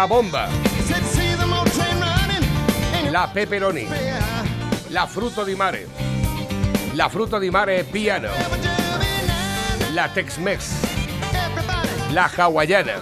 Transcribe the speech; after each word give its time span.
la 0.00 0.06
bomba, 0.06 0.48
la 3.10 3.28
pepperoni, 3.30 3.86
la 4.88 5.06
fruto 5.06 5.44
di 5.44 5.54
mare, 5.54 5.86
la 6.94 7.10
fruto 7.10 7.38
di 7.38 7.50
mare 7.50 7.84
piano, 7.84 8.30
la 9.92 10.08
Tex-Mex, 10.08 12.12
la 12.12 12.30
hawaiana, 12.34 12.98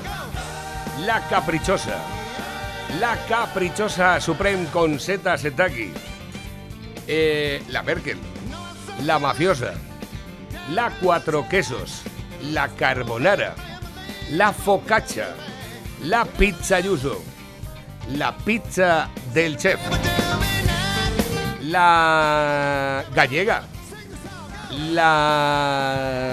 la 1.05 1.23
caprichosa, 1.29 2.01
la 2.99 3.17
caprichosa 3.29 4.19
Supreme 4.19 4.69
con 4.71 4.99
seta 4.99 5.37
setaki, 5.37 5.93
eh, 7.05 7.63
la 7.69 7.83
Merkel, 7.83 8.19
la 9.05 9.19
mafiosa, 9.19 9.73
la 10.71 10.91
cuatro 11.01 11.47
quesos, 11.49 12.03
la 12.51 12.69
carbonara, 12.75 13.55
la 14.31 14.53
focaccia, 14.53 15.48
la 16.05 16.25
pizza 16.25 16.81
yuso, 16.81 17.23
la 18.17 18.37
pizza 18.37 19.09
del 19.33 19.57
chef, 19.57 19.81
la 21.63 23.05
gallega, 23.15 23.65
la... 24.93 26.25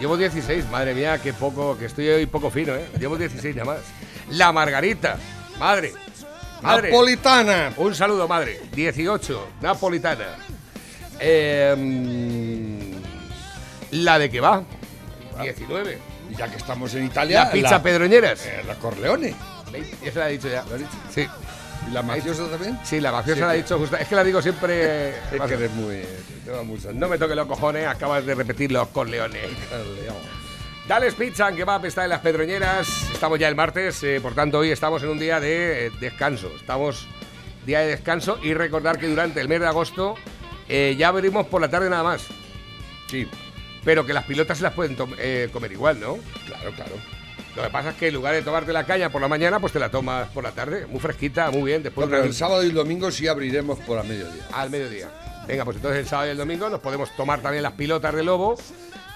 Llevo 0.00 0.16
16, 0.16 0.68
madre 0.70 0.94
mía, 0.94 1.18
qué 1.22 1.32
poco, 1.32 1.78
que 1.78 1.84
estoy 1.86 2.08
hoy 2.08 2.26
poco 2.26 2.50
fino, 2.50 2.74
¿eh? 2.74 2.88
Llevo 2.98 3.16
16 3.16 3.54
ya 3.54 3.64
más. 3.64 3.78
La 4.30 4.52
margarita, 4.52 5.16
madre. 5.58 5.92
Madre. 6.60 6.90
Napolitana. 6.90 7.72
Un 7.76 7.94
saludo, 7.94 8.26
madre. 8.26 8.60
18, 8.74 9.48
napolitana. 9.60 10.36
Em, 11.20 12.90
la 13.92 14.18
de 14.18 14.30
que 14.30 14.40
va. 14.40 14.64
19. 15.40 16.13
Ya 16.36 16.48
que 16.48 16.56
estamos 16.56 16.92
en 16.94 17.04
Italia. 17.06 17.44
La 17.44 17.50
pizza 17.52 17.82
Pedroñeras. 17.82 18.44
eh, 18.46 18.62
la 18.66 18.74
Corleone. 18.76 19.34
Ya 20.04 20.12
se 20.12 20.18
la 20.18 20.28
he 20.28 20.32
dicho 20.32 20.48
ya. 20.48 20.64
¿Lo 20.68 20.74
has 20.74 20.80
dicho? 20.80 20.90
Sí. 21.12 21.26
¿Y 21.88 21.90
la 21.92 22.02
mafiosa 22.02 22.48
también? 22.48 22.78
Sí, 22.84 23.00
la 23.00 23.12
mafiosa 23.12 23.34
Sí, 23.36 23.40
la 23.42 23.48
ha 23.48 23.52
que- 23.52 23.62
dicho 23.62 23.78
justo. 23.78 23.96
Es 23.96 24.08
que 24.08 24.14
la 24.14 24.24
digo 24.24 24.40
siempre. 24.42 25.10
Es 25.10 25.40
que 25.46 25.54
eres 25.54 25.70
muy. 25.72 26.02
te 26.44 26.50
va 26.50 26.62
mucho. 26.62 26.92
No 26.92 27.08
me 27.08 27.18
toque 27.18 27.34
los 27.34 27.46
cojones, 27.46 27.86
acabas 27.86 28.24
de 28.24 28.34
repetir 28.34 28.72
los 28.72 28.88
corleones. 28.88 29.42
Corleone. 29.70 30.34
Dales 30.88 31.14
Pizza, 31.14 31.50
que 31.52 31.64
va 31.64 31.80
está 31.84 32.04
en 32.04 32.10
las 32.10 32.20
Pedroñeras. 32.20 32.86
Estamos 33.12 33.38
ya 33.38 33.48
el 33.48 33.54
martes, 33.56 34.02
eh, 34.02 34.20
por 34.20 34.34
tanto, 34.34 34.58
hoy 34.58 34.70
estamos 34.70 35.02
en 35.02 35.08
un 35.10 35.18
día 35.18 35.40
de 35.40 35.86
eh, 35.86 35.90
descanso. 36.00 36.50
Estamos 36.56 37.06
día 37.64 37.80
de 37.80 37.86
descanso 37.88 38.38
y 38.42 38.52
recordar 38.54 38.98
que 38.98 39.06
durante 39.08 39.40
el 39.40 39.48
mes 39.48 39.60
de 39.60 39.66
agosto 39.66 40.14
eh, 40.68 40.94
ya 40.98 41.08
abrimos 41.08 41.46
por 41.46 41.60
la 41.62 41.68
tarde 41.68 41.88
nada 41.88 42.02
más. 42.02 42.26
Sí, 43.10 43.26
Pero 43.84 44.06
que 44.06 44.12
las 44.12 44.24
pilotas 44.24 44.58
se 44.58 44.64
las 44.64 44.72
pueden 44.72 44.96
eh, 45.18 45.48
comer 45.52 45.72
igual, 45.72 46.00
¿no? 46.00 46.18
claro, 46.46 46.72
claro. 46.72 46.92
Lo 47.56 47.62
que 47.62 47.68
pasa 47.70 47.90
es 47.90 47.94
que 47.96 48.08
en 48.08 48.14
lugar 48.14 48.34
de 48.34 48.42
tomarte 48.42 48.72
la 48.72 48.84
caña 48.84 49.10
por 49.10 49.20
la 49.20 49.28
mañana, 49.28 49.60
pues 49.60 49.72
te 49.72 49.78
la 49.78 49.88
tomas 49.88 50.28
por 50.30 50.42
la 50.42 50.50
tarde. 50.50 50.86
Muy 50.86 50.98
fresquita, 50.98 51.50
muy 51.52 51.62
bien. 51.70 51.82
Después 51.84 52.08
Bueno, 52.08 52.22
de- 52.22 52.28
el 52.28 52.34
sábado 52.34 52.64
y 52.64 52.66
el 52.66 52.74
domingo 52.74 53.10
sí 53.12 53.28
abriremos 53.28 53.78
por 53.80 53.96
a 53.98 54.02
mediodía. 54.02 54.42
al 54.52 54.70
mediodía. 54.70 55.08
Venga, 55.46 55.64
pues 55.64 55.76
entonces 55.76 56.00
el 56.00 56.08
sábado 56.08 56.28
y 56.28 56.30
el 56.32 56.36
domingo 56.38 56.68
nos 56.68 56.80
podemos 56.80 57.14
tomar 57.14 57.40
también 57.42 57.62
las 57.62 57.72
pilotas 57.74 58.12
de 58.14 58.24
lobo. 58.24 58.56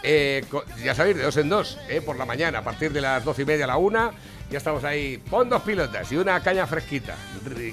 eh, 0.05 0.45
ya 0.85 0.95
sabéis, 0.95 1.17
de 1.17 1.25
dos 1.25 1.37
en 1.39 1.49
dos, 1.49 1.77
eh, 1.89 2.01
por 2.01 2.17
la 2.17 2.25
mañana, 2.25 2.59
a 2.61 2.63
partir 2.63 2.93
de 2.93 3.01
las 3.01 3.25
doce 3.25 3.43
y 3.43 3.45
media 3.45 3.65
a 3.65 3.69
la 3.69 3.77
una. 3.79 4.13
Ya 4.49 4.59
estamos 4.59 4.85
ahí. 4.85 5.19
Pon 5.29 5.49
dos 5.49 5.63
pilotas 5.63 6.13
y 6.13 6.17
una 6.17 6.41
caña 6.41 6.69
fresquita. 6.69 7.17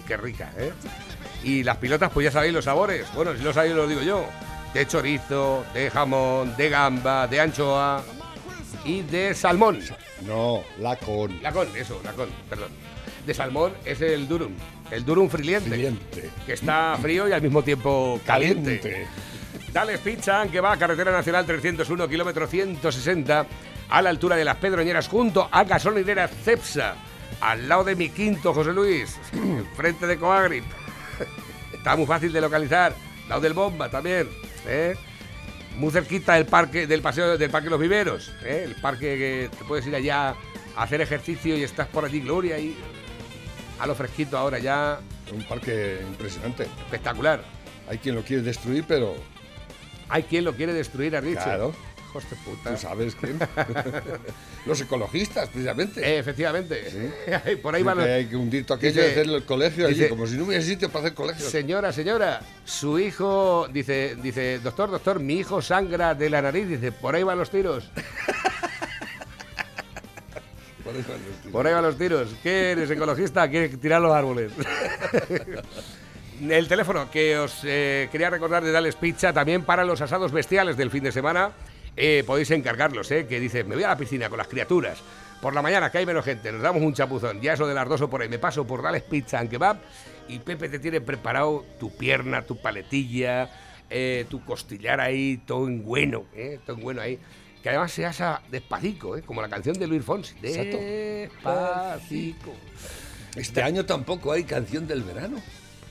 Qué 0.07 0.17
rica, 0.17 0.51
¿eh? 0.57 0.71
Y 1.43 1.61
las 1.61 1.77
pilotas, 1.77 2.09
pues 2.11 2.23
ya 2.23 2.31
sabéis 2.31 2.53
los 2.55 2.65
sabores. 2.65 3.05
Bueno, 3.13 3.35
si 3.37 3.43
lo 3.43 3.53
sabéis, 3.53 3.75
lo 3.75 3.87
digo 3.87 4.01
yo. 4.01 4.25
De 4.75 4.85
chorizo, 4.85 5.65
de 5.73 5.89
jamón, 5.89 6.53
de 6.57 6.67
gamba, 6.67 7.27
de 7.27 7.39
anchoa 7.39 8.03
y 8.83 9.03
de 9.03 9.33
salmón. 9.33 9.79
No, 10.27 10.63
la 10.79 10.97
con. 10.97 11.41
Lacón, 11.41 11.69
eso, 11.77 12.01
lacón, 12.03 12.27
perdón. 12.49 12.71
De 13.25 13.33
salmón 13.33 13.71
es 13.85 14.01
el 14.01 14.27
durum. 14.27 14.51
El 14.91 15.05
durum 15.05 15.29
friliente. 15.29 15.69
Friliente. 15.69 16.29
Que 16.45 16.51
está 16.51 16.97
frío 17.01 17.25
y 17.25 17.31
al 17.31 17.41
mismo 17.41 17.63
tiempo 17.63 18.19
caliente. 18.25 18.81
Caliente. 18.81 19.07
Dales 19.71 20.01
Pizza, 20.01 20.45
que 20.51 20.59
va 20.59 20.73
a 20.73 20.77
carretera 20.77 21.13
nacional 21.13 21.45
301, 21.45 22.09
kilómetro 22.09 22.45
160, 22.45 23.45
a 23.87 24.01
la 24.01 24.09
altura 24.09 24.35
de 24.35 24.43
las 24.43 24.57
Pedroñeras, 24.57 25.07
junto 25.07 25.47
a 25.49 25.63
gasolinera 25.63 26.27
Cepsa, 26.27 26.95
al 27.39 27.69
lado 27.69 27.85
de 27.85 27.95
mi 27.95 28.09
quinto, 28.09 28.53
José 28.53 28.73
Luis, 28.73 29.17
enfrente 29.31 30.05
de 30.05 30.17
Coagrip. 30.17 30.65
Está 31.73 31.95
muy 31.95 32.05
fácil 32.05 32.33
de 32.33 32.41
localizar, 32.41 32.93
al 33.23 33.29
lado 33.29 33.41
del 33.41 33.53
Bomba 33.53 33.89
también, 33.89 34.27
¿eh? 34.67 34.95
muy 35.77 35.91
cerquita 35.91 36.35
del 36.35 36.45
parque, 36.45 36.87
del 36.87 37.01
paseo 37.01 37.37
del 37.37 37.49
Parque 37.49 37.69
Los 37.69 37.79
Viveros, 37.79 38.31
¿eh? 38.43 38.63
el 38.65 38.75
parque 38.75 39.17
que 39.17 39.57
te 39.57 39.65
puedes 39.65 39.85
ir 39.85 39.95
allá 39.95 40.29
a 40.75 40.83
hacer 40.83 41.01
ejercicio 41.01 41.55
y 41.57 41.63
estás 41.63 41.87
por 41.87 42.05
allí, 42.05 42.21
Gloria, 42.21 42.57
y 42.57 42.75
a 43.79 43.87
lo 43.87 43.95
fresquito 43.95 44.37
ahora 44.37 44.59
ya, 44.59 44.99
Un 45.33 45.43
parque 45.43 45.99
impresionante. 46.07 46.63
espectacular. 46.63 47.43
Hay 47.89 47.97
quien 47.97 48.15
lo 48.15 48.23
quiere 48.23 48.41
destruir, 48.41 48.85
pero 48.87 49.15
Hay 50.07 50.23
quien 50.23 50.45
lo 50.45 50.53
quiere 50.53 50.71
destruir 50.73 51.15
a 51.15 51.21
Richie. 51.21 51.43
Claro. 51.43 51.73
Hijos 52.15 52.29
de 52.29 52.35
puta. 52.37 52.71
tú 52.71 52.77
sabes 52.77 53.15
quién. 53.15 53.37
Los 54.65 54.79
ecologistas, 54.81 55.49
precisamente. 55.49 55.99
Eh, 56.01 56.17
efectivamente. 56.19 57.11
Por 57.61 57.75
ahí 57.75 57.83
van 57.83 57.97
los- 57.97 58.07
hay 58.07 58.25
que 58.27 58.35
hundir 58.37 58.65
todo 58.65 58.77
aquello 58.77 59.01
Dice- 59.01 59.07
y 59.07 59.11
hacer 59.19 59.25
el 59.35 59.43
colegio 59.43 59.87
allí, 59.87 60.07
como 60.07 60.25
si 60.25 60.37
no 60.37 60.45
hubiera 60.45 60.63
sitio 60.63 60.87
para 60.89 61.05
hacer 61.05 61.13
colegio. 61.15 61.45
Señora, 61.49 61.91
señora, 61.91 62.41
su 62.63 62.97
hijo 62.99 63.67
dice, 63.71 64.15
dice, 64.23 64.59
doctor, 64.59 64.89
doctor, 64.91 65.19
mi 65.19 65.35
hijo 65.39 65.61
sangra 65.61 66.15
de 66.15 66.29
la 66.29 66.41
nariz, 66.41 66.67
dice, 66.69 66.91
por 66.93 67.15
ahí 67.15 67.23
van 67.23 67.37
los 67.37 67.49
tiros, 67.49 67.89
Por 70.83 70.95
eso 70.95 71.09
no 71.09 71.15
estoy- 71.35 71.51
por 71.51 71.65
ahí 71.67 71.73
van 71.73 71.83
los 71.83 71.97
tiros. 71.97 72.29
¿Qué 72.43 72.71
eres 72.71 72.89
ecologista? 72.91 73.49
¿Quieres 73.49 73.79
tirar 73.79 74.01
los 74.01 74.13
árboles? 74.13 74.51
El 76.47 76.67
teléfono 76.67 77.09
que 77.09 77.37
os 77.39 77.59
eh, 77.63 78.07
quería 78.11 78.29
recordar 78.29 78.63
de 78.63 78.71
Dales 78.71 78.95
Pizza 78.95 79.33
también 79.33 79.63
para 79.63 79.83
los 79.83 80.01
asados 80.01 80.31
bestiales 80.31 80.77
del 80.77 80.91
fin 80.91 81.03
de 81.03 81.11
semana. 81.11 81.51
Eh, 81.97 82.23
podéis 82.25 82.51
encargarlos, 82.51 83.09
¿eh? 83.11 83.25
Que 83.27 83.39
dice, 83.39 83.63
me 83.63 83.75
voy 83.75 83.83
a 83.83 83.89
la 83.89 83.97
piscina 83.97 84.29
con 84.29 84.37
las 84.37 84.47
criaturas. 84.47 84.99
Por 85.41 85.53
la 85.53 85.61
mañana, 85.61 85.91
que 85.91 85.99
hay 85.99 86.05
menos 86.05 86.25
gente, 86.25 86.51
nos 86.51 86.61
damos 86.61 86.81
un 86.81 86.93
chapuzón. 86.93 87.41
Ya 87.41 87.53
eso 87.53 87.67
de 87.67 87.73
las 87.73 87.87
dos 87.87 88.01
o 88.01 88.09
por 88.09 88.21
ahí, 88.21 88.29
me 88.29 88.39
paso 88.39 88.65
por 88.65 88.81
Dales 88.81 89.03
Pizza 89.03 89.39
and 89.39 89.49
Kebab 89.49 89.77
y 90.27 90.39
Pepe 90.39 90.69
te 90.69 90.79
tiene 90.79 91.01
preparado 91.01 91.65
tu 91.79 91.95
pierna, 91.95 92.41
tu 92.41 92.57
paletilla, 92.57 93.49
eh, 93.89 94.25
tu 94.29 94.43
costillar 94.43 94.99
ahí, 94.99 95.37
todo 95.45 95.67
en 95.67 95.83
bueno, 95.83 96.25
¿eh? 96.35 96.59
Todo 96.65 96.77
en 96.77 96.83
bueno 96.83 97.01
ahí. 97.01 97.19
Que 97.61 97.69
además 97.69 97.91
se 97.91 98.05
asa 98.05 98.41
despacito, 98.49 99.17
¿eh? 99.17 99.21
Como 99.23 99.41
la 99.41 99.49
canción 99.49 99.77
de 99.77 99.87
Luis 99.87 100.03
Fonsi. 100.03 100.35
Exacto. 100.41 100.77
Despacito. 100.77 102.53
Este 103.35 103.61
año 103.61 103.85
tampoco 103.85 104.31
hay 104.31 104.43
canción 104.43 104.87
del 104.87 105.03
verano. 105.03 105.37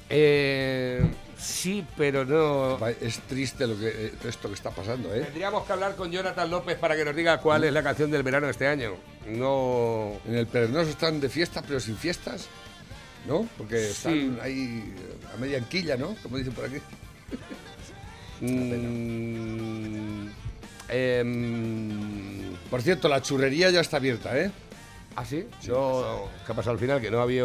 Eh, 0.09 1.05
sí, 1.39 1.87
pero 1.97 2.25
no. 2.25 2.79
Es 3.01 3.19
triste 3.21 3.67
lo 3.67 3.79
que, 3.79 3.89
eh, 3.89 4.13
esto 4.25 4.49
que 4.49 4.55
está 4.55 4.71
pasando, 4.71 5.15
¿eh? 5.15 5.21
Tendríamos 5.23 5.65
que 5.67 5.73
hablar 5.73 5.97
con 5.97 6.11
Jonathan 6.11 6.51
López 6.51 6.79
para 6.79 6.97
que 6.97 7.05
nos 7.05 7.15
diga 7.17 7.41
cuál 7.41 7.65
es 7.65 7.73
la 7.73 7.83
canción 7.83 8.11
del 8.11 8.23
verano 8.23 8.47
de 8.47 8.53
este 8.53 8.67
año. 8.67 8.95
No. 9.27 10.13
En 10.27 10.35
el 10.37 10.47
Pernoso 10.47 10.91
están 10.91 11.21
de 11.21 11.29
fiesta, 11.29 11.63
pero 11.67 11.81
sin 11.81 11.97
fiestas, 11.97 12.47
¿no? 13.27 13.49
Porque 13.59 13.91
están 13.91 14.13
Sí. 14.13 14.39
ahí 14.43 14.95
a 15.35 15.37
media 15.39 15.59
anquilla, 15.59 15.97
¿no? 15.97 16.15
Como 16.23 16.37
dicen 16.39 16.53
por 16.53 16.65
aquí. 16.67 16.79
Mm, 18.41 20.27
em, 20.89 22.55
Por 22.71 22.83
cierto, 22.83 23.09
la 23.09 23.23
churrería 23.23 23.71
ya 23.71 23.81
está 23.81 23.99
abierta, 23.99 24.37
¿eh? 24.39 24.51
¿Ah, 25.17 25.25
sí? 25.25 25.47
No, 25.69 26.29
¿Qué 26.45 26.53
ha 26.53 26.55
pasado 26.55 26.73
al 26.73 26.79
final? 26.81 27.01
Que 27.01 27.11
no 27.11 27.21
había. 27.21 27.45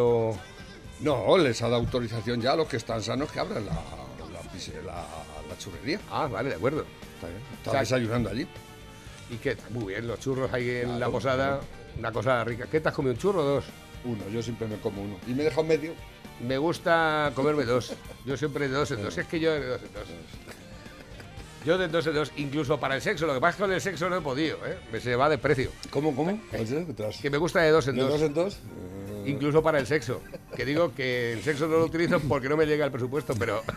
No, 1.02 1.38
les 1.38 1.62
ha 1.62 1.66
dado 1.70 1.78
autorización 1.82 2.42
ya 2.42 2.54
a 2.54 2.56
los 2.56 2.68
que 2.68 2.78
están 2.78 3.02
sanos 3.02 3.32
que 3.32 3.40
abran 3.40 3.66
la, 3.66 3.72
la, 3.74 4.84
la- 4.86 5.06
la 5.48 5.58
churrería. 5.58 6.00
Ah, 6.12 6.28
vale, 6.28 6.50
de 6.50 6.56
acuerdo. 6.56 6.86
Está, 7.16 7.28
bien. 7.28 7.40
Está 7.58 7.70
O 7.70 7.72
sea, 7.74 7.80
desayunando 7.82 8.30
allí. 8.30 8.48
¿Y 9.32 9.36
qué? 9.38 9.56
Muy 9.72 9.94
bien, 9.94 10.08
los 10.08 10.20
churros 10.20 10.52
ahí 10.54 10.70
en 10.70 10.84
Claro, 10.86 11.00
la 11.00 11.10
posada. 11.10 11.60
Una 11.98 12.12
cosa 12.12 12.44
rica. 12.44 12.66
¿Qué 12.70 12.80
te 12.80 12.90
has 12.90 12.96
comido? 12.96 13.14
¿Un 13.14 13.20
churro 13.20 13.42
o 13.42 13.46
dos? 13.46 13.66
Uno, 14.06 14.28
yo 14.30 14.42
siempre 14.42 14.68
me 14.68 14.78
como 14.78 15.02
uno. 15.04 15.18
Y 15.28 15.32
me 15.34 15.44
dejo 15.44 15.64
medio. 15.64 15.94
Me 16.46 16.58
gusta 16.58 17.32
comerme 17.36 17.66
dos. 17.66 17.94
Yo 18.26 18.38
siempre 18.38 18.68
de 18.68 18.76
dos 18.76 18.92
en 18.92 19.04
dos. 19.04 19.18
Es 19.18 19.28
que 19.28 19.40
yo 19.40 19.52
de 19.54 19.66
dos 19.68 19.82
en 19.82 19.94
dos. 19.94 20.04
Yo 21.66 21.78
de 21.78 21.88
dos 21.90 22.08
en 22.08 22.14
dos, 22.16 22.32
incluso 22.38 22.80
para 22.80 22.96
el 22.96 23.02
sexo. 23.02 23.26
Lo 23.28 23.34
que 23.34 23.42
pasa 23.42 23.50
es 23.52 23.56
que 23.58 23.62
con 23.64 23.74
el 23.74 23.82
sexo 23.82 24.10
no 24.10 24.16
he 24.18 24.22
podido, 24.22 24.58
¿eh? 24.66 24.78
Me 24.92 25.00
se 25.02 25.16
va 25.16 25.28
de 25.28 25.38
precio. 25.38 25.72
¿Cómo, 25.90 26.16
cómo? 26.16 26.40
¿Qué 26.52 26.64
traes? 26.96 27.18
Que 27.18 27.30
me 27.30 27.38
gusta 27.38 27.60
de 27.62 27.72
dos 27.72 27.88
en 27.90 27.96
¿De 27.96 28.02
dos. 28.04 28.12
dos 28.12 28.22
en 28.22 28.34
dos? 28.34 28.58
Incluso 29.26 29.62
para 29.62 29.80
el 29.80 29.88
sexo. 29.88 30.22
Que 30.56 30.66
digo 30.66 30.94
que 30.94 31.34
el 31.34 31.44
sexo 31.44 31.68
no 31.68 31.78
lo 31.78 31.86
utilizo 31.86 32.20
porque 32.20 32.50
no 32.50 32.58
me 32.58 32.66
llega 32.66 32.86
el 32.86 32.92
presupuesto, 32.92 33.36
pero. 33.36 33.64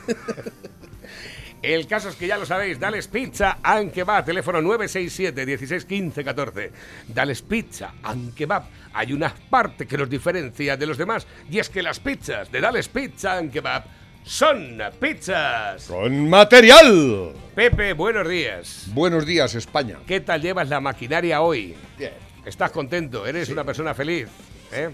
El 1.62 1.86
caso 1.86 2.08
es 2.08 2.16
que 2.16 2.26
ya 2.26 2.36
lo 2.36 2.44
sabéis, 2.44 2.80
Dales 2.80 3.06
Pizza 3.06 3.58
and 3.62 3.92
Kebab, 3.92 4.24
teléfono 4.24 4.60
967 4.60 5.46
16 5.46 5.84
15 5.84 6.24
14. 6.24 6.72
Dales 7.06 7.40
Pizza 7.42 7.94
and 8.02 8.34
Kebab. 8.34 8.64
Hay 8.92 9.12
una 9.12 9.32
parte 9.48 9.86
que 9.86 9.96
nos 9.96 10.10
diferencia 10.10 10.76
de 10.76 10.86
los 10.88 10.98
demás 10.98 11.24
y 11.48 11.60
es 11.60 11.70
que 11.70 11.80
las 11.80 12.00
pizzas 12.00 12.50
de 12.50 12.60
Dales 12.60 12.88
Pizza 12.88 13.38
and 13.38 13.52
Kebab 13.52 13.84
son 14.24 14.80
pizzas. 14.98 15.86
¡Con 15.86 16.28
material! 16.28 17.32
Pepe, 17.54 17.92
buenos 17.92 18.28
días. 18.28 18.86
Buenos 18.88 19.24
días, 19.24 19.54
España. 19.54 19.98
¿Qué 20.04 20.20
tal 20.20 20.42
llevas 20.42 20.68
la 20.68 20.80
maquinaria 20.80 21.42
hoy? 21.42 21.76
Bien. 21.96 22.12
¿Estás 22.44 22.72
contento? 22.72 23.24
¿Eres 23.24 23.48
una 23.50 23.62
persona 23.62 23.94
feliz? 23.94 24.28
¿eh? 24.72 24.90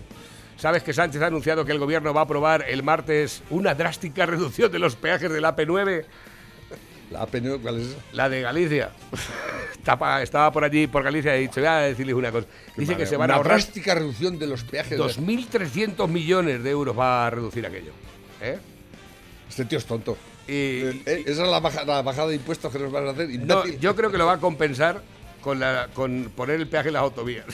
¿Sabes 0.59 0.83
que 0.83 0.93
Sánchez 0.93 1.23
ha 1.23 1.27
anunciado 1.29 1.65
que 1.65 1.73
el 1.73 1.79
gobierno 1.79 2.13
va 2.13 2.23
a 2.23 2.25
aprobar 2.25 2.65
el 2.69 2.83
martes 2.83 3.43
una 3.51 3.75
drástica 3.75 4.27
reducción 4.27 4.71
de 4.73 4.79
los 4.81 4.97
peajes 4.97 5.31
del 5.31 5.45
AP9? 5.45 6.05
¿La 7.13 7.27
AP9 7.27 7.61
cuál 7.63 7.81
es? 7.81 7.97
La 8.13 8.29
de 8.29 8.41
Galicia. 8.43 8.91
Estaba, 9.73 10.21
estaba 10.21 10.53
por 10.53 10.65
allí, 10.65 10.87
por 10.87 11.03
Galicia, 11.03 11.35
y 11.35 11.39
he 11.39 11.41
dicho, 11.43 11.61
voy 11.61 11.69
a 11.69 11.77
decirles 11.79 12.15
una 12.15 12.31
cosa. 12.31 12.47
Dice 12.77 12.95
que 12.97 13.07
se 13.07 13.17
van 13.17 13.31
a 13.31 13.35
Una 13.35 13.37
ahorrar 13.39 13.57
drástica 13.59 13.95
reducción 13.95 14.39
de 14.39 14.47
los 14.47 14.63
peajes. 14.65 14.91
de- 14.91 14.99
2.300 15.03 16.07
millones 16.09 16.63
de 16.63 16.69
euros 16.71 16.99
va 16.99 17.27
a 17.27 17.31
reducir 17.31 17.65
aquello. 17.65 17.93
¿eh? 18.43 18.59
Este 19.49 19.65
tío 19.65 19.79
es 19.79 19.87
tonto. 19.87 20.19
Y, 20.47 20.53
Eh, 20.53 21.03
eh, 21.07 21.23
esa 21.27 21.45
es 21.45 21.49
la, 21.49 21.61
baja- 21.61 21.85
la 21.85 22.03
bajada 22.03 22.29
de 22.29 22.35
impuestos 22.35 22.71
que 22.71 22.79
nos 22.81 22.93
van 22.93 23.07
a 23.07 23.11
hacer. 23.13 23.31
no, 23.31 23.65
yo 23.67 23.97
creo 23.97 24.11
que 24.11 24.19
lo 24.19 24.27
va 24.27 24.35
a 24.35 24.39
compensar 24.41 25.01
con, 25.49 25.61
la, 25.61 25.89
con 25.95 26.31
poner 26.37 26.61
el 26.61 26.69
peaje 26.69 26.89
en 26.89 26.93
las 26.93 27.03
autovías. 27.05 27.47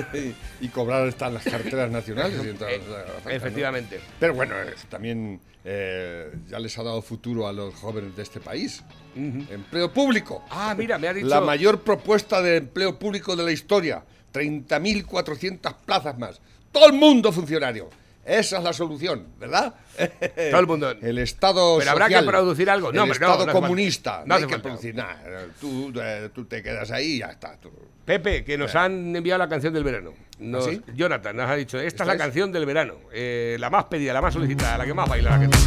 y 0.62 0.68
cobrar 0.68 1.06
están 1.06 1.34
las 1.34 1.44
carteras 1.44 1.90
nacionales. 1.90 2.40
y 2.42 2.48
Eh. 2.48 2.80
Efectivamente. 3.28 4.00
Pero 4.18 4.32
bueno, 4.32 4.54
eh, 4.62 4.72
también 4.88 5.38
eh, 5.62 6.32
ya 6.48 6.58
les 6.58 6.78
ha 6.78 6.82
dado 6.82 7.02
futuro 7.02 7.46
a 7.46 7.52
los 7.52 7.74
jóvenes 7.74 8.16
de 8.16 8.22
este 8.22 8.40
país. 8.40 8.82
Empleo 9.14 9.92
público. 9.92 10.42
Ah, 10.48 10.74
mira, 10.74 10.96
me 10.96 11.06
ha 11.06 11.12
dicho... 11.12 11.26
La 11.26 11.42
mayor 11.42 11.82
propuesta 11.82 12.40
de 12.40 12.56
empleo 12.56 12.98
público 12.98 13.36
de 13.36 13.44
la 13.44 13.52
historia. 13.52 14.02
30.400 14.32 15.76
plazas 15.84 16.18
más. 16.18 16.40
Todo 16.72 16.86
el 16.86 16.94
mundo 16.94 17.30
funcionario. 17.30 17.90
Esa 18.26 18.58
es 18.58 18.64
la 18.64 18.72
solución, 18.72 19.26
¿verdad? 19.38 19.74
Todo 20.50 20.60
el 20.60 20.66
mundo. 20.66 20.90
El 20.90 21.18
Estado 21.18 21.76
Pero 21.78 21.90
habrá 21.90 22.08
que 22.08 22.22
producir 22.22 22.70
algo. 22.70 22.90
No, 22.92 23.02
el 23.02 23.08
no, 23.08 23.12
Estado 23.12 23.32
no 23.32 23.38
falta. 23.38 23.52
comunista. 23.52 24.18
No 24.20 24.26
No, 24.26 24.34
hay 24.36 24.46
que 24.46 24.58
producir 24.58 24.94
nada. 24.94 25.20
Tú, 25.60 25.92
eh, 26.02 26.30
tú 26.34 26.46
te 26.46 26.62
quedas 26.62 26.90
ahí 26.90 27.16
y 27.16 27.18
ya 27.18 27.26
está. 27.26 27.56
tú. 27.60 27.70
Pepe, 28.04 28.44
que 28.44 28.56
nos 28.58 28.74
han 28.74 29.14
enviado 29.16 29.38
la 29.38 29.48
canción 29.48 29.72
del 29.74 29.84
verano. 29.84 30.12
Nos- 30.38 30.66
¿Ah, 30.66 30.70
sí? 30.70 30.82
Jonathan 30.94 31.36
nos 31.36 31.48
ha 31.50 31.54
dicho, 31.54 31.78
esta, 31.78 31.86
¿Esta 31.88 32.02
es 32.04 32.06
la 32.08 32.14
es? 32.14 32.20
canción 32.20 32.52
del 32.52 32.66
verano. 32.66 32.94
eh, 33.12 33.56
la 33.60 33.70
más 33.70 33.84
pedida, 33.84 34.12
la 34.12 34.20
más 34.22 34.34
solicitada, 34.34 34.78
la 34.78 34.84
que 34.86 34.94
más 34.94 35.08
baila 35.08 35.30
la 35.30 35.38
gente. 35.38 35.58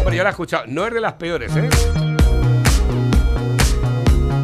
Hombre, 0.00 0.16
yo 0.16 0.22
la 0.22 0.28
he 0.28 0.32
escuchado. 0.32 0.64
No 0.68 0.86
es 0.86 0.92
de 0.94 1.00
las 1.00 1.14
peores, 1.14 1.50
¿eh? 1.56 1.68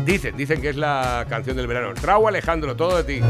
Dicen, 0.05 0.37
dicen 0.37 0.61
que 0.61 0.69
es 0.71 0.77
la 0.77 1.25
canción 1.29 1.57
del 1.57 1.67
verano. 1.67 1.95
Raúl 2.03 2.29
Alejandro, 2.29 2.77
todo 2.77 3.03
de 3.03 3.05
ti. 3.05 3.21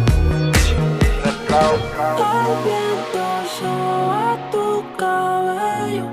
Viento 1.54 3.26
soba 3.46 4.36
tu 4.50 4.82
cabello. 4.98 6.06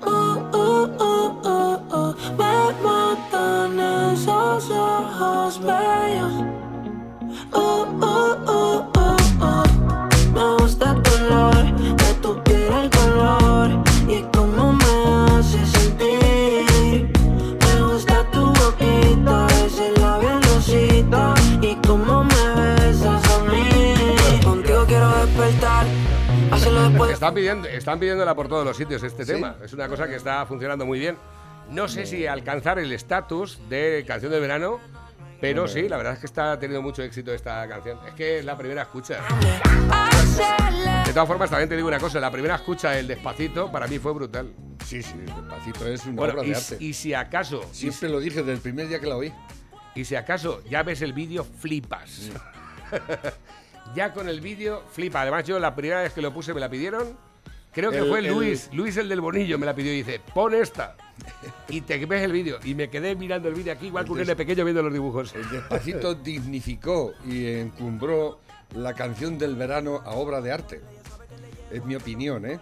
Uh, 0.00 0.36
uh, 0.50 0.88
uh, 0.98 1.28
uh, 1.44 1.76
uh. 1.92 2.14
Me 2.38 4.12
esos 4.14 4.70
ojos 4.70 5.60
bellos. 5.60 6.34
Uh, 7.52 7.84
uh, 8.00 8.34
uh, 8.48 8.80
uh, 8.96 9.18
uh. 9.42 9.66
Me 10.32 10.56
gusta 10.56 11.03
Están, 27.24 27.34
pidiendo, 27.34 27.68
están 27.68 27.98
pidiéndola 27.98 28.34
por 28.34 28.48
todos 28.48 28.66
los 28.66 28.76
sitios 28.76 29.02
este 29.02 29.24
tema. 29.24 29.56
Es 29.64 29.72
una 29.72 29.88
cosa 29.88 30.06
que 30.06 30.14
está 30.16 30.44
funcionando 30.44 30.84
muy 30.84 30.98
bien. 30.98 31.16
No 31.70 31.88
sé 31.88 32.04
si 32.04 32.26
alcanzar 32.26 32.78
el 32.78 32.92
estatus 32.92 33.58
de 33.70 34.04
canción 34.06 34.30
del 34.30 34.42
verano, 34.42 34.78
pero 35.40 35.66
sí, 35.66 35.88
la 35.88 35.96
verdad 35.96 36.12
es 36.12 36.18
que 36.18 36.26
está 36.26 36.58
teniendo 36.58 36.82
mucho 36.82 37.02
éxito 37.02 37.32
esta 37.32 37.66
canción. 37.66 37.98
Es 38.06 38.12
que 38.12 38.40
es 38.40 38.44
la 38.44 38.58
primera 38.58 38.82
escucha. 38.82 39.20
De 41.06 41.14
todas 41.14 41.26
formas, 41.26 41.48
también 41.48 41.70
te 41.70 41.76
digo 41.76 41.88
una 41.88 41.98
cosa, 41.98 42.20
la 42.20 42.30
primera 42.30 42.56
escucha, 42.56 42.98
el 42.98 43.06
despacito, 43.06 43.72
para 43.72 43.86
mí 43.86 43.98
fue 43.98 44.12
brutal. 44.12 44.52
Sí, 44.84 45.02
sí, 45.02 45.14
Despacito 45.16 45.86
es 45.86 46.04
una 46.04 46.16
Bueno, 46.16 46.34
obra 46.34 46.44
y, 46.44 46.50
de 46.50 46.56
arte. 46.56 46.76
y 46.78 46.92
si 46.92 47.14
acaso, 47.14 47.64
y, 47.72 47.74
Siempre 47.74 48.10
lo 48.10 48.20
dije 48.20 48.40
desde 48.40 48.52
el 48.52 48.58
primer 48.58 48.86
día 48.88 49.00
que 49.00 49.06
la 49.06 49.16
oí. 49.16 49.32
y 49.94 50.04
si 50.04 50.14
acaso 50.14 50.62
ya 50.68 50.82
ves 50.82 51.00
el 51.00 51.14
vídeo, 51.14 51.42
flipas. 51.42 52.30
ya 53.94 54.12
con 54.12 54.28
el 54.28 54.40
vídeo, 54.40 54.82
flipa. 54.92 55.22
Además, 55.22 55.44
yo 55.44 55.58
la 55.58 55.74
primera 55.74 56.02
vez 56.02 56.12
que 56.12 56.22
lo 56.22 56.32
puse 56.32 56.52
me 56.54 56.60
la 56.60 56.68
pidieron. 56.68 57.16
Creo 57.72 57.90
que 57.90 57.98
El- 57.98 58.08
fue 58.08 58.20
el- 58.20 58.28
Luis, 58.28 58.70
Luis 58.72 58.96
el 58.98 59.08
del 59.08 59.20
Bonillo 59.20 59.58
me 59.58 59.66
la 59.66 59.74
pidió 59.74 59.92
y 59.92 59.96
dice, 59.96 60.20
pon 60.32 60.54
esta. 60.54 60.96
Y 61.68 61.80
te 61.80 62.04
ves 62.06 62.22
el 62.22 62.30
vídeo. 62.32 62.58
Y 62.64 62.74
me 62.74 62.88
quedé 62.88 63.16
mirando 63.16 63.48
el 63.48 63.54
vídeo 63.54 63.72
aquí, 63.72 63.86
igual 63.88 64.04
que 64.04 64.12
un 64.12 64.18
nene 64.18 64.36
pequeño 64.36 64.64
viendo 64.64 64.82
los 64.82 64.92
dibujos. 64.92 65.34
El 65.34 65.48
Despacito 65.50 66.14
dignificó 66.14 67.12
y 67.26 67.46
encumbró 67.46 68.38
la 68.76 68.94
canción 68.94 69.38
del 69.38 69.56
verano 69.56 70.02
a 70.04 70.12
obra 70.12 70.40
de 70.40 70.52
arte. 70.52 70.80
Es 71.72 71.84
mi 71.84 71.96
opinión, 71.96 72.46
¿eh? 72.46 72.60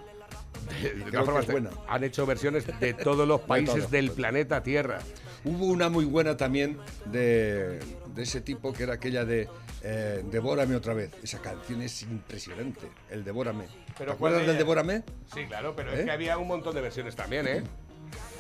De 1.11 1.19
formas, 1.19 1.45
es 1.45 1.51
buena. 1.53 1.71
han 1.89 2.05
hecho 2.05 2.25
versiones 2.25 2.65
de 2.81 2.95
todos 2.95 3.27
los 3.29 3.41
países 3.43 3.91
del 3.91 4.13
planeta 4.13 4.63
Tierra. 4.63 5.01
Hubo 5.45 5.67
una 5.67 5.89
muy 5.91 6.05
buena 6.07 6.37
también 6.37 6.79
de, 7.07 7.81
de 8.15 8.23
ese 8.23 8.41
tipo 8.41 8.73
que 8.73 8.85
era 8.85 8.95
aquella 8.95 9.25
de 9.25 9.49
eh, 9.83 10.23
Devórame 10.31 10.77
otra 10.77 10.95
vez. 10.95 11.11
Esa 11.23 11.41
canción 11.41 11.83
es 11.83 12.03
impresionante, 12.03 12.89
el 13.11 13.25
Devórame. 13.25 13.65
Pero 13.99 14.13
¿Te 14.13 14.19
¿cuál 14.19 14.33
acuerdas 14.35 14.41
de 14.43 14.47
del? 14.49 14.59
Devórame? 14.59 15.03
Sí, 15.35 15.45
claro, 15.47 15.75
pero 15.77 15.93
es 15.93 16.01
¿Eh? 16.01 16.05
que 16.05 16.11
había 16.11 16.39
un 16.39 16.49
montón 16.49 16.75
de 16.75 16.81
versiones 16.81 17.15
también, 17.17 17.47
¿eh? 17.49 17.63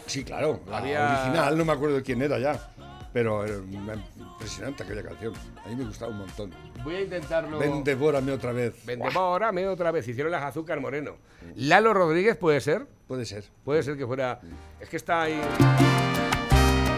Sí, 0.06 0.24
claro. 0.24 0.60
La 0.68 0.78
Había- 0.78 1.20
original, 1.22 1.56
no 1.58 1.64
me 1.64 1.72
acuerdo 1.72 1.96
de 1.96 2.02
quién 2.02 2.22
era 2.22 2.38
ya. 2.38 2.70
Pero 3.12 3.44
era 3.44 3.58
una- 3.58 4.02
impresionante 4.16 4.82
aquella 4.84 5.02
canción. 5.02 5.34
A 5.64 5.68
mí 5.68 5.76
me 5.76 5.84
gustaba 5.84 6.10
un 6.12 6.18
montón. 6.18 6.50
Voy 6.82 6.94
a 6.96 7.00
intentarlo. 7.02 7.58
Ven, 7.58 7.84
devórame 7.84 8.32
otra 8.32 8.52
vez. 8.52 8.74
Vendemos 8.86 9.12
Buah, 9.12 9.22
ahora, 9.24 9.52
me 9.52 9.68
otra 9.68 9.90
vez. 9.90 10.08
Hicieron 10.08 10.32
las 10.32 10.42
azúcar 10.42 10.80
moreno. 10.80 11.16
Lalo 11.56 11.92
Rodríguez 11.92 12.36
puede 12.38 12.60
ser. 12.62 12.86
Puede 13.06 13.26
ser. 13.26 13.44
Puede 13.64 13.82
ser 13.82 13.98
que 13.98 14.06
fuera. 14.06 14.40
Es 14.80 14.88
que 14.88 14.96
está 14.96 15.22
ahí. 15.22 15.38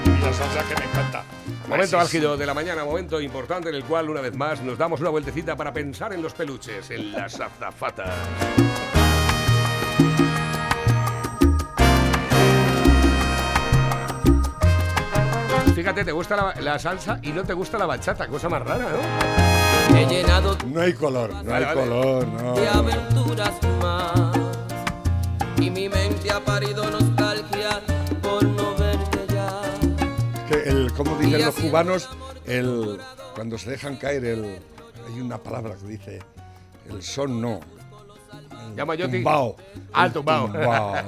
Y 0.07 0.23
la 0.25 0.33
salsa 0.33 0.69
que 0.69 0.81
me 0.81 0.89
encanta. 0.89 1.25
Momento 1.69 1.99
álgido 1.99 2.37
de 2.37 2.47
la 2.47 2.55
mañana, 2.55 2.85
momento 2.85 3.21
importante 3.21 3.71
en 3.71 3.75
el 3.75 3.85
cual, 3.85 4.11
una 4.11 4.21
vez 4.21 4.35
más, 4.37 4.61
nos 4.63 4.77
damos 4.79 5.01
una 5.01 5.11
vueltecita 5.11 5.57
para 5.57 5.73
pensar 5.73 6.13
en 6.13 6.23
los 6.23 6.35
peluches, 6.35 6.91
en 6.91 7.13
las 7.13 7.41
azafatas. 7.41 8.15
Fíjate, 15.75 16.05
te 16.05 16.13
gusta 16.13 16.37
la, 16.37 16.55
la 16.61 16.79
salsa 16.79 17.19
y 17.23 17.31
no 17.33 17.43
te 17.43 17.53
gusta 17.53 17.77
la 17.79 17.87
bachata, 17.87 18.27
cosa 18.29 18.49
más 18.49 18.63
rara, 18.63 18.87
¿no? 19.91 19.99
He 19.99 20.07
llenado 20.07 20.57
No 20.67 20.81
hay 20.81 20.93
color, 20.95 21.31
no 21.33 21.51
Vale, 21.51 21.67
hay 21.67 21.75
vale. 21.75 21.89
color, 21.91 22.27
no. 22.29 22.55
de 22.55 22.69
aventuras 22.69 23.53
más 23.83 24.13
y 25.59 25.71
mi 25.71 25.89
mente 25.89 26.31
ha 26.31 26.41
parido 26.41 26.85
nostalgia 26.91 27.14
como 30.97 31.17
dicen 31.17 31.45
los 31.45 31.55
cubanos, 31.55 32.09
el, 32.47 32.99
cuando 33.35 33.59
se 33.59 33.71
dejan 33.71 33.97
caer 33.97 34.25
el. 34.25 34.59
Hay 35.07 35.21
una 35.21 35.39
palabra 35.39 35.75
que 35.77 35.87
dice. 35.87 36.19
El 36.89 37.03
son 37.03 37.41
no. 37.41 37.61
Llama 38.77 38.95
yo 38.95 39.09
Tumbao. 39.09 39.57
Ah, 39.93 40.07
El 40.07 40.13
tumbao. 40.13 40.47
tumbao. 40.47 40.95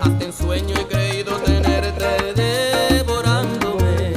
Hasta 0.00 0.24
en 0.24 0.32
sueño 0.32 0.74
he 0.78 0.86
creído 0.86 1.36
tenerte 1.38 2.34
devorándome 2.94 4.12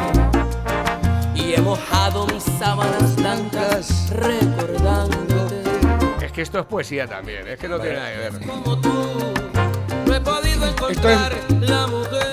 y 1.35 1.53
he 1.53 1.61
mojado 1.61 2.25
mis 2.27 2.43
sábanas 2.43 3.15
blancas 3.17 4.09
recordándote 4.11 5.61
Es 6.25 6.31
que 6.31 6.41
esto 6.41 6.59
es 6.59 6.65
poesía 6.65 7.05
también, 7.07 7.47
es 7.47 7.59
que 7.59 7.67
no 7.67 7.79
tiene 7.79 7.97
nada 7.97 8.11
que 8.11 8.17
ver. 8.17 8.47
como 8.47 8.79
tú. 8.79 9.32
Mujer. 10.71 11.33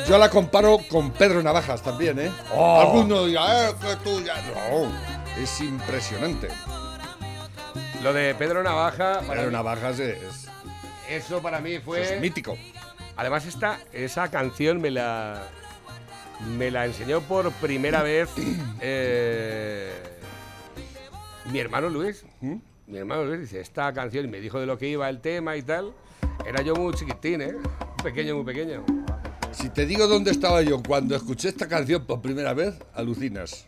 Yo 0.09 0.19
la 0.19 0.29
comparo 0.29 0.79
con 0.89 1.11
Pedro 1.13 1.43
Navajas 1.43 1.83
también, 1.83 2.19
¿eh? 2.19 2.31
Oh. 2.55 2.81
Alguno 2.81 3.27
dirá, 3.27 3.71
eh, 3.71 3.75
que 3.81 3.97
tú 4.05 4.21
ya. 4.23 4.35
No, 4.37 4.91
es 5.41 5.61
impresionante. 5.61 6.49
Lo 8.03 8.13
de 8.13 8.35
Pedro 8.35 8.63
Navaja, 8.63 9.21
Pedro 9.21 9.47
mí- 9.47 9.53
Navajas 9.53 9.99
es, 9.99 10.49
eso 11.09 11.43
para 11.43 11.61
mí 11.61 11.79
fue. 11.79 12.03
es 12.03 12.21
mítico. 12.21 12.57
Además, 13.17 13.47
esta, 13.47 13.79
esa 13.93 14.31
canción 14.31 14.81
me 14.81 14.91
la, 14.91 15.43
me 16.57 16.71
la 16.71 16.87
enseñó 16.87 17.21
por 17.21 17.51
primera 17.53 18.03
vez 18.03 18.31
eh, 18.81 19.93
mi 21.53 21.59
hermano 21.59 21.89
Luis. 21.89 22.25
¿Mm? 22.41 22.57
Mi 22.87 22.99
hermano 22.99 23.25
Luis 23.25 23.41
dice, 23.41 23.61
esta 23.61 23.93
canción, 23.93 24.25
y 24.25 24.29
me 24.29 24.41
dijo 24.41 24.59
de 24.59 24.67
lo 24.67 24.77
que 24.79 24.89
iba 24.89 25.09
el 25.09 25.21
tema 25.21 25.57
y 25.57 25.63
tal. 25.63 25.93
Era 26.45 26.63
yo 26.63 26.75
muy 26.75 26.95
chiquitín, 26.95 27.43
¿eh? 27.43 27.55
Pequeño, 28.03 28.37
muy 28.37 28.45
pequeño. 28.45 28.85
Si 29.53 29.69
te 29.69 29.85
digo 29.85 30.07
dónde 30.07 30.31
estaba 30.31 30.63
yo 30.63 30.83
cuando 30.83 31.15
escuché 31.15 31.49
esta 31.49 31.69
canción 31.69 32.07
por 32.07 32.23
primera 32.23 32.55
vez, 32.55 32.75
alucinas. 32.95 33.67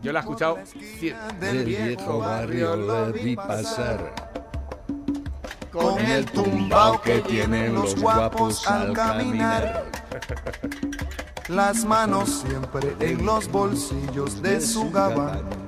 Yo 0.00 0.12
la 0.12 0.20
he 0.20 0.22
escuchado 0.22 0.58
Del 1.40 1.64
viejo 1.64 2.18
barrio 2.18 2.76
le 2.76 3.22
vi 3.22 3.36
pasar. 3.36 4.14
Con 5.70 6.00
el 6.00 6.24
tumbao 6.24 7.02
que 7.02 7.18
tienen 7.20 7.74
los 7.74 8.00
guapos 8.00 8.66
al 8.66 8.94
caminar. 8.94 9.84
las 11.48 11.84
manos 11.84 12.44
siempre 12.46 12.96
en 13.00 13.26
los 13.26 13.48
bolsillos 13.48 14.40
de 14.40 14.60
su 14.60 14.90
gabán. 14.90 15.67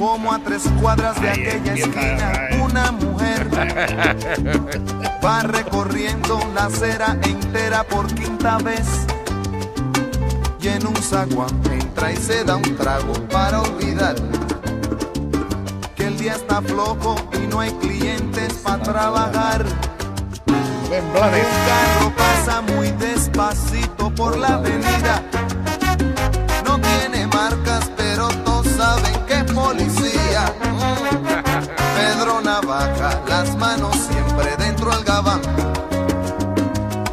Como 0.00 0.32
a 0.32 0.38
tres 0.38 0.62
cuadras 0.80 1.20
de 1.20 1.28
Ahí 1.28 1.46
aquella 1.46 1.74
esquina, 1.74 2.48
una 2.64 2.90
mujer 2.90 3.50
va 5.22 5.42
recorriendo 5.42 6.40
la 6.54 6.64
acera 6.64 7.18
entera 7.22 7.84
por 7.84 8.06
quinta 8.14 8.56
vez. 8.56 9.04
Y 10.58 10.68
en 10.68 10.86
un 10.86 10.96
zaguán 10.96 11.50
entra 11.70 12.12
y 12.12 12.16
se 12.16 12.44
da 12.44 12.56
un 12.56 12.76
trago 12.78 13.12
para 13.30 13.60
olvidar 13.60 14.16
que 15.94 16.06
el 16.06 16.16
día 16.16 16.32
está 16.32 16.62
flojo 16.62 17.16
y 17.34 17.46
no 17.46 17.60
hay 17.60 17.72
clientes 17.72 18.54
para 18.54 18.82
trabajar. 18.82 19.66
Un 19.66 21.12
carro 21.12 22.12
pasa 22.16 22.62
muy 22.62 22.90
despacito 22.92 24.10
por 24.14 24.38
la 24.38 24.54
avenida. 24.54 25.22
Navaja, 32.80 33.20
las 33.28 33.56
manos 33.58 33.94
siempre 33.94 34.56
dentro 34.56 34.90
del 34.90 35.04
gabán. 35.04 35.40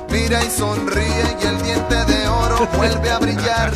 Mira 0.10 0.42
y 0.42 0.50
sonríe 0.50 1.38
y 1.42 1.46
el 1.46 1.62
diente 1.62 2.06
de 2.06 2.28
oro 2.28 2.68
vuelve 2.78 3.12
a 3.12 3.20
brillar. 3.20 3.72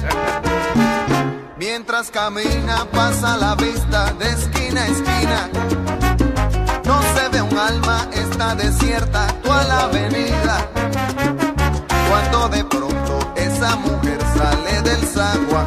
Mientras 1.57 2.09
camina 2.09 2.85
pasa 2.91 3.35
la 3.35 3.55
vista 3.55 4.13
de 4.13 4.29
esquina 4.29 4.83
a 4.83 4.87
esquina. 4.87 5.49
No 6.85 7.01
se 7.13 7.27
ve 7.29 7.41
un 7.41 7.57
alma, 7.57 8.07
está 8.13 8.55
desierta 8.55 9.27
toda 9.43 9.63
la 9.65 9.81
avenida. 9.81 10.65
Cuando 12.09 12.49
de 12.49 12.63
pronto 12.63 13.33
esa 13.35 13.75
mujer 13.75 14.19
sale 14.37 14.81
del 14.81 15.07
sagua 15.07 15.65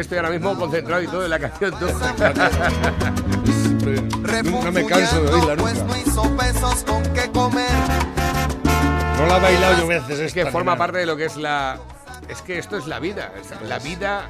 estoy 0.00 0.18
ahora 0.18 0.30
mismo 0.30 0.56
concentrado 0.56 1.02
y 1.02 1.06
todo 1.06 1.24
en 1.24 1.30
la 1.30 1.38
canción. 1.38 1.74
tú. 1.78 1.86
Siempre- 3.62 4.42
Nunca 4.42 4.70
me 4.70 4.86
canso 4.86 5.22
de 5.22 5.30
oírla 5.32 5.56
Pues 5.56 5.74
no 5.78 5.84
nunca. 5.84 5.98
hizo 5.98 6.36
pesos 6.36 6.84
con 6.84 7.02
qué 7.14 7.30
comer. 7.32 7.70
No 9.18 9.26
la 9.26 9.36
he 9.36 9.40
bailado 9.40 9.78
yo 9.78 9.86
veces. 9.86 10.18
Es 10.18 10.32
que 10.32 10.46
forma 10.46 10.76
parte 10.76 10.98
de 10.98 11.06
lo 11.06 11.16
que 11.16 11.24
es 11.26 11.36
la. 11.36 11.78
Es 12.28 12.42
que 12.42 12.58
esto 12.58 12.76
es 12.78 12.86
la 12.86 12.98
vida. 13.00 13.32
La 13.68 13.78
vida. 13.78 14.28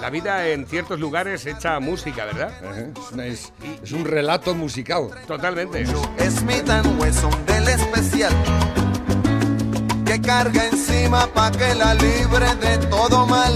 La 0.00 0.10
vida 0.10 0.46
en 0.48 0.66
ciertos 0.66 1.00
lugares 1.00 1.46
hecha 1.46 1.80
música, 1.80 2.26
¿verdad? 2.26 2.50
Es, 2.76 3.18
es- 3.18 3.52
es 3.82 3.92
un 3.92 4.04
relato 4.04 4.54
musicado. 4.54 5.10
Totalmente. 5.26 5.86
Smith 5.86 6.68
Wesson 6.98 7.46
del 7.46 7.66
especial 7.68 8.32
que 10.04 10.20
carga 10.20 10.66
encima 10.66 11.26
pa' 11.28 11.50
que 11.50 11.74
la 11.74 11.94
libre 11.94 12.54
de 12.56 12.78
todo 12.88 13.26
mal. 13.26 13.54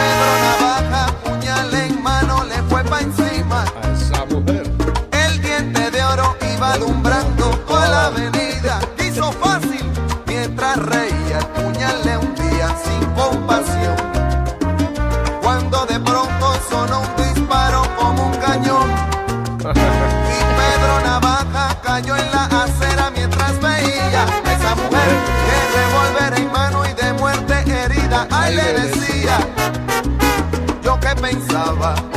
Pedro 0.00 0.32
Navaja, 0.44 1.06
puñal 1.24 1.74
en 1.74 2.02
mano, 2.02 2.44
le 2.44 2.58
fue 2.68 2.82
pa' 2.84 3.00
encima. 3.00 3.64
A 3.82 3.92
esa 3.92 4.24
mujer. 4.26 4.64
El 5.12 5.42
diente 5.42 5.90
de 5.90 6.02
oro 6.02 6.36
iba 6.54 6.72
alumbrando 6.72 7.50
toda 7.68 7.88
la 7.88 8.06
avenida. 8.06 8.39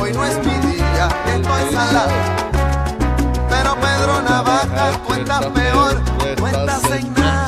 Hoy 0.04 0.12
no 0.12 0.24
es 0.24 0.36
mi 0.38 0.52
día, 0.72 1.08
estoy 1.26 1.74
salado. 1.74 2.10
Pero 3.48 3.74
Pedro 3.76 4.22
Navaja, 4.22 4.90
estás 5.16 5.46
peor, 5.46 6.00
no 6.38 6.46
estás 6.46 6.90
en 6.90 7.14
nada. 7.14 7.46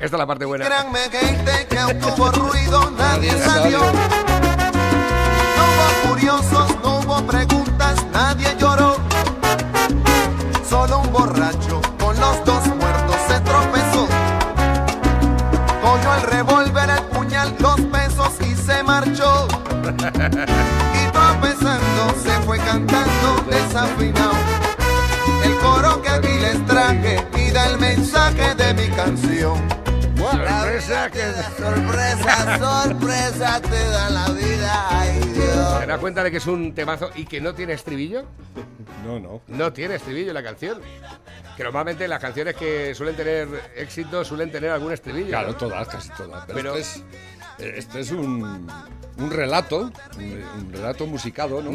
Esta 0.00 0.16
es 0.16 0.18
la 0.18 0.26
parte 0.26 0.44
buena. 0.44 0.66
Créanme, 0.66 0.98
gente, 1.10 1.66
que 1.68 1.78
aunque 1.78 2.04
hubo 2.04 2.30
ruido, 2.32 2.90
nadie 2.98 3.30
salió. 3.44 3.78
No 3.78 5.62
hubo 5.70 6.08
curiosos, 6.08 6.76
no 6.82 6.98
hubo 6.98 7.24
preguntas, 7.26 8.04
nadie 8.12 8.48
lloró. 8.58 8.96
Solo 10.68 10.98
un 10.98 11.12
borracho 11.12 11.80
con 12.00 12.18
los 12.18 12.44
dos 12.44 12.66
muertos 12.66 13.16
se 13.28 13.40
tropezó. 13.40 14.08
Cogió 15.80 16.14
el 16.14 16.22
revólver, 16.22 16.90
el 16.90 17.04
puñal, 17.04 17.54
los 17.60 17.80
pesos 17.82 18.32
y 18.40 18.56
se 18.56 18.82
marchó. 18.82 19.46
Y 19.86 21.06
fue 22.46 22.58
cantando 22.58 23.42
desafinado. 23.50 24.32
El 25.44 25.54
coro 25.58 26.00
que 26.00 26.08
aquí 26.08 26.38
les 26.40 26.64
traje 26.66 27.26
y 27.36 27.50
da 27.50 27.66
el 27.70 27.78
mensaje 27.78 28.54
de 28.54 28.74
mi 28.74 28.88
canción. 28.94 29.58
Sorpresa 30.16 31.10
que- 31.10 31.32
sorpresa, 31.62 32.58
sorpresa 32.84 33.60
te 33.60 33.84
da 33.90 34.10
la 34.10 34.28
vida, 34.30 34.86
ay 34.90 35.18
Dios. 35.34 35.80
¿Te 35.80 35.86
das 35.86 35.98
cuenta 35.98 36.22
de 36.24 36.30
que 36.30 36.36
es 36.38 36.46
un 36.46 36.72
temazo 36.74 37.10
y 37.16 37.24
que 37.26 37.40
no 37.40 37.54
tiene 37.54 37.72
estribillo? 37.74 38.24
No, 39.04 39.18
no. 39.20 39.42
No 39.48 39.72
tiene 39.72 39.96
estribillo 39.96 40.32
la 40.32 40.42
canción. 40.42 40.80
Que 41.56 41.64
normalmente 41.64 42.06
las 42.08 42.20
canciones 42.20 42.54
que 42.56 42.94
suelen 42.94 43.16
tener 43.16 43.48
éxito 43.76 44.24
suelen 44.24 44.50
tener 44.52 44.70
algún 44.70 44.92
estribillo. 44.92 45.28
Claro, 45.28 45.48
¿no? 45.48 45.56
todas, 45.56 45.88
casi 45.88 46.08
todas. 46.10 46.44
Pero, 46.46 46.56
Pero- 46.56 46.76
este 46.76 47.00
es, 47.58 47.74
este 47.78 48.00
es 48.00 48.10
un, 48.10 48.66
un 49.18 49.30
relato, 49.30 49.90
un, 50.18 50.44
un 50.58 50.72
relato 50.72 51.06
musicado, 51.06 51.62
¿no? 51.62 51.70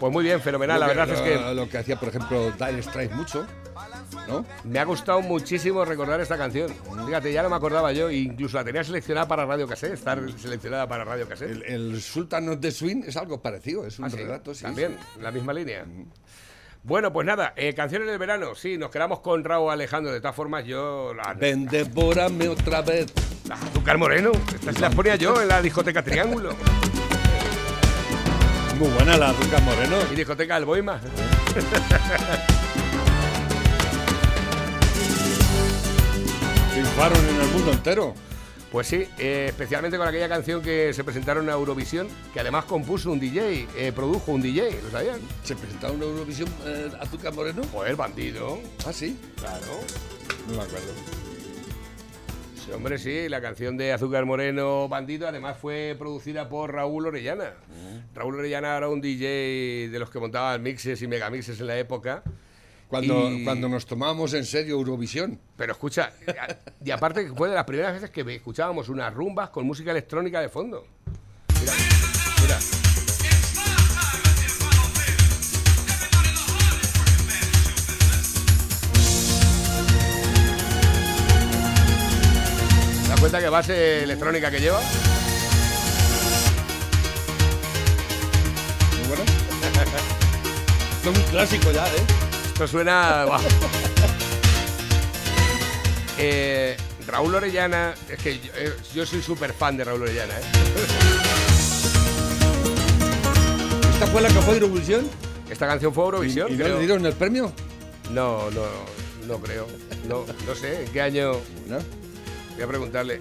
Pues 0.00 0.12
muy 0.12 0.24
bien, 0.24 0.40
fenomenal. 0.40 0.80
La 0.80 0.86
que- 0.88 0.94
verdad 0.94 1.14
es 1.14 1.20
que 1.20 1.54
lo, 1.54 1.68
que 1.68 1.78
hacía, 1.78 1.98
por 1.98 2.08
ejemplo, 2.10 2.50
Dire 2.52 2.82
Straits 2.82 3.14
mucho, 3.14 3.46
¿no? 4.28 4.44
me 4.64 4.78
ha 4.78 4.84
gustado 4.84 5.20
muchísimo 5.22 5.84
recordar 5.84 6.20
esta 6.20 6.36
canción. 6.36 6.72
Fíjate, 7.06 7.32
ya 7.32 7.42
no 7.42 7.48
me 7.50 7.56
acordaba 7.56 7.92
yo, 7.92 8.10
incluso 8.10 8.56
la 8.58 8.64
tenía 8.64 8.84
seleccionada 8.84 9.26
para 9.26 9.46
Radio 9.46 9.66
Cassette, 9.66 9.94
estar 9.94 10.20
seleccionada 10.38 10.86
para 10.86 11.04
Radio 11.04 11.28
Cassette. 11.28 11.50
El, 11.50 11.62
el 11.62 12.02
Sultan 12.02 12.48
of 12.50 12.60
the 12.60 12.70
Swing 12.70 13.04
es 13.06 13.16
algo 13.16 13.40
parecido, 13.40 13.86
es 13.86 13.98
un 13.98 14.04
Ah, 14.06 14.10
sí, 14.10 14.16
relato, 14.16 14.54
sí. 14.54 14.62
También, 14.64 14.96
sí. 15.14 15.20
la 15.22 15.30
misma 15.30 15.52
línea. 15.52 15.84
Bueno, 16.82 17.12
pues 17.12 17.26
nada, 17.26 17.52
eh, 17.56 17.74
canciones 17.74 18.06
del 18.08 18.18
verano, 18.18 18.54
sí, 18.54 18.78
nos 18.78 18.90
quedamos 18.90 19.18
con 19.20 19.42
Raúl 19.42 19.72
Alejandro. 19.72 20.12
De 20.12 20.20
todas 20.20 20.36
formas, 20.36 20.64
yo 20.64 21.12
la, 21.14 21.34
Ven, 21.34 21.66
devórame 21.66 22.48
otra 22.48 22.80
vez. 22.82 23.12
Azúcar 23.50 23.96
Moreno, 23.98 24.30
estas 24.54 24.78
las 24.80 24.94
ponía 24.94 25.16
yo 25.16 25.40
en 25.40 25.48
la 25.48 25.60
discoteca 25.62 26.02
Triángulo 26.02 26.50
Muy 28.78 28.88
buena 28.90 29.16
la 29.16 29.30
azúcar 29.30 29.62
moreno. 29.62 29.96
y 30.12 30.14
discoteca 30.16 30.56
El 30.56 30.64
Boima. 30.64 31.00
Triunfaron 36.72 37.18
en 37.28 37.40
el 37.40 37.48
mundo 37.48 37.72
entero. 37.72 38.14
Pues 38.72 38.88
sí, 38.88 39.06
eh, 39.18 39.46
especialmente 39.48 39.96
con 39.96 40.06
aquella 40.08 40.28
canción 40.28 40.60
que 40.60 40.92
se 40.92 41.04
presentaron 41.04 41.48
a 41.48 41.52
Eurovisión, 41.52 42.08
que 42.34 42.40
además 42.40 42.64
compuso 42.64 43.10
un 43.12 43.20
DJ, 43.20 43.66
eh, 43.76 43.92
produjo 43.94 44.32
un 44.32 44.42
DJ, 44.42 44.82
¿lo 44.82 44.90
sabían? 44.90 45.20
¿Se 45.44 45.54
presentaron 45.54 45.96
en 45.96 46.02
Eurovisión 46.02 46.48
eh, 46.66 46.90
azúcar 47.00 47.32
moreno? 47.32 47.62
Pues 47.72 47.96
bandido, 47.96 48.58
Ah, 48.86 48.92
sí. 48.92 49.18
claro. 49.36 49.80
No 50.48 50.56
me 50.56 50.62
acuerdo. 50.62 50.92
Sí, 52.66 52.72
hombre, 52.72 52.98
sí, 52.98 53.28
la 53.28 53.40
canción 53.40 53.76
de 53.76 53.92
Azúcar 53.92 54.24
Moreno 54.26 54.88
Bandido 54.88 55.28
además 55.28 55.56
fue 55.56 55.94
producida 55.98 56.48
por 56.48 56.72
Raúl 56.72 57.06
Orellana. 57.06 57.52
Raúl 58.14 58.34
Orellana 58.40 58.76
era 58.76 58.88
un 58.88 59.00
DJ 59.00 59.88
de 59.90 59.98
los 59.98 60.10
que 60.10 60.18
montaban 60.18 60.62
mixes 60.62 61.00
y 61.02 61.06
megamixes 61.06 61.60
en 61.60 61.66
la 61.68 61.78
época 61.78 62.22
Cuando, 62.88 63.30
Y- 63.30 63.44
cuando 63.44 63.68
nos 63.68 63.86
tomábamos 63.86 64.32
en 64.34 64.44
serio 64.44 64.74
Eurovisión. 64.76 65.40
Pero 65.56 65.72
escucha, 65.72 66.12
y 66.84 66.90
aparte 66.90 67.24
que 67.26 67.32
fue 67.34 67.48
de 67.48 67.54
las 67.54 67.64
primeras 67.64 67.94
veces 67.94 68.10
que 68.10 68.20
escuchábamos 68.34 68.88
unas 68.88 69.12
rumbas 69.14 69.50
con 69.50 69.64
música 69.66 69.90
electrónica 69.92 70.40
de 70.40 70.48
fondo. 70.48 70.86
Mira, 71.60 71.72
mira. 72.42 72.58
¿Te 83.36 83.42
das 83.42 83.44
cuenta 83.44 83.44
que 83.44 83.48
base 83.48 84.02
electrónica 84.04 84.50
que 84.50 84.60
lleva? 84.60 84.80
Muy 88.98 89.08
bueno. 89.08 89.24
Esto 90.96 91.10
es 91.10 91.18
un 91.18 91.24
clásico 91.24 91.70
ya, 91.70 91.86
¿eh? 91.86 92.06
Esto 92.46 92.66
suena. 92.66 93.26
Eh, 96.18 96.78
Raúl 97.06 97.34
Orellana, 97.34 97.92
es 98.08 98.18
que 98.18 98.38
yo, 98.38 98.50
eh, 98.56 98.72
yo 98.94 99.04
soy 99.04 99.20
súper 99.20 99.52
fan 99.52 99.76
de 99.76 99.84
Raúl 99.84 100.00
Orellana, 100.00 100.32
¿eh? 100.32 100.42
¿Esta 103.92 104.06
fue 104.06 104.22
la 104.22 104.28
que 104.28 104.40
fue 104.40 104.54
Eurovisión? 104.54 105.06
Esta 105.50 105.66
canción 105.66 105.92
fue 105.92 106.04
Eurovisión. 106.04 106.48
¿Y 106.48 106.52
no 106.52 106.64
creo. 106.64 106.76
le 106.76 106.80
dieron 106.86 107.04
el 107.04 107.12
premio? 107.12 107.52
No, 108.12 108.50
no, 108.50 108.62
no 109.26 109.38
creo. 109.40 109.66
No, 110.08 110.24
no 110.46 110.54
sé, 110.54 110.84
¿en 110.84 110.88
qué 110.90 111.02
año? 111.02 111.32
¿No? 111.66 112.05
Voy 112.56 112.64
a 112.64 112.68
preguntarle. 112.68 113.18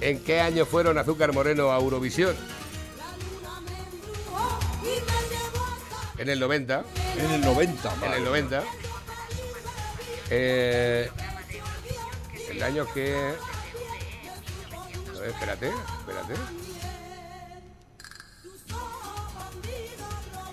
¿En 0.00 0.24
qué 0.24 0.40
año 0.40 0.64
fueron 0.64 0.96
Azúcar 0.96 1.34
Moreno 1.34 1.70
a 1.70 1.78
Eurovisión? 1.78 2.34
En 6.16 6.30
el 6.30 6.40
90. 6.40 6.84
En 7.18 7.30
el 7.30 7.40
90, 7.42 7.94
En 8.06 8.12
el 8.14 8.24
90. 8.24 8.64
Eh, 10.30 11.10
el 12.50 12.62
año 12.62 12.86
que. 12.94 13.14
A 15.14 15.20
ver, 15.20 15.28
espérate, 15.28 15.68
espérate. 15.98 16.34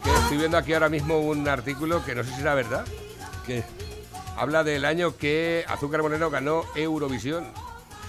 Que 0.04 0.10
estoy 0.10 0.38
viendo 0.38 0.58
aquí 0.58 0.74
ahora 0.74 0.90
mismo 0.90 1.20
un 1.20 1.48
artículo 1.48 2.04
que 2.04 2.14
no 2.14 2.26
sé 2.26 2.36
si 2.36 2.42
era 2.42 2.56
verdad. 2.56 2.86
¿Qué? 3.46 3.64
Habla 4.36 4.66
del 4.66 4.84
año 4.84 5.16
que 5.16 5.64
Azúcar 5.70 6.02
Moreno 6.02 6.30
ganó 6.30 6.66
Eurovisión. 6.76 7.46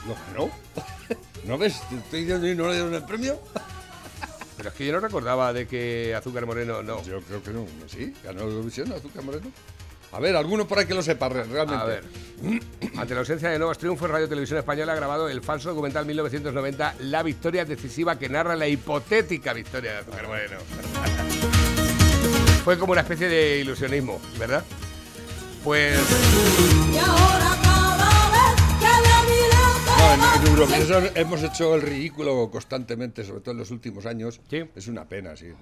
¿Lo 0.06 0.14
ganó? 0.32 0.50
¿No 1.44 1.58
ves? 1.58 1.80
Te 1.88 1.96
estoy 1.96 2.20
diciendo 2.20 2.46
y 2.48 2.54
no 2.54 2.68
le 2.68 2.74
dieron 2.74 2.94
el 2.94 3.04
premio. 3.04 3.40
Pero 4.56 4.70
es 4.70 4.74
que 4.74 4.86
yo 4.86 4.92
no 4.92 5.00
recordaba 5.00 5.52
de 5.52 5.66
que 5.68 6.14
Azúcar 6.14 6.46
Moreno 6.46 6.82
no. 6.82 7.02
Yo 7.04 7.20
creo 7.22 7.42
que 7.42 7.50
no. 7.52 7.64
Sí, 7.86 8.12
ganó 8.24 8.42
Eurovisión, 8.42 8.92
Azúcar 8.92 9.22
Moreno. 9.22 9.50
A 10.10 10.20
ver, 10.20 10.34
alguno 10.36 10.66
por 10.66 10.78
ahí 10.78 10.86
que 10.86 10.94
lo 10.94 11.02
sepa 11.02 11.28
re- 11.28 11.44
realmente. 11.44 11.82
A 11.82 11.84
ver. 11.84 12.04
Ante 12.96 13.14
la 13.14 13.20
ausencia 13.20 13.50
de 13.50 13.58
nuevos 13.58 13.78
triunfos, 13.78 14.10
Radio 14.10 14.28
Televisión 14.28 14.58
Española 14.58 14.92
ha 14.92 14.96
grabado 14.96 15.28
el 15.28 15.42
falso 15.42 15.68
documental 15.68 16.06
1990 16.06 16.94
La 17.00 17.22
victoria 17.22 17.64
decisiva 17.64 18.18
que 18.18 18.28
narra 18.28 18.56
la 18.56 18.66
hipotética 18.66 19.52
victoria 19.52 19.92
de 19.92 19.98
Azúcar 19.98 20.26
Moreno. 20.26 20.56
Fue 22.64 22.78
como 22.78 22.92
una 22.92 23.02
especie 23.02 23.28
de 23.28 23.58
ilusionismo, 23.60 24.20
¿verdad? 24.38 24.64
Pues 25.62 25.98
en, 30.14 30.20
en 30.20 30.46
Eurovisión 30.52 31.04
hemos 31.14 31.42
hecho 31.42 31.74
el 31.74 31.82
ridículo 31.82 32.50
constantemente, 32.50 33.24
sobre 33.24 33.40
todo 33.40 33.52
en 33.52 33.58
los 33.58 33.70
últimos 33.70 34.06
años. 34.06 34.40
Sí. 34.48 34.64
Es 34.74 34.86
una 34.88 35.08
pena, 35.08 35.36
sí. 35.36 35.46
no. 35.48 35.56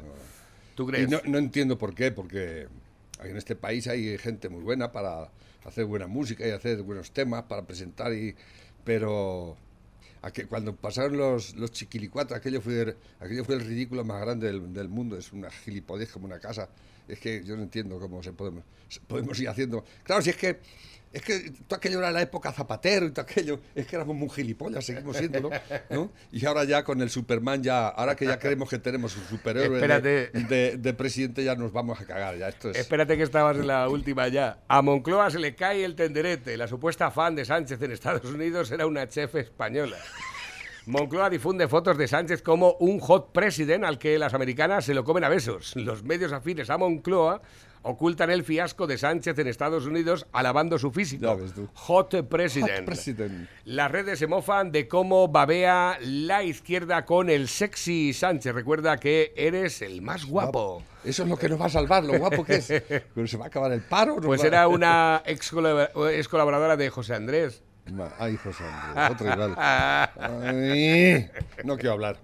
tú 0.75 0.85
Y 0.85 0.93
crees. 0.93 1.11
no, 1.11 1.21
no 1.27 1.39
entiendo 1.39 1.79
por 1.79 1.95
qué, 1.95 2.13
porque 2.13 2.69
en 3.23 3.37
este 3.37 3.57
país 3.57 3.87
hay 3.89 4.19
gente 4.19 4.49
muy 4.49 4.63
buena 4.63 4.93
para 4.93 5.31
hacer 5.65 5.85
buena 5.85 6.07
música 6.07 6.47
y 6.47 6.51
hacer 6.51 6.83
buenos 6.83 7.11
temas, 7.13 7.45
para 7.45 7.63
presentar, 7.67 8.13
y, 8.13 8.35
pero 8.85 9.57
aqu- 10.23 10.47
cuando 10.47 10.77
pasaron 10.77 11.17
los, 11.17 11.57
los 11.57 11.73
chiquilicuatros, 11.73 12.39
aquello 12.39 12.61
fue, 12.61 12.97
aquello 13.21 13.45
fue 13.45 13.57
el 13.57 13.63
ridículo 13.63 14.05
más 14.05 14.21
grande 14.21 14.47
del, 14.47 14.73
del 14.73 14.89
mundo, 14.89 15.17
es 15.19 15.33
una 15.33 15.51
gilipollez 15.51 16.11
como 16.13 16.27
una 16.27 16.39
casa. 16.39 16.69
Es 17.09 17.21
que 17.21 17.43
yo 17.45 17.57
no 17.57 17.63
entiendo 17.63 18.01
cómo 18.01 18.21
se 18.23 18.33
podemos, 18.33 18.65
podemos 19.07 19.39
ir 19.41 19.49
haciendo. 19.49 19.85
Claro, 20.03 20.23
si 20.23 20.31
es 20.31 20.37
que 20.37 20.59
es 21.17 21.23
que 21.23 21.51
todo 21.67 21.77
aquello 21.79 21.99
era 21.99 22.11
la 22.11 22.23
época 22.23 22.53
Zapatero 22.53 23.07
y 23.07 23.11
todo 23.11 23.23
aquello, 23.23 23.61
es 23.75 23.87
que 23.87 23.97
éramos 23.97 24.15
muy 24.17 24.29
gilipollas, 24.29 24.85
seguimos 24.85 25.17
siéndolo, 25.17 25.51
¿no? 25.91 26.11
Y 26.33 26.45
ahora 26.47 26.65
ya 26.65 26.85
con 26.85 27.01
el 27.01 27.11
Superman, 27.11 27.63
ya, 27.63 27.89
ahora 27.89 28.15
que 28.15 28.27
ya 28.27 28.39
creemos 28.39 28.69
que 28.69 28.79
tenemos 28.79 29.17
un 29.17 29.25
superhéroe 29.25 29.81
de- 29.81 30.29
de, 30.49 30.77
de 30.77 30.95
presidente, 30.95 31.43
ya 31.45 31.55
nos 31.55 31.73
vamos 31.73 32.01
a 32.01 32.05
cagar, 32.07 32.37
ya 32.39 32.49
esto 32.49 32.71
es... 32.71 32.77
Espérate 32.79 33.17
que 33.17 33.23
estabas 33.23 33.57
en 33.57 33.67
la 33.67 33.89
última 33.89 34.29
ya. 34.29 34.59
A 34.69 34.83
Moncloa 34.83 35.31
se 35.31 35.39
le 35.39 35.55
cae 35.55 35.85
el 35.85 35.95
tenderete. 35.95 36.57
La 36.57 36.69
supuesta 36.69 37.11
fan 37.11 37.35
de 37.35 37.45
Sánchez 37.45 37.81
en 37.83 37.93
Estados 37.93 38.25
Unidos 38.31 38.71
era 38.71 38.87
una 38.87 39.09
chef 39.09 39.35
española. 39.37 39.97
Moncloa 40.87 41.29
difunde 41.31 41.67
fotos 41.67 41.99
de 41.99 42.07
Sánchez 42.07 42.43
como 42.43 42.75
un 42.79 43.01
hot 43.01 43.33
president 43.33 43.85
al 43.85 43.99
que 43.99 44.19
las 44.21 44.35
americanas 44.35 44.85
se 44.85 44.95
lo 44.95 45.03
comen 45.03 45.25
a 45.25 45.29
besos. 45.29 45.75
Los 45.75 46.05
medios 46.05 46.33
afines 46.33 46.71
a 46.71 46.79
Moncloa 46.79 47.43
ocultan 47.87 48.31
el 48.31 48.45
fiasco 48.45 48.87
de 48.87 48.99
Sánchez 48.99 49.39
en 49.39 49.47
Estados 49.47 49.87
Unidos 49.87 50.27
alabando 50.33 50.79
su 50.79 50.91
físico. 50.91 51.25
Ya 51.27 51.35
ves 51.35 51.53
tú. 51.55 51.69
Hot 51.75 52.29
president. 52.29 52.71
Hot 52.79 52.85
president. 52.85 53.49
Las 53.65 53.91
redes 53.91 54.19
se 54.19 54.27
mofan 54.27 54.73
de 54.73 54.89
cómo 54.89 55.29
babea 55.29 55.99
la 56.03 56.43
izquierda 56.43 57.05
con 57.05 57.31
el 57.31 57.49
sexy 57.49 58.13
Sánchez. 58.13 58.55
Recuerda 58.55 58.99
que 58.99 59.33
eres 59.37 59.83
el 59.83 60.03
más 60.03 60.25
guapo. 60.25 60.83
Eso 61.05 61.23
es 61.23 61.29
lo 61.29 61.37
que 61.37 61.49
nos 61.49 61.61
va 61.61 61.67
a 61.67 61.71
salvar, 61.71 62.03
lo 62.05 62.19
guapo 62.19 62.45
que 62.45 62.57
es. 62.57 62.67
Pero 63.15 63.27
se 63.27 63.37
va 63.37 63.45
a 63.45 63.49
acabar 63.49 63.71
el 63.73 63.81
paro. 63.83 64.17
Pues 64.17 64.43
va- 64.43 64.47
era 64.47 64.69
una 64.69 65.23
ex 65.25 65.51
colaboradora 66.29 66.77
de 66.77 66.91
José 66.91 67.15
Andrés. 67.15 67.63
Ay, 68.19 68.37
José 68.37 68.65
Andrés, 68.65 69.11
otro 69.13 69.33
igual. 69.33 69.55
Ay, 69.59 71.29
no 71.65 71.77
quiero 71.77 71.93
hablar. 71.93 72.17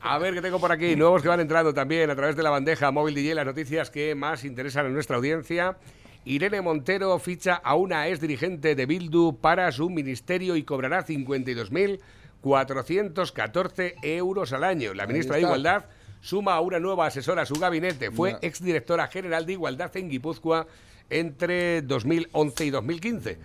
A 0.00 0.18
ver 0.18 0.34
qué 0.34 0.42
tengo 0.42 0.58
por 0.58 0.72
aquí. 0.72 0.96
Nuevos 0.96 1.22
que 1.22 1.28
van 1.28 1.38
entrando 1.40 1.72
también 1.72 2.10
a 2.10 2.16
través 2.16 2.34
de 2.36 2.42
la 2.42 2.50
bandeja 2.50 2.90
móvil 2.90 3.14
DJ, 3.14 3.34
las 3.36 3.46
noticias 3.46 3.90
que 3.90 4.14
más 4.14 4.44
interesan 4.44 4.86
a 4.86 4.88
nuestra 4.88 5.16
audiencia. 5.16 5.76
Irene 6.24 6.60
Montero 6.60 7.16
ficha 7.20 7.54
a 7.54 7.74
una 7.76 8.08
ex 8.08 8.20
dirigente 8.20 8.74
de 8.74 8.84
Bildu 8.86 9.38
para 9.40 9.70
su 9.72 9.88
ministerio 9.88 10.56
y 10.56 10.64
cobrará 10.64 11.06
52.414 11.06 13.94
euros 14.02 14.52
al 14.52 14.64
año. 14.64 14.92
La 14.94 15.06
ministra 15.06 15.36
de. 15.36 15.42
Igualdad 15.42 15.84
suma 16.20 16.54
a 16.54 16.60
una 16.60 16.80
nueva 16.80 17.06
asesora 17.06 17.42
a 17.42 17.46
su 17.46 17.54
gabinete. 17.54 18.10
Fue 18.10 18.32
Ya. 18.32 18.38
exdirectora 18.42 19.06
general 19.06 19.46
de 19.46 19.52
Igualdad 19.52 19.96
en 19.96 20.10
Guipúzcoa 20.10 20.66
entre 21.10 21.80
2011 21.82 22.64
y 22.66 22.70
2015. 22.70 23.38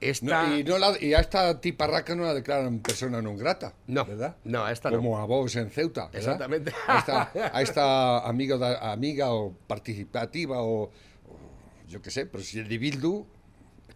Esta... 0.00 0.46
No, 0.48 0.56
y, 0.58 0.64
no 0.64 0.78
la- 0.78 0.96
y 0.98 1.12
a 1.12 1.20
esta 1.20 1.60
tiparraca 1.60 2.14
no 2.14 2.24
la 2.24 2.32
declaran 2.32 2.80
persona 2.80 3.20
non 3.20 3.36
grata, 3.36 3.74
No, 3.86 4.06
¿verdad? 4.08 4.36
no, 4.44 4.64
a 4.64 4.72
esta 4.72 4.88
no. 4.90 4.96
Como 4.96 5.18
a 5.18 5.26
vos 5.26 5.54
en 5.56 5.68
Ceuta, 5.70 6.06
¿verdad? 6.08 6.18
Exactamente. 6.40 6.72
A 6.88 6.98
esta, 6.98 7.30
a 7.52 7.60
esta 7.62 8.18
amiga, 8.26 8.56
da- 8.56 8.92
amiga 8.92 9.32
o 9.32 9.52
participativa 9.68 10.62
o, 10.62 10.84
o 10.88 10.90
yo 11.86 12.00
qué 12.00 12.10
sé, 12.10 12.24
pero 12.24 12.42
si 12.42 12.58
el 12.60 12.68
de 12.68 12.78
Bildu, 12.78 13.26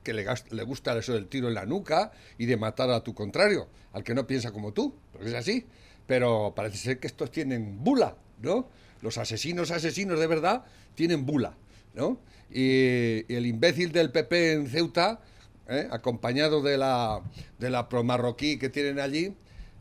que 0.03 0.12
le, 0.12 0.27
le 0.51 0.62
gusta 0.64 0.93
eso 0.99 1.14
del 1.14 1.27
tiro 1.29 1.49
en 1.49 1.55
la 1.55 1.64
nuca 1.64 2.12
y 2.37 2.45
de 2.45 2.59
matar 2.59 2.90
a 2.90 3.01
tu 3.03 3.14
contrario, 3.14 3.69
al 3.93 4.05
que 4.05 4.12
no 4.14 4.27
piensa 4.27 4.53
como 4.53 4.73
tú, 4.75 4.95
porque 5.11 5.29
es 5.29 5.35
así. 5.35 5.64
Pero 6.07 6.53
parece 6.55 6.77
ser 6.77 7.01
que 7.01 7.07
estos 7.07 7.31
tienen 7.31 7.83
bula, 7.83 8.14
¿no? 8.43 8.69
Los 9.01 9.17
asesinos, 9.17 9.71
asesinos 9.71 10.21
de 10.21 10.27
verdad, 10.27 10.64
tienen 10.95 11.25
bula, 11.25 11.57
¿no? 11.95 12.21
Y, 12.51 13.25
y 13.33 13.35
el 13.37 13.47
imbécil 13.47 13.90
del 13.90 14.12
PP 14.12 14.53
en 14.53 14.67
Ceuta, 14.69 15.21
¿eh? 15.68 15.88
acompañado 15.90 16.62
de 16.62 16.77
la, 16.79 17.20
de 17.59 17.70
la 17.70 17.88
promarroquí 17.88 18.59
que 18.59 18.68
tienen 18.68 19.00
allí, 19.00 19.35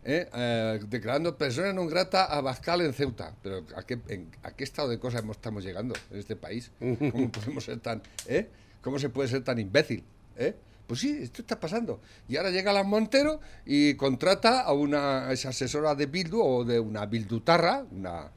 ¿eh? 0.04 0.28
Eh, 0.34 0.80
declarando 0.90 1.38
persona 1.38 1.72
non 1.72 1.88
grata 1.88 2.26
a 2.26 2.42
Bascal 2.42 2.82
en 2.82 2.94
Ceuta. 2.94 3.36
Pero 3.42 3.64
¿a 3.76 3.84
qué, 3.84 4.00
en- 4.10 4.32
¿a 4.44 4.52
qué 4.52 4.64
estado 4.64 4.90
de 4.90 5.00
cosas 5.00 5.24
estamos 5.30 5.64
llegando 5.64 5.96
en 6.12 6.20
este 6.20 6.36
país? 6.36 6.72
¿Cómo 6.80 7.32
podemos 7.36 7.64
ser 7.64 7.80
tan, 7.80 8.02
eh? 8.28 8.48
¿Cómo 8.82 9.00
se 9.00 9.10
puede 9.10 9.30
ser 9.30 9.44
tan 9.44 9.60
imbécil? 9.60 10.04
¿eh? 10.38 10.56
Pues 10.88 11.00
sí, 11.00 11.18
esto 11.24 11.42
está 11.42 11.58
pasando. 11.60 12.02
Y 12.28 12.36
ahora 12.36 12.52
llega 12.52 12.74
la 12.74 12.84
Montero 12.84 13.40
y 13.66 13.94
contrata 13.96 14.62
a 14.62 14.74
una 14.74 15.30
asesora 15.30 15.96
de 15.96 16.06
Bildu 16.08 16.42
o 16.44 16.66
de 16.66 16.80
una 16.80 17.06
Bildutarra, 17.06 17.86
una, 17.92 18.32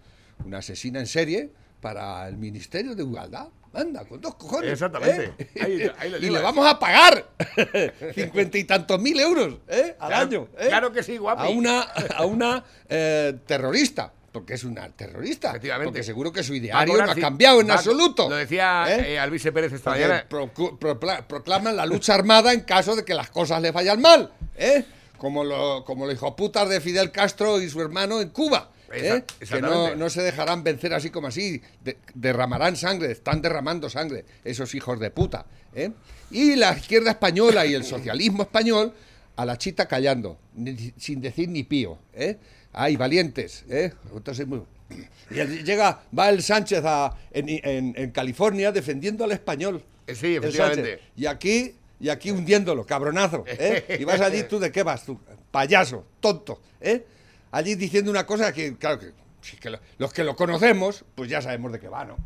una 0.45 0.59
asesina 0.59 1.01
en 1.01 1.07
serie, 1.09 1.51
para 1.81 2.27
el 2.29 2.37
Ministerio 2.37 2.95
de 2.95 3.03
Igualdad. 3.03 3.49
Anda, 3.77 4.05
con 4.05 4.21
dos 4.21 4.35
cojones. 4.37 4.73
Exactamente. 4.73 5.33
¿eh? 5.39 5.51
Ahí- 5.61 5.91
ahí 5.99 6.11
lo 6.11 6.17
y 6.27 6.31
le 6.31 6.41
vamos 6.41 6.67
a 6.67 6.79
pagar 6.79 7.27
cincuenta 8.15 8.59
y 8.59 8.65
tantos 8.65 9.01
mil 9.01 9.19
euros 9.21 9.55
¿eh? 9.69 9.95
al 9.99 10.09
Claro- 10.09 10.25
año. 10.27 10.49
¿eh? 10.59 10.67
claro 10.69 10.93
que 10.93 11.03
sí, 11.03 11.17
guapi. 11.19 11.43
A 11.47 11.49
una, 11.51 11.81
a 11.83 12.25
una 12.25 12.65
eh, 12.89 13.35
terrorista. 13.47 14.13
Porque 14.33 14.53
es 14.53 14.65
una 14.65 14.87
terrorista. 14.91 15.49
Efectivamente. 15.49 15.89
Porque 15.91 16.03
seguro 16.03 16.31
que 16.31 16.43
su 16.43 16.55
ideario 16.55 16.95
no 17.03 17.11
ha 17.11 17.15
cambiado 17.15 17.61
en 17.63 17.71
va 17.71 17.75
absoluto. 17.75 18.29
Lo 18.29 18.37
decía 18.37 18.83
Alvise 19.23 19.51
Pérez 19.51 19.73
esta 19.73 19.93
Porque 20.29 20.63
mañana. 20.85 21.27
proclaman 21.27 21.75
la 21.75 21.87
lucha 21.87 22.15
armada 22.15 22.53
en 22.53 22.61
caso 22.61 22.95
de 22.97 23.03
que 23.05 23.15
las 23.15 23.31
cosas 23.31 23.63
les 23.63 23.73
vayan 23.73 23.99
mal, 24.01 24.31
¿eh? 24.59 24.85
Como, 25.17 25.43
lo, 25.43 25.83
como 25.87 26.05
los 26.05 26.15
hijoputas 26.15 26.69
de 26.69 26.83
Fidel 26.83 27.11
Castro 27.13 27.59
y 27.63 27.71
su 27.71 27.81
hermano 27.81 28.21
en 28.21 28.29
Cuba. 28.29 28.69
¿Eh? 28.93 29.25
Que 29.41 29.61
no, 29.61 29.95
no 29.97 30.11
se 30.11 30.23
dejarán 30.23 30.63
vencer 30.65 30.95
así 30.95 31.11
como 31.11 31.27
así, 31.29 31.61
de- 31.83 31.97
derramarán 32.15 32.77
sangre, 32.77 33.13
están 33.13 33.43
derramando 33.43 33.91
sangre, 33.91 34.25
esos 34.45 34.75
hijos 34.75 34.99
de 35.01 35.11
puta. 35.11 35.47
¿eh? 35.75 35.91
Y 36.31 36.57
la 36.57 36.77
izquierda 36.77 37.11
española 37.11 37.67
y 37.67 37.75
el 37.75 37.85
socialismo 37.85 38.43
español 38.45 38.93
a 39.37 39.45
la 39.45 39.59
chita 39.59 39.87
callando, 39.87 40.39
ni- 40.55 40.93
sin 40.97 41.21
decir 41.21 41.49
ni 41.49 41.63
pío. 41.65 41.99
¿eh? 42.15 42.39
Ay, 42.73 42.97
valientes. 42.97 43.65
¿eh? 43.69 43.93
Entonces, 44.15 44.47
muy- 44.47 44.63
y 45.31 45.39
el- 45.41 45.65
llega, 45.65 46.03
va 46.17 46.29
el 46.31 46.43
Sánchez 46.43 46.83
a- 46.85 47.15
en, 47.33 47.49
en- 47.49 47.95
en 47.97 48.11
California 48.13 48.73
defendiendo 48.73 49.25
al 49.25 49.33
español. 49.33 49.83
Sí, 50.07 50.37
efectivamente. 50.37 51.01
Y 51.17 51.27
aquí, 51.27 51.75
y 51.99 52.09
aquí 52.11 52.31
hundiéndolo, 52.31 52.87
cabronazo. 52.87 53.45
¿eh? 53.47 53.97
Y 54.01 54.05
vas 54.05 54.21
allí, 54.21 54.45
tú 54.45 54.59
de 54.61 54.71
qué 54.71 54.83
vas, 54.83 55.05
tú, 55.05 55.19
payaso, 55.51 56.07
tonto. 56.21 56.61
¿eh? 56.81 57.05
Allí 57.57 57.75
diciendo 57.75 58.11
una 58.11 58.27
cosa 58.27 58.53
que, 58.53 58.77
claro, 58.77 58.99
que, 58.99 59.13
sí, 59.41 59.57
que 59.57 59.71
lo- 59.71 59.79
los 59.97 60.13
que 60.13 60.25
lo 60.25 60.37
conocemos, 60.37 61.07
pues 61.15 61.31
ya 61.31 61.41
sabemos 61.41 61.73
de 61.73 61.81
qué 61.81 61.89
va, 61.89 62.05
¿no? 62.05 62.17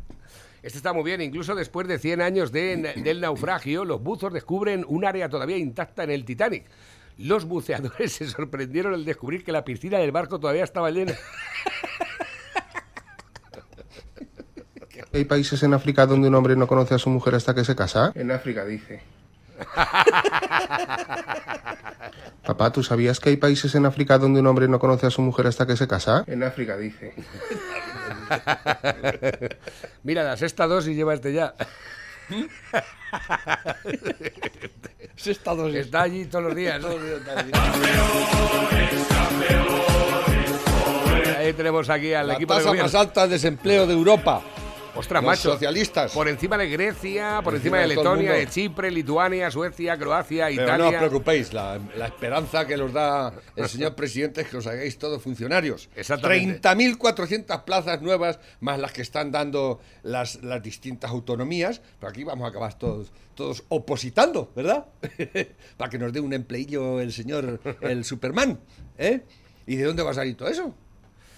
Este 0.61 0.77
está 0.77 0.91
muy 0.91 1.03
bien. 1.03 1.21
Incluso 1.21 1.55
después 1.55 1.87
de 1.87 1.99
100 1.99 2.21
años 2.21 2.51
de- 2.51 2.75
del 3.01 3.21
naufragio, 3.21 3.85
los 3.85 4.01
buzos 4.03 4.33
descubren 4.33 4.83
un 4.89 5.05
área 5.05 5.29
todavía 5.29 5.55
intacta 5.57 6.03
en 6.03 6.11
el 6.11 6.25
Titanic. 6.25 6.65
Los 7.17 7.45
buceadores 7.45 8.11
se 8.17 8.27
sorprendieron 8.27 8.93
al 8.93 9.05
descubrir 9.05 9.45
que 9.45 9.53
la 9.53 9.63
piscina 9.63 9.99
del 9.99 10.11
barco 10.11 10.37
todavía 10.37 10.65
estaba 10.65 10.91
llena. 10.91 11.13
¿Hay 15.13 15.25
países 15.25 15.61
en 15.63 15.73
África 15.73 16.05
donde 16.05 16.27
un 16.27 16.35
hombre 16.35 16.55
no 16.55 16.67
conoce 16.67 16.93
a 16.95 16.97
su 16.97 17.09
mujer 17.09 17.35
hasta 17.35 17.53
que 17.55 17.63
se 17.65 17.75
casa? 17.75 18.11
En 18.15 18.31
África 18.31 18.65
dice. 18.65 19.01
Papá, 22.45 22.71
¿tú 22.71 22.83
sabías 22.83 23.19
que 23.19 23.29
hay 23.29 23.37
países 23.37 23.75
en 23.75 23.85
África 23.85 24.17
donde 24.17 24.39
un 24.39 24.47
hombre 24.47 24.67
no 24.67 24.79
conoce 24.79 25.07
a 25.07 25.11
su 25.11 25.21
mujer 25.21 25.47
hasta 25.47 25.65
que 25.67 25.77
se 25.77 25.87
casa? 25.87 26.23
En 26.27 26.43
África 26.43 26.75
dice. 26.77 27.13
Mira, 30.03 30.23
la 30.23 30.35
sexta 30.37 30.67
dosis 30.67 30.95
lleva 30.95 31.13
este 31.13 31.33
ya. 31.33 31.53
Está 35.75 36.01
allí 36.01 36.25
todos 36.25 36.45
los 36.45 36.55
días. 36.55 36.81
Ahí 41.37 41.53
tenemos 41.53 41.89
aquí 41.89 42.13
al 42.13 42.27
La 42.27 42.33
equipo 42.35 42.53
de 42.53 42.59
tasa 42.59 42.69
gobierno. 42.69 42.87
más 42.91 42.95
alta 42.95 43.23
de 43.23 43.33
desempleo 43.33 43.87
de 43.87 43.93
Europa. 43.93 44.41
Ostras, 44.93 45.23
Los 45.23 45.31
macho. 45.31 45.51
socialistas. 45.53 46.11
Por 46.11 46.27
encima 46.27 46.57
de 46.57 46.69
Grecia, 46.69 47.39
por 47.43 47.55
encima 47.55 47.77
de 47.77 47.83
encima 47.85 48.01
de 48.03 48.09
Letonia, 48.09 48.31
de 48.33 48.37
mundo. 48.39 48.51
Chipre, 48.53 48.91
Lituania, 48.91 49.49
Suecia, 49.49 49.97
Croacia, 49.97 50.47
Pero 50.47 50.63
Italia. 50.63 50.77
no 50.77 50.89
os 50.89 50.95
preocupéis, 50.95 51.53
la, 51.53 51.79
la 51.95 52.07
esperanza 52.07 52.67
que 52.67 52.75
os 52.75 52.91
da 52.91 53.33
el 53.55 53.69
señor 53.69 53.95
presidente 53.95 54.41
es 54.41 54.47
que 54.49 54.57
os 54.57 54.67
hagáis 54.67 54.97
todos 54.97 55.21
funcionarios. 55.21 55.89
Exactamente. 55.95 56.61
30.400 56.67 57.63
plazas 57.63 58.01
nuevas, 58.01 58.39
más 58.59 58.79
las 58.79 58.91
que 58.91 59.01
están 59.01 59.31
dando 59.31 59.79
las, 60.03 60.43
las 60.43 60.61
distintas 60.61 61.09
autonomías. 61.11 61.81
Pero 61.99 62.09
aquí 62.09 62.23
vamos 62.23 62.45
a 62.45 62.49
acabar 62.49 62.77
todos, 62.77 63.11
todos 63.33 63.63
opositando, 63.69 64.51
¿verdad? 64.55 64.87
Para 65.77 65.89
que 65.89 65.97
nos 65.97 66.11
dé 66.11 66.19
un 66.19 66.33
empleillo 66.33 66.99
el 66.99 67.13
señor, 67.13 67.61
el 67.81 68.03
Superman. 68.03 68.59
¿eh? 68.97 69.21
¿Y 69.65 69.77
de 69.77 69.85
dónde 69.85 70.03
va 70.03 70.11
a 70.11 70.15
salir 70.15 70.35
todo 70.35 70.49
eso? 70.49 70.75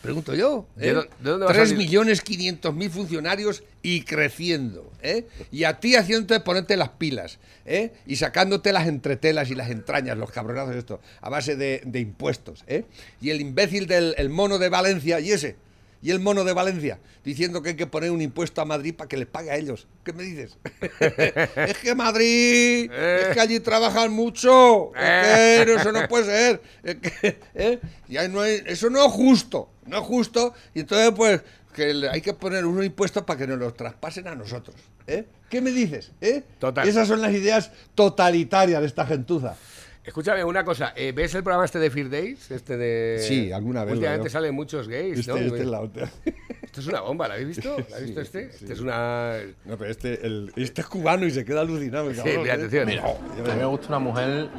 Pregunto 0.04 0.36
yo. 0.36 0.68
¿De 0.76 0.90
¿eh? 0.90 0.94
de 0.94 1.30
dónde 1.30 1.46
va 1.46 1.52
a 1.52 1.54
3 1.54 1.70
salir? 1.70 1.86
millones 1.86 2.22
500 2.22 2.76
mil 2.76 2.90
funcionarios 2.90 3.64
y 3.82 4.02
creciendo. 4.02 4.92
¿eh? 5.02 5.26
Y 5.50 5.64
a 5.64 5.80
ti 5.80 5.96
haciéndote 5.96 6.42
ponerte 6.42 6.76
las 6.76 6.90
pilas 6.90 7.40
¿eh? 7.66 7.94
y 8.06 8.18
sacándote 8.18 8.74
las 8.74 8.86
entretelas 8.88 9.50
y 9.50 9.56
las 9.56 9.70
entrañas, 9.70 10.18
los 10.18 10.30
cabronazos 10.30 10.76
estos, 10.76 11.00
a 11.22 11.30
base 11.30 11.56
de, 11.56 11.82
de 11.86 12.02
impuestos. 12.02 12.66
¿eh? 12.68 12.84
Y 13.22 13.30
el 13.30 13.40
imbécil 13.40 13.88
del 13.88 14.14
el 14.18 14.30
mono 14.30 14.60
de 14.60 14.68
Valencia, 14.68 15.22
y 15.22 15.32
ese, 15.32 15.56
y 16.04 16.12
el 16.12 16.20
mono 16.20 16.44
de 16.44 16.54
Valencia, 16.54 17.00
diciendo 17.24 17.62
que 17.64 17.70
hay 17.70 17.76
que 17.76 17.88
poner 17.88 18.12
un 18.12 18.22
impuesto 18.22 18.62
a 18.62 18.66
Madrid 18.66 18.94
para 18.94 19.08
que 19.08 19.18
les 19.18 19.26
pague 19.26 19.50
a 19.50 19.56
ellos. 19.56 19.88
¿Qué 20.04 20.14
me 20.14 20.22
dices? 20.24 20.58
es 21.00 21.78
que 21.80 21.96
Madrid, 21.96 22.92
es 22.92 23.28
que 23.34 23.40
allí 23.40 23.60
trabajan 23.62 24.12
mucho. 24.12 24.94
Es 24.96 25.66
que 25.66 25.74
eso 25.76 25.92
no 25.92 26.08
puede 26.08 26.26
ser. 26.26 26.62
Es 26.84 26.96
que, 26.98 27.40
¿eh? 27.56 27.80
Y 28.10 28.18
ahí 28.18 28.30
no 28.30 28.42
hay- 28.42 28.62
eso 28.66 28.90
no 28.90 29.04
es 29.06 29.12
justo. 29.12 29.70
No 29.86 29.98
es 30.00 30.04
justo. 30.04 30.54
Y 30.76 30.82
entonces, 30.82 31.12
pues, 31.16 31.42
que 31.74 31.94
le- 31.94 32.10
hay 32.10 32.22
que 32.22 32.34
poner 32.34 32.66
unos 32.66 32.86
impuestos 32.86 33.24
para 33.24 33.40
que 33.40 33.48
nos 33.48 33.58
los 33.58 33.74
traspasen 33.76 34.28
a 34.28 34.36
nosotros. 34.36 34.76
¿eh? 35.08 35.26
¿Qué 35.50 35.62
me 35.62 35.72
dices? 35.72 36.12
¿eh? 36.22 36.44
Total. 36.60 36.88
Esas 36.88 37.08
son 37.08 37.22
las 37.22 37.32
ideas 37.32 37.72
totalitarias 37.96 38.82
de 38.82 38.88
esta 38.88 39.06
gentuza. 39.06 39.56
Escúchame 40.04 40.44
una 40.44 40.66
cosa, 40.66 40.92
eh, 40.98 41.14
¿ves 41.16 41.34
el 41.36 41.44
programa 41.44 41.64
este 41.64 41.80
de 41.80 41.90
Fear 41.90 42.10
Days? 42.10 42.52
Este 42.52 42.76
de... 42.76 43.20
Sí, 43.22 43.54
alguna 43.54 43.86
vez 43.86 43.94
Últimamente 43.94 44.30
salen 44.30 44.54
muchos 44.54 44.90
gays, 44.90 45.20
Este, 45.20 45.32
¿no? 45.32 45.38
este 45.38 45.60
es 45.62 45.66
la 45.66 45.80
otra. 45.80 46.10
Esto 46.62 46.82
es 46.82 46.88
una 46.88 47.02
bomba, 47.02 47.28
¿la 47.28 47.36
habéis 47.36 47.50
visto? 47.50 47.78
¿La 47.90 47.96
habéis 47.98 48.16
visto 48.16 48.22
Sí, 48.22 48.28
este? 48.40 48.52
sí. 48.52 48.58
Este 48.64 48.74
es 48.74 48.80
una... 48.82 49.38
No, 49.64 49.78
pero 49.78 49.92
este, 49.92 50.26
el- 50.26 50.52
este 50.58 50.82
es 50.82 50.88
cubano 50.88 51.26
y 51.26 51.32
se 51.32 51.46
queda 51.46 51.62
alucinado. 51.62 52.10
el 52.10 52.16
Sí, 52.16 52.22
cabrón, 52.22 52.42
mira, 52.42 52.54
¿eh? 52.54 52.58
atención. 52.58 52.90
A 52.90 53.54
mí 53.54 53.60
me 53.60 53.66
gusta 53.66 53.88
una 53.90 54.00
mujer 54.00 54.50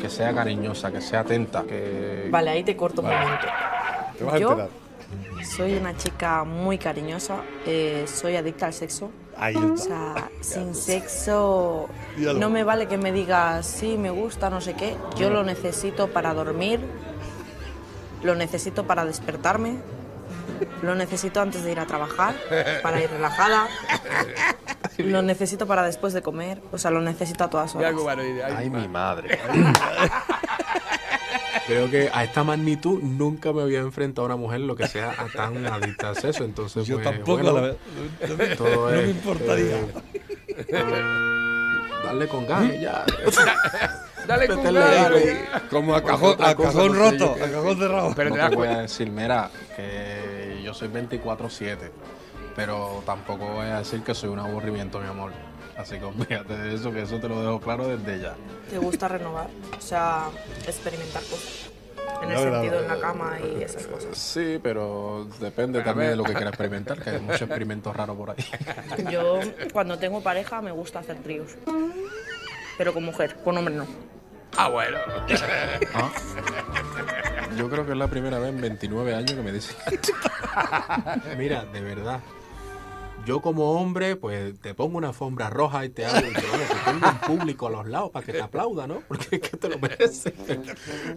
que 0.00 0.10
sea 0.10 0.34
cariñosa, 0.34 0.92
que 0.92 1.00
sea 1.00 1.20
atenta, 1.20 1.62
que... 1.64 2.28
Vale, 2.30 2.50
ahí 2.50 2.62
te 2.62 2.76
corto 2.76 3.00
un 3.00 3.08
momento. 3.08 3.46
Te 4.18 4.24
vas 4.24 4.34
a 4.34 4.38
Yo 4.38 4.50
enterar. 4.50 4.70
soy 5.56 5.74
una 5.74 5.96
chica 5.96 6.44
muy 6.44 6.76
cariñosa, 6.76 7.42
eh, 7.64 8.04
soy 8.06 8.36
adicta 8.36 8.66
al 8.66 8.74
sexo. 8.74 9.10
Ahí 9.38 9.54
O 9.56 9.76
sea, 9.76 10.30
sin 10.40 10.74
sexo 10.74 11.88
no 12.40 12.48
me 12.50 12.64
vale 12.64 12.88
que 12.88 12.96
me 12.96 13.12
digas 13.12 13.66
sí, 13.66 13.96
me 13.98 14.10
gusta, 14.10 14.48
no 14.50 14.60
sé 14.60 14.74
qué. 14.74 14.96
Yo 15.16 15.28
lo 15.30 15.44
necesito 15.44 16.08
para 16.08 16.32
dormir, 16.34 16.80
lo 18.22 18.34
necesito 18.34 18.86
para 18.86 19.04
despertarme, 19.04 19.76
lo 20.82 20.94
necesito 20.94 21.40
antes 21.40 21.64
de 21.64 21.72
ir 21.72 21.80
a 21.80 21.86
trabajar, 21.86 22.34
para 22.82 23.00
ir 23.02 23.10
relajada, 23.10 23.68
lo 24.98 25.20
necesito 25.20 25.66
para 25.66 25.82
después 25.82 26.14
de 26.14 26.22
comer, 26.22 26.62
o 26.72 26.78
sea, 26.78 26.90
lo 26.90 27.02
necesito 27.02 27.44
a 27.44 27.50
todas 27.50 27.74
horas. 27.74 27.92
ay, 28.46 28.54
Ay, 28.56 28.70
mi 28.70 28.88
ma- 28.88 29.10
madre. 29.10 29.38
Creo 31.66 31.90
que 31.90 32.10
a 32.12 32.22
esta 32.24 32.44
magnitud 32.44 33.02
nunca 33.02 33.52
me 33.52 33.62
había 33.62 33.80
enfrentado 33.80 34.22
a 34.24 34.26
una 34.26 34.36
mujer 34.36 34.60
lo 34.60 34.76
que 34.76 34.86
sea 34.86 35.10
a 35.18 35.26
tan 35.26 35.66
adicta 35.72 36.10
al 36.10 36.16
sexo. 36.16 36.44
Entonces, 36.44 36.86
Yo 36.86 36.96
pues, 36.96 37.08
tampoco, 37.08 37.32
bueno, 37.42 37.52
la 37.52 37.60
verdad. 37.60 37.76
No 38.28 38.36
me- 38.36 38.56
todo 38.56 38.90
no 38.90 38.96
me 38.96 39.02
es, 39.02 39.08
importaría. 39.10 39.76
eh, 40.48 40.66
darle 42.04 42.28
con 42.28 42.46
ganas 42.46 42.80
ya. 42.80 43.04
Dale 44.26 44.48
con 44.48 44.62
ganas. 44.62 45.12
Como 45.70 45.94
a 45.94 46.02
cajón, 46.02 46.36
a 46.40 46.54
cajón 46.56 46.94
roto, 46.96 47.34
a 47.34 47.48
cajón 47.48 47.78
cerrado. 47.78 48.12
Pero 48.16 48.30
no 48.30 48.34
te 48.36 48.40
das 48.42 48.50
te 48.50 48.56
voy 48.56 48.68
a 48.68 48.78
decir, 48.78 49.10
mira, 49.10 49.50
que 49.76 50.60
yo 50.64 50.74
soy 50.74 50.88
24-7, 50.88 51.76
pero 52.56 53.02
tampoco 53.06 53.46
voy 53.46 53.66
a 53.66 53.78
decir 53.78 54.02
que 54.02 54.14
soy 54.14 54.30
un 54.30 54.40
aburrimiento, 54.40 54.98
mi 54.98 55.06
amor. 55.08 55.32
Así 55.76 55.98
que 55.98 56.24
fíjate 56.24 56.56
de 56.56 56.74
eso, 56.74 56.90
que 56.92 57.02
eso 57.02 57.18
te 57.18 57.28
lo 57.28 57.40
dejo 57.40 57.60
claro 57.60 57.86
desde 57.88 58.20
ya. 58.22 58.34
¿Te 58.70 58.78
gusta 58.78 59.08
renovar? 59.08 59.48
O 59.76 59.80
sea, 59.80 60.24
experimentar 60.66 61.22
cosas. 61.22 61.70
En 62.22 62.30
el 62.30 62.34
No, 62.34 62.42
sentido 62.42 62.80
en 62.80 62.88
la 62.88 62.98
cama 62.98 63.36
y 63.40 63.62
esas 63.62 63.86
cosas. 63.86 64.16
Sí, 64.16 64.58
pero 64.62 65.26
depende 65.38 65.82
también 65.82 66.10
de 66.10 66.16
lo 66.16 66.24
que 66.24 66.32
quieras 66.32 66.50
experimentar, 66.50 66.98
que 67.02 67.10
hay 67.10 67.20
muchos 67.20 67.42
experimentos 67.42 67.94
raros 67.94 68.16
por 68.16 68.30
ahí. 68.30 68.36
Yo, 69.10 69.40
cuando 69.72 69.98
tengo 69.98 70.22
pareja, 70.22 70.62
me 70.62 70.70
gusta 70.72 71.00
hacer 71.00 71.16
tríos. 71.18 71.56
Pero 72.78 72.94
con 72.94 73.04
mujer, 73.04 73.36
con 73.44 73.58
hombre 73.58 73.74
no. 73.74 73.86
Ah, 74.56 74.68
bueno. 74.68 74.98
Ah. 75.94 76.10
Yo 77.56 77.70
creo 77.70 77.86
que 77.86 77.92
es 77.92 77.98
la 77.98 78.08
primera 78.08 78.38
vez 78.38 78.50
en 78.50 78.60
29 78.60 79.14
años 79.14 79.32
que 79.32 79.42
me 79.42 79.52
dicen. 79.52 79.76
Mira, 81.38 81.64
de 81.66 81.80
verdad. 81.80 82.20
Yo 83.26 83.40
como 83.42 83.72
hombre, 83.72 84.14
pues 84.14 84.58
te 84.60 84.72
pongo 84.74 84.98
una 84.98 85.08
alfombra 85.08 85.50
roja 85.50 85.84
y 85.84 85.88
te 85.88 86.06
hago, 86.06 86.18
y 86.28 86.32
te, 86.32 86.42
vamos, 86.46 86.68
te 86.68 86.76
pongo 86.92 87.08
un 87.08 87.38
público 87.38 87.66
a 87.66 87.70
los 87.70 87.86
lados 87.88 88.10
para 88.12 88.24
que 88.24 88.32
te 88.32 88.40
aplauda, 88.40 88.86
¿no? 88.86 89.00
Porque 89.08 89.36
es 89.36 89.42
que 89.42 89.56
te 89.56 89.68
lo 89.68 89.78
mereces. 89.80 90.32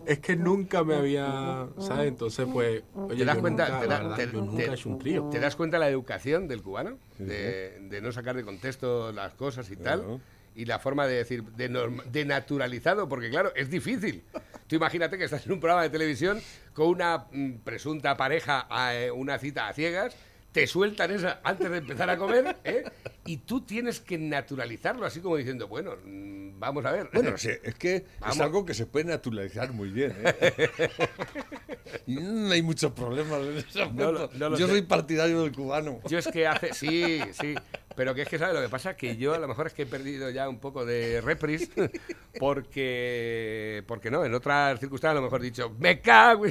Es 0.07 0.17
que 0.19 0.35
nunca 0.35 0.83
me 0.83 0.95
había, 0.95 1.67
¿sabes? 1.79 2.07
Entonces, 2.07 2.47
pues, 2.51 2.81
oye, 2.95 3.17
¿Te 3.19 3.25
das 3.25 3.35
yo 3.35 3.41
cuenta? 3.41 3.65
nunca, 3.69 3.79
te 3.81 3.87
la 3.87 3.93
da- 3.93 3.99
verdad, 4.01 4.15
te- 4.17 4.25
yo 4.33 4.41
nunca 4.41 4.57
te- 4.63 4.69
he 4.71 4.73
hecho 4.73 4.89
un 4.89 4.97
trío. 4.99 5.23
¿Te 5.29 5.39
das 5.39 5.55
cuenta 5.55 5.77
la 5.77 5.87
educación 5.87 6.47
del 6.47 6.63
cubano? 6.63 6.97
De, 7.19 7.77
de 7.79 8.01
no 8.01 8.11
sacar 8.11 8.35
de 8.35 8.43
contexto 8.43 9.11
las 9.11 9.35
cosas 9.35 9.69
y 9.69 9.75
tal. 9.75 9.99
Claro. 9.99 10.19
Y 10.55 10.65
la 10.65 10.79
forma 10.79 11.05
de 11.05 11.13
decir, 11.15 11.43
de, 11.43 11.69
norm- 11.69 12.03
de 12.05 12.25
naturalizado, 12.25 13.07
porque 13.07 13.29
claro, 13.29 13.51
es 13.55 13.69
difícil. 13.69 14.23
Tú 14.67 14.75
imagínate 14.75 15.17
que 15.17 15.25
estás 15.25 15.45
en 15.45 15.51
un 15.53 15.59
programa 15.59 15.83
de 15.83 15.89
televisión 15.91 16.41
con 16.73 16.87
una 16.87 17.25
mm, 17.31 17.51
presunta 17.63 18.17
pareja, 18.17 18.65
a, 18.69 18.95
eh, 18.95 19.11
una 19.11 19.37
cita 19.37 19.67
a 19.67 19.73
ciegas, 19.73 20.15
te 20.51 20.65
sueltan 20.65 21.11
esa 21.11 21.39
antes 21.43 21.69
de 21.69 21.77
empezar 21.77 22.09
a 22.09 22.17
comer, 22.17 22.57
¿eh? 22.63 22.83
y 23.25 23.37
tú 23.37 23.61
tienes 23.61 23.99
que 23.99 24.17
naturalizarlo, 24.17 25.05
así 25.05 25.21
como 25.21 25.37
diciendo, 25.37 25.67
bueno, 25.67 25.95
mm, 26.03 26.59
vamos 26.59 26.85
a 26.85 26.91
ver. 26.91 27.09
Bueno, 27.13 27.37
sí, 27.37 27.51
es 27.63 27.75
que 27.75 28.05
Vamos. 28.19 28.35
es 28.35 28.41
algo 28.41 28.65
que 28.65 28.73
se 28.73 28.85
puede 28.87 29.05
naturalizar 29.05 29.71
muy 29.71 29.89
bien. 29.89 30.15
¿eh? 30.23 30.79
y 32.07 32.15
no 32.15 32.51
hay 32.51 32.61
muchos 32.63 32.91
problemas 32.93 33.41
en 33.41 33.57
ese 33.57 33.83
aspecto. 33.83 34.29
no 34.35 34.57
Yo 34.57 34.65
sé. 34.67 34.73
soy 34.73 34.81
partidario 34.81 35.43
del 35.43 35.51
cubano. 35.51 35.99
Yo 36.07 36.17
es 36.17 36.27
que 36.27 36.47
hace. 36.47 36.73
Sí, 36.73 37.21
sí. 37.39 37.55
Pero 37.95 38.15
que 38.15 38.21
es 38.21 38.29
que, 38.29 38.39
¿sabes? 38.39 38.55
Lo 38.55 38.61
que 38.61 38.69
pasa 38.69 38.91
es 38.91 38.97
que 38.97 39.17
yo 39.17 39.33
a 39.33 39.39
lo 39.39 39.47
mejor 39.47 39.67
es 39.67 39.73
que 39.73 39.81
he 39.81 39.85
perdido 39.85 40.29
ya 40.29 40.47
un 40.47 40.59
poco 40.59 40.85
de 40.85 41.21
repris. 41.21 41.69
Porque. 42.39 43.83
Porque 43.87 44.09
no, 44.09 44.23
en 44.25 44.33
otras 44.33 44.79
circunstancias 44.79 45.11
a 45.17 45.19
lo 45.19 45.23
mejor 45.23 45.41
he 45.41 45.45
dicho, 45.45 45.75
¡me 45.77 45.99
cago! 46.01 46.45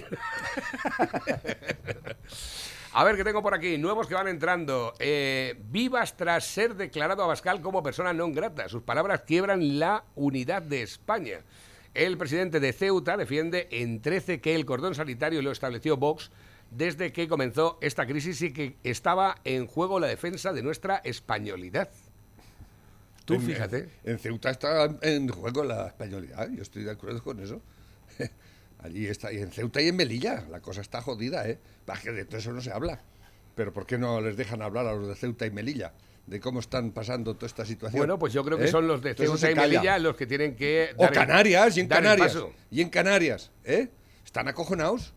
En-". 2.98 3.00
A 3.00 3.04
ver, 3.04 3.16
¿qué 3.16 3.24
tengo 3.24 3.42
por 3.42 3.54
aquí? 3.54 3.78
Nuevos 3.78 4.06
que 4.06 4.14
van 4.14 4.28
entrando. 4.28 4.94
Eh, 4.98 5.54
vivas 5.70 6.16
tras 6.16 6.44
ser 6.44 6.74
declarado 6.74 7.22
Abascal 7.22 7.60
como 7.60 7.82
persona 7.82 8.12
non 8.12 8.32
grata. 8.32 8.68
Sus 8.68 8.82
palabras 8.82 9.22
quiebran 9.22 9.78
la 9.78 10.04
unidad 10.16 10.62
de 10.62 10.82
España. 10.82 11.40
El 11.94 12.18
presidente 12.18 12.60
de 12.60 12.72
Ceuta 12.72 13.16
defiende 13.16 13.68
en 13.70 14.00
13 14.02 14.40
que 14.40 14.54
el 14.54 14.66
cordón 14.66 14.94
sanitario 14.94 15.42
lo 15.42 15.50
estableció 15.50 15.96
Vox 15.96 16.30
desde 16.70 17.12
que 17.12 17.28
comenzó 17.28 17.78
esta 17.80 18.06
crisis 18.06 18.42
y 18.42 18.52
que 18.52 18.76
estaba 18.84 19.36
en 19.44 19.66
juego 19.66 19.98
la 19.98 20.06
defensa 20.06 20.52
de 20.52 20.62
nuestra 20.62 20.96
españolidad. 21.02 21.88
Tú 23.24 23.34
En- 23.34 23.42
fíjate. 23.42 23.88
En 24.04 24.18
Ceuta 24.18 24.50
está 24.50 24.84
en 25.02 25.28
juego 25.28 25.64
la 25.64 25.88
españolidad, 25.88 26.48
yo 26.50 26.62
estoy 26.62 26.84
de 26.84 26.90
acuerdo 26.90 27.22
con 27.22 27.40
eso. 27.40 27.62
Allí 28.80 29.06
está, 29.06 29.32
y 29.32 29.38
en 29.38 29.50
Ceuta 29.50 29.80
y 29.82 29.88
en 29.88 29.96
Melilla, 29.96 30.44
la 30.50 30.60
cosa 30.60 30.80
está 30.80 31.02
jodida, 31.02 31.48
¿eh? 31.48 31.58
Va, 31.88 31.96
que 31.98 32.12
de 32.12 32.24
todo 32.24 32.38
eso 32.38 32.52
no 32.52 32.60
se 32.60 32.70
habla. 32.70 33.00
Pero 33.54 33.72
¿por 33.72 33.86
qué 33.86 33.98
no 33.98 34.20
les 34.20 34.36
dejan 34.36 34.62
hablar 34.62 34.86
a 34.86 34.94
los 34.94 35.08
de 35.08 35.14
Ceuta 35.16 35.46
y 35.46 35.50
Melilla? 35.50 35.92
De 36.26 36.38
cómo 36.40 36.60
están 36.60 36.92
pasando 36.92 37.34
toda 37.34 37.46
esta 37.48 37.64
situación. 37.64 37.98
Bueno, 37.98 38.18
pues 38.18 38.32
yo 38.32 38.44
creo 38.44 38.56
que 38.58 38.66
¿Eh? 38.66 38.70
son 38.70 38.86
los 38.86 39.02
de 39.02 39.14
Ceuta 39.14 39.50
y. 39.50 39.54
Melilla 39.54 39.98
los 39.98 40.14
que 40.14 40.26
tienen 40.26 40.54
que... 40.54 40.90
O 40.96 41.02
dar 41.02 41.10
el- 41.12 41.18
Canarias, 41.18 41.76
y 41.76 41.80
en 41.80 41.86
el 41.86 41.90
Canarias. 41.90 42.38
Y 42.70 42.80
en 42.82 42.90
Canarias, 42.90 43.50
¿eh? 43.64 43.88
Están 44.24 44.46
acojonados. 44.46 45.12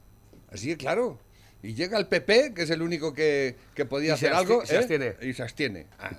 Así 0.51 0.67
que 0.69 0.77
claro. 0.77 1.19
Y 1.61 1.75
llega 1.75 1.99
el 1.99 2.07
PP, 2.07 2.53
que 2.55 2.63
es 2.63 2.69
el 2.71 2.81
único 2.81 3.13
que, 3.13 3.55
que 3.75 3.85
podía 3.85 4.09
Y 4.09 4.13
hacer 4.13 4.33
algo. 4.33 4.65
se 4.65 4.73
¿eh? 4.75 4.77
abstiene. 4.79 5.15
Y 5.21 5.33
se 5.33 5.43
abstiene. 5.43 5.85
Ah, 5.99 6.09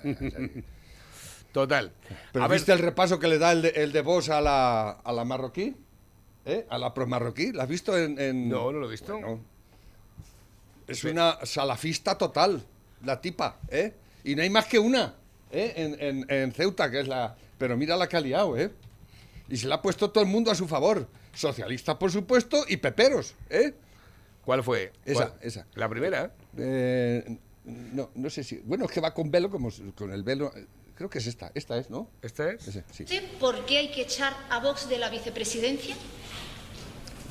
Total. 1.52 1.92
Pero 2.32 2.44
A 2.44 2.48
ver, 2.48 2.58
¿viste 2.58 2.72
el 2.72 2.78
repaso 2.78 3.18
que 3.18 3.28
le 3.28 3.38
da 3.38 3.52
el 3.52 3.62
de, 3.62 3.68
el 3.70 3.92
de 3.92 4.00
Vox 4.02 4.28
a 4.28 4.40
la, 4.40 4.90
a 4.90 5.12
la 5.12 5.24
marroquí? 5.24 5.74
¿Eh? 6.44 6.66
A 6.68 6.78
la 6.78 6.92
pro 6.92 7.06
marroquí. 7.06 7.52
¿La 7.52 7.64
has 7.64 7.68
visto 7.68 7.96
en, 7.96 8.18
en- 8.18 8.48
No, 8.48 8.72
no 8.72 8.78
lo 8.80 8.88
he 8.88 8.90
visto. 8.90 9.12
Bueno, 9.12 9.40
es 10.86 11.04
una 11.04 11.38
salafista 11.44 12.18
total, 12.18 12.64
la 13.04 13.20
tipa, 13.20 13.58
¿eh? 13.68 13.94
Y 14.24 14.34
no 14.34 14.42
hay 14.42 14.50
más 14.50 14.66
que 14.66 14.78
una, 14.78 15.14
¿eh? 15.50 15.72
En, 15.76 15.96
en- 16.00 16.30
en 16.30 16.52
Ceuta, 16.52 16.90
que 16.90 17.00
es 17.00 17.08
la... 17.08 17.36
Pero 17.58 17.76
mira 17.76 17.96
la 17.96 18.08
que 18.08 18.16
ha 18.16 18.20
liado, 18.20 18.56
¿eh? 18.58 18.70
Y 19.48 19.56
se 19.56 19.68
la 19.68 19.76
ha 19.76 19.82
puesto 19.82 20.10
todo 20.10 20.24
el 20.24 20.30
mundo 20.30 20.50
a 20.50 20.54
su 20.54 20.66
favor. 20.66 21.06
Socialistas, 21.34 21.96
por 21.96 22.10
supuesto, 22.10 22.64
y 22.68 22.76
peperos, 22.76 23.34
¿eh? 23.48 23.74
¿Cuál 24.44 24.64
fue? 24.64 24.92
Esa, 25.04 25.28
¿Cuál? 25.28 25.38
esa. 25.42 25.66
La 25.74 25.88
primera. 25.88 26.32
Eh, 26.58 27.38
no, 27.64 28.10
no 28.14 28.30
sé 28.30 28.42
si... 28.42 28.56
Bueno, 28.64 28.86
es 28.86 28.90
que 28.90 29.00
va 29.00 29.14
con 29.14 29.30
velo, 29.30 29.48
como 29.50 29.70
con 29.94 30.12
el 30.12 30.22
velo... 30.24 30.52
Creo 31.02 31.10
que 31.10 31.18
es 31.18 31.26
esta, 31.26 31.50
esta 31.56 31.76
es, 31.78 31.90
¿no? 31.90 32.08
¿Esta 32.22 32.52
es? 32.52 32.68
Ese, 32.68 32.84
sí. 32.92 33.04
¿Sé 33.08 33.22
por 33.40 33.66
qué 33.66 33.78
hay 33.78 33.90
que 33.90 34.02
echar 34.02 34.36
a 34.48 34.60
Vox 34.60 34.88
de 34.88 34.98
la 34.98 35.10
vicepresidencia? 35.10 35.96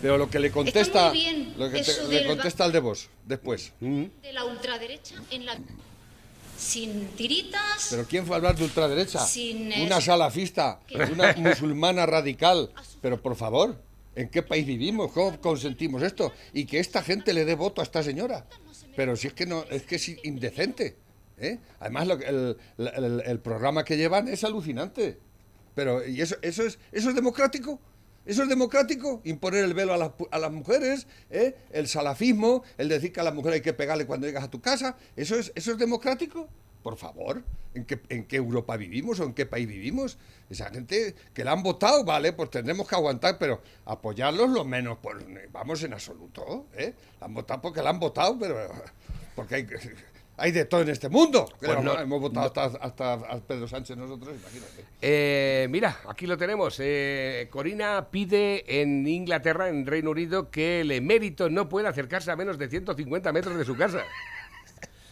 Pero 0.01 0.17
lo 0.17 0.29
que 0.29 0.39
le 0.39 0.51
contesta, 0.51 1.13
lo 1.55 1.71
que 1.71 1.81
te- 1.81 2.07
le 2.09 2.27
contesta 2.27 2.65
al 2.65 2.73
de 2.73 2.81
vos 2.81 3.07
después. 3.25 3.71
De 3.79 4.33
la 4.33 4.43
ultraderecha 4.43 5.15
en 5.31 5.45
la... 5.45 5.57
Sin 6.57 7.07
tiritas, 7.15 7.87
Pero 7.91 8.03
¿quién 8.05 8.25
fue 8.25 8.35
a 8.35 8.37
hablar 8.39 8.57
de 8.57 8.65
ultraderecha? 8.65 9.25
Sin, 9.25 9.71
una 9.81 10.01
salafista, 10.01 10.81
una 11.13 11.31
musulmana 11.37 12.05
radical. 12.05 12.73
Pero 13.01 13.21
por 13.21 13.37
favor, 13.37 13.81
¿en 14.17 14.27
qué 14.27 14.43
país 14.43 14.65
vivimos? 14.65 15.13
¿Cómo 15.13 15.39
consentimos 15.39 16.03
esto? 16.03 16.33
Y 16.51 16.65
que 16.65 16.79
esta 16.79 17.01
gente 17.01 17.31
le 17.31 17.45
dé 17.45 17.55
voto 17.55 17.79
a 17.79 17.85
esta 17.85 18.03
señora. 18.03 18.45
Pero 18.97 19.15
si 19.15 19.27
es 19.27 19.33
que 19.33 19.45
no, 19.45 19.63
es 19.71 19.83
que 19.83 19.95
es 19.95 20.09
indecente. 20.25 20.97
¿Eh? 21.41 21.59
Además, 21.79 22.07
lo 22.07 22.13
el, 22.19 22.57
el- 22.77 23.23
el 23.25 23.39
programa 23.39 23.83
que 23.83 23.97
llevan 23.97 24.27
es 24.29 24.43
alucinante. 24.43 25.17
Pero, 25.75 26.05
¿y 26.07 26.21
eso, 26.21 26.35
eso, 26.41 26.63
es, 26.63 26.79
eso 26.91 27.09
es 27.09 27.15
democrático? 27.15 27.79
¿Eso 28.25 28.43
es 28.43 28.49
democrático? 28.49 29.19
Imponer 29.23 29.63
el 29.65 29.73
velo 29.73 29.93
a 29.93 29.97
las, 29.97 30.11
a 30.29 30.37
las 30.37 30.51
mujeres, 30.51 31.07
¿eh? 31.31 31.55
el 31.71 31.87
salafismo, 31.87 32.63
el 32.77 32.87
decir 32.87 33.11
que 33.11 33.19
a 33.19 33.23
la 33.23 33.31
mujer 33.31 33.53
hay 33.53 33.61
que 33.61 33.73
pegarle 33.73 34.05
cuando 34.05 34.27
llegas 34.27 34.43
a 34.43 34.49
tu 34.51 34.61
casa. 34.61 34.95
¿Eso 35.15 35.35
es, 35.35 35.51
eso 35.55 35.71
es 35.71 35.77
democrático? 35.77 36.47
Por 36.83 36.97
favor, 36.97 37.43
¿en 37.75 37.85
qué, 37.85 37.99
¿en 38.09 38.25
qué 38.25 38.35
Europa 38.37 38.75
vivimos 38.75 39.19
o 39.19 39.23
en 39.23 39.33
qué 39.33 39.45
país 39.45 39.67
vivimos? 39.67 40.17
Esa 40.49 40.69
gente 40.71 41.15
que 41.33 41.43
la 41.43 41.51
han 41.53 41.63
votado, 41.63 42.03
vale, 42.03 42.33
pues 42.33 42.49
tendremos 42.51 42.87
que 42.87 42.95
aguantar, 42.95 43.37
pero 43.39 43.61
apoyarlos 43.85 44.49
lo 44.49 44.65
menos, 44.65 44.97
pues 45.01 45.17
vamos 45.51 45.81
en 45.83 45.93
absoluto. 45.93 46.65
¿eh? 46.75 46.93
La 47.19 47.27
han 47.27 47.33
votado 47.33 47.61
porque 47.61 47.81
la 47.83 47.91
han 47.91 47.99
votado, 47.99 48.37
pero 48.39 48.57
porque 49.35 49.55
hay, 49.55 49.67
hay 50.41 50.51
de 50.51 50.65
todo 50.65 50.81
en 50.81 50.89
este 50.89 51.07
mundo. 51.07 51.47
Pues 51.59 51.71
Hemos- 51.71 51.83
no- 51.85 51.99
hemos 51.99 52.19
votado 52.19 52.51
hasta, 52.81 53.41
Pedro 53.47 53.67
Sánchez 53.67 53.95
nosotros, 53.95 54.33
imagínate. 54.39 54.85
Eh, 55.01 55.67
mira, 55.69 55.99
aquí 56.09 56.25
lo 56.27 56.37
tenemos. 56.37 56.77
Eh, 56.79 57.47
Corina 57.51 58.07
pide 58.11 58.81
en 58.81 59.07
Inglaterra, 59.07 59.69
en 59.69 59.85
Reino 59.85 60.11
Unido, 60.11 60.49
que 60.49 60.81
el 60.81 60.91
emérito 60.91 61.49
no 61.49 61.69
pueda 61.69 61.89
acercarse 61.89 62.31
a 62.31 62.35
menos 62.35 62.57
de 62.57 62.69
150 62.69 63.31
metros 63.31 63.57
de 63.57 63.65
su 63.65 63.77
casa. 63.77 64.03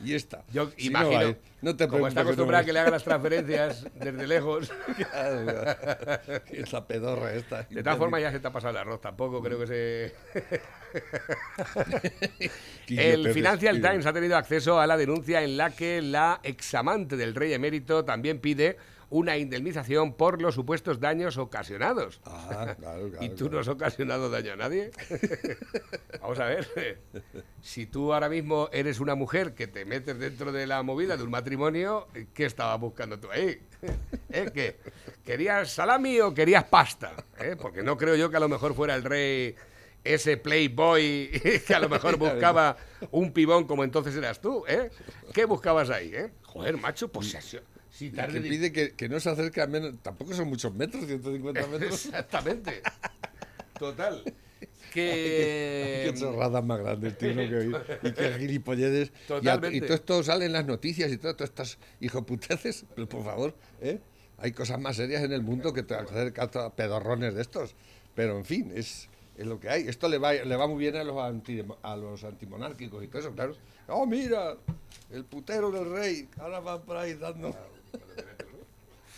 Y 0.04 0.14
esta. 0.14 0.44
Yo 0.52 0.72
Si 0.78 0.88
imagino, 0.88 1.30
no 1.30 1.36
no 1.62 1.76
te 1.76 1.88
como 1.88 2.08
está 2.08 2.22
acostumbrada 2.22 2.64
a 2.64 2.66
que 2.66 2.72
le 2.72 2.80
haga 2.80 2.92
las 2.92 3.04
transferencias 3.04 3.86
desde 3.96 4.28
lejos. 4.28 4.72
es 6.52 6.72
la 6.72 6.88
pedorra 6.88 7.34
esta. 7.34 7.64
De 7.64 7.84
todas 7.84 7.98
formas, 7.98 8.22
ya 8.22 8.32
se 8.32 8.40
te 8.40 8.48
ha 8.48 8.52
pasado 8.52 8.72
el 8.72 8.78
arroz. 8.78 9.02
Tampoco 9.02 9.42
creo 9.42 9.60
que 9.60 9.68
se... 9.68 10.14
El 12.90 13.34
Financial. 13.34 13.82
Times 13.82 14.06
ha 14.06 14.14
tenido 14.14 14.38
acceso 14.38 14.80
a 14.80 14.88
la 14.88 14.98
denuncia 14.98 15.44
en 15.44 15.58
la 15.58 15.72
que 15.72 16.02
la 16.02 16.40
examante 16.44 17.18
del 17.18 17.36
rey 17.36 17.54
emérito 17.54 18.06
también 18.06 18.40
pide 18.40 18.78
una 19.10 19.38
indemnización 19.38 20.14
por 20.14 20.42
los 20.42 20.56
supuestos 20.56 21.00
daños 21.00 21.38
ocasionados. 21.38 22.22
Ah, 22.26 22.76
claro, 22.78 23.10
claro, 23.10 23.10
¿Y 23.22 23.30
tú 23.30 23.46
claro. 23.46 23.52
no 23.52 23.60
has 23.60 23.68
ocasionado 23.68 24.30
daño 24.30 24.54
a 24.54 24.56
nadie? 24.56 24.92
Vamos 26.22 26.40
a 26.40 26.46
ver. 26.46 27.00
Si 27.62 27.86
tú 27.86 28.14
ahora 28.14 28.30
mismo 28.30 28.70
eres 28.72 29.00
una 29.00 29.16
mujer 29.16 29.54
que 29.54 29.68
te 29.68 29.86
metes 29.86 30.18
dentro 30.20 30.52
de 30.52 30.68
la 30.68 30.84
movida 30.84 31.18
de 31.18 31.24
un 31.24 31.32
matrimonio, 31.32 32.08
¿qué 32.34 32.46
estabas 32.46 32.80
buscando 32.80 33.20
tú 33.20 33.30
ahí? 33.32 33.62
¿Eh? 34.30 34.50
¿Qué? 34.54 34.78
¿Querías 35.24 35.72
salami 35.72 36.20
o 36.20 36.34
querías 36.34 36.66
pasta? 36.66 37.14
¿Eh? 37.40 37.56
Porque 37.60 37.82
no 37.82 37.98
creo 37.98 38.16
yo 38.16 38.30
que 38.30 38.38
a 38.38 38.42
lo 38.42 38.50
mejor 38.50 38.76
fuera 38.76 38.96
el 38.96 39.04
rey 39.04 39.56
ese 40.04 40.38
playboy 40.38 41.30
que 41.68 41.76
a 41.76 41.80
lo 41.80 41.90
mejor 41.90 42.18
buscaba 42.18 42.78
un 43.12 43.34
pibón 43.34 43.66
como 43.66 43.84
entonces 43.84 44.16
eras 44.16 44.40
tú, 44.40 44.64
¿eh? 44.68 44.90
¿Qué 45.34 45.46
buscabas 45.46 45.90
ahí, 45.90 46.14
eh? 46.16 46.32
Joder, 46.44 46.78
macho, 46.78 47.10
pues 47.10 47.36
Y 48.00 48.10
tarde 48.12 48.34
que 48.34 48.40
de- 48.42 48.50
pide 48.50 48.72
que, 48.72 48.92
que 48.94 49.10
no 49.10 49.20
se 49.20 49.30
acerque 49.30 49.62
a 49.62 49.68
menos. 49.68 49.96
Tampoco 50.02 50.34
son 50.34 50.48
muchos 50.50 50.74
metros, 50.74 51.06
150 51.06 51.68
metros. 51.68 52.06
Exactamente. 52.06 52.82
Total. 53.78 54.24
Qué 54.94 56.10
Que... 56.12 56.20
chorradas 56.20 56.64
más 56.64 56.80
grandes, 56.80 57.14
no 57.14 57.20
que 57.20 57.56
oír. 57.56 57.76
Y 58.04 58.12
qué 58.12 58.34
gilipolleces. 58.40 59.10
Y, 59.10 59.14
a- 59.24 59.28
Totalmente. 59.28 59.78
y 59.78 59.82
todo 59.82 59.94
esto 59.94 60.24
sale 60.24 60.46
en 60.46 60.54
las 60.54 60.66
noticias 60.66 61.12
y 61.12 61.18
todo, 61.18 61.36
todas 61.36 61.50
estas 61.52 61.78
hijoputeces. 62.00 62.86
Pero 62.96 63.08
por 63.08 63.24
favor, 63.24 63.56
¿eh? 63.82 64.00
Hay 64.40 64.52
cosas 64.52 64.80
más 64.80 64.96
serias 64.96 65.22
en 65.24 65.32
el 65.34 65.44
mundo 65.44 65.74
que 65.74 65.84
te 65.84 65.94
acercar 65.96 66.50
a 66.58 66.74
pedorrones 66.76 67.36
de 67.36 67.42
estos. 67.42 67.76
Pero 68.16 68.38
en 68.38 68.46
fin, 68.46 68.72
es, 68.76 69.10
es 69.38 69.46
lo 69.46 69.60
que 69.60 69.70
hay. 69.70 69.88
Esto 69.88 70.08
le 70.10 70.18
va, 70.18 70.34
le 70.34 70.56
va 70.56 70.66
muy 70.68 70.80
bien 70.80 70.96
a 70.96 71.04
los, 71.04 71.18
anti, 71.18 71.64
a 71.84 71.96
los 71.96 72.24
antimonárquicos 72.24 73.04
y 73.04 73.08
todo 73.08 73.20
eso, 73.20 73.32
claro. 73.34 73.56
Oh, 73.88 74.06
mira, 74.08 74.56
el 75.12 75.24
putero 75.26 75.70
del 75.72 75.92
rey. 75.92 76.28
Ahora 76.40 76.62
van 76.62 76.82
por 76.82 76.98
ahí 76.98 77.14
dando. 77.14 77.56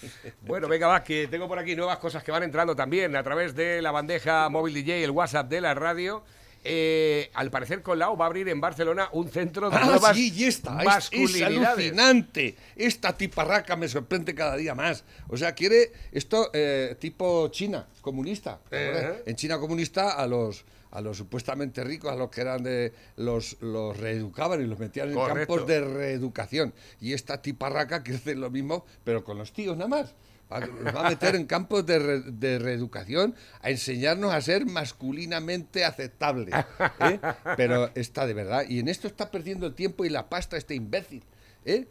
Bueno, 0.42 0.68
venga, 0.68 0.88
va, 0.88 1.04
que 1.04 1.28
tengo 1.28 1.48
por 1.48 1.60
aquí 1.60 1.76
nuevas 1.76 2.00
cosas 2.00 2.24
que 2.24 2.32
van 2.32 2.44
entrando 2.44 2.76
también 2.76 3.16
a 3.16 3.24
través 3.24 3.56
de 3.56 3.82
la 3.82 3.92
bandeja 3.92 4.50
móvil 4.50 4.74
DJ, 4.74 5.04
el 5.04 5.12
WhatsApp 5.12 5.50
de 5.50 5.62
la 5.62 5.74
radio. 5.74 6.24
Eh, 6.64 7.32
al 7.34 7.50
parecer, 7.50 7.82
Colau 7.82 8.16
va 8.16 8.26
a 8.26 8.28
abrir 8.28 8.48
en 8.48 8.62
Barcelona 8.62 9.10
un 9.14 9.30
centro 9.30 9.72
de 9.72 9.78
Ah, 9.78 9.86
nuevas 9.86 10.16
sí, 10.16 10.32
y 10.36 10.44
esta, 10.44 10.80
es, 10.84 11.10
es 11.12 11.42
alucinante. 11.42 12.56
Esta 12.76 13.18
tiparraca 13.18 13.76
me 13.76 13.88
sorprende 13.88 14.36
cada 14.36 14.56
día 14.58 14.76
más. 14.76 15.04
O 15.28 15.38
sea, 15.38 15.54
quiere 15.54 15.92
esto 16.12 16.52
eh, 16.54 16.96
tipo 17.00 17.48
China, 17.48 17.88
comunista. 18.02 18.60
Eh. 18.70 19.24
En 19.26 19.36
China 19.36 19.58
comunista 19.60 20.12
a 20.12 20.28
los 20.28 20.64
a 20.92 21.02
los 21.02 21.18
supuestamente 21.18 21.84
ricos, 21.84 22.12
a 22.12 22.16
los 22.16 22.30
que 22.30 22.42
eran 22.42 22.64
de 22.64 22.94
los, 23.18 23.58
los 23.62 23.98
reeducaban 23.98 24.62
y 24.62 24.68
los 24.68 24.78
metían 24.80 25.10
en 25.10 25.16
campos 25.48 25.68
de 25.68 25.80
reeducación. 25.82 26.74
Y 27.00 27.14
esta 27.14 27.42
tiparraca 27.42 28.04
quiere 28.04 28.20
hacer 28.20 28.38
lo 28.38 28.50
mismo, 28.50 28.86
pero 29.04 29.24
con 29.24 29.38
los 29.38 29.54
tíos 29.54 29.76
nada 29.78 29.90
más. 29.90 30.14
Nos 30.84 30.94
va 30.94 31.08
a 31.08 31.10
meter 31.10 31.36
en 31.38 31.46
campos 31.46 31.86
de, 31.86 31.98
re- 31.98 32.20
de 32.24 32.60
reeducación 32.60 33.34
a 33.62 33.70
enseñarnos 33.70 34.34
a 34.34 34.42
ser 34.42 34.66
masculinamente 34.66 35.86
aceptables. 35.86 36.54
¿eh? 37.00 37.20
Pero 37.56 37.90
está 37.96 38.28
de 38.28 38.34
verdad. 38.34 38.66
Y 38.68 38.80
en 38.80 38.90
esto 38.90 39.08
está 39.08 39.32
perdiendo 39.32 39.66
el 39.66 39.74
tiempo 39.74 40.04
y 40.04 40.10
la 40.10 40.28
pasta 40.30 40.58
este 40.58 40.76
imbécil. 40.76 41.24
¿eh? 41.64 41.88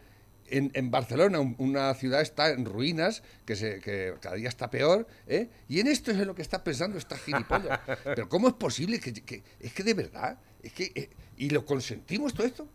En, 0.50 0.70
en 0.74 0.90
Barcelona, 0.90 1.40
un- 1.40 1.54
una 1.58 1.94
ciudad 1.94 2.20
está 2.20 2.50
en 2.50 2.64
ruinas, 2.64 3.22
que, 3.46 3.56
se, 3.56 3.80
que 3.80 4.14
cada 4.20 4.36
día 4.36 4.48
está 4.48 4.70
peor, 4.70 5.06
¿eh? 5.26 5.48
y 5.68 5.80
en 5.80 5.86
esto 5.86 6.10
es 6.10 6.18
en 6.18 6.26
lo 6.26 6.34
que 6.34 6.42
está 6.42 6.62
pensando 6.64 6.98
esta 6.98 7.16
gilipollas. 7.16 7.80
Pero 8.04 8.28
¿cómo 8.28 8.48
es 8.48 8.54
posible 8.54 8.98
que, 9.00 9.12
que- 9.12 9.42
es 9.60 9.72
que 9.72 9.82
de 9.82 9.94
verdad, 9.94 10.38
es 10.62 10.72
que, 10.72 10.92
eh, 10.94 11.10
y 11.36 11.50
lo 11.50 11.64
consentimos 11.64 12.34
todo 12.34 12.46
esto? 12.46 12.68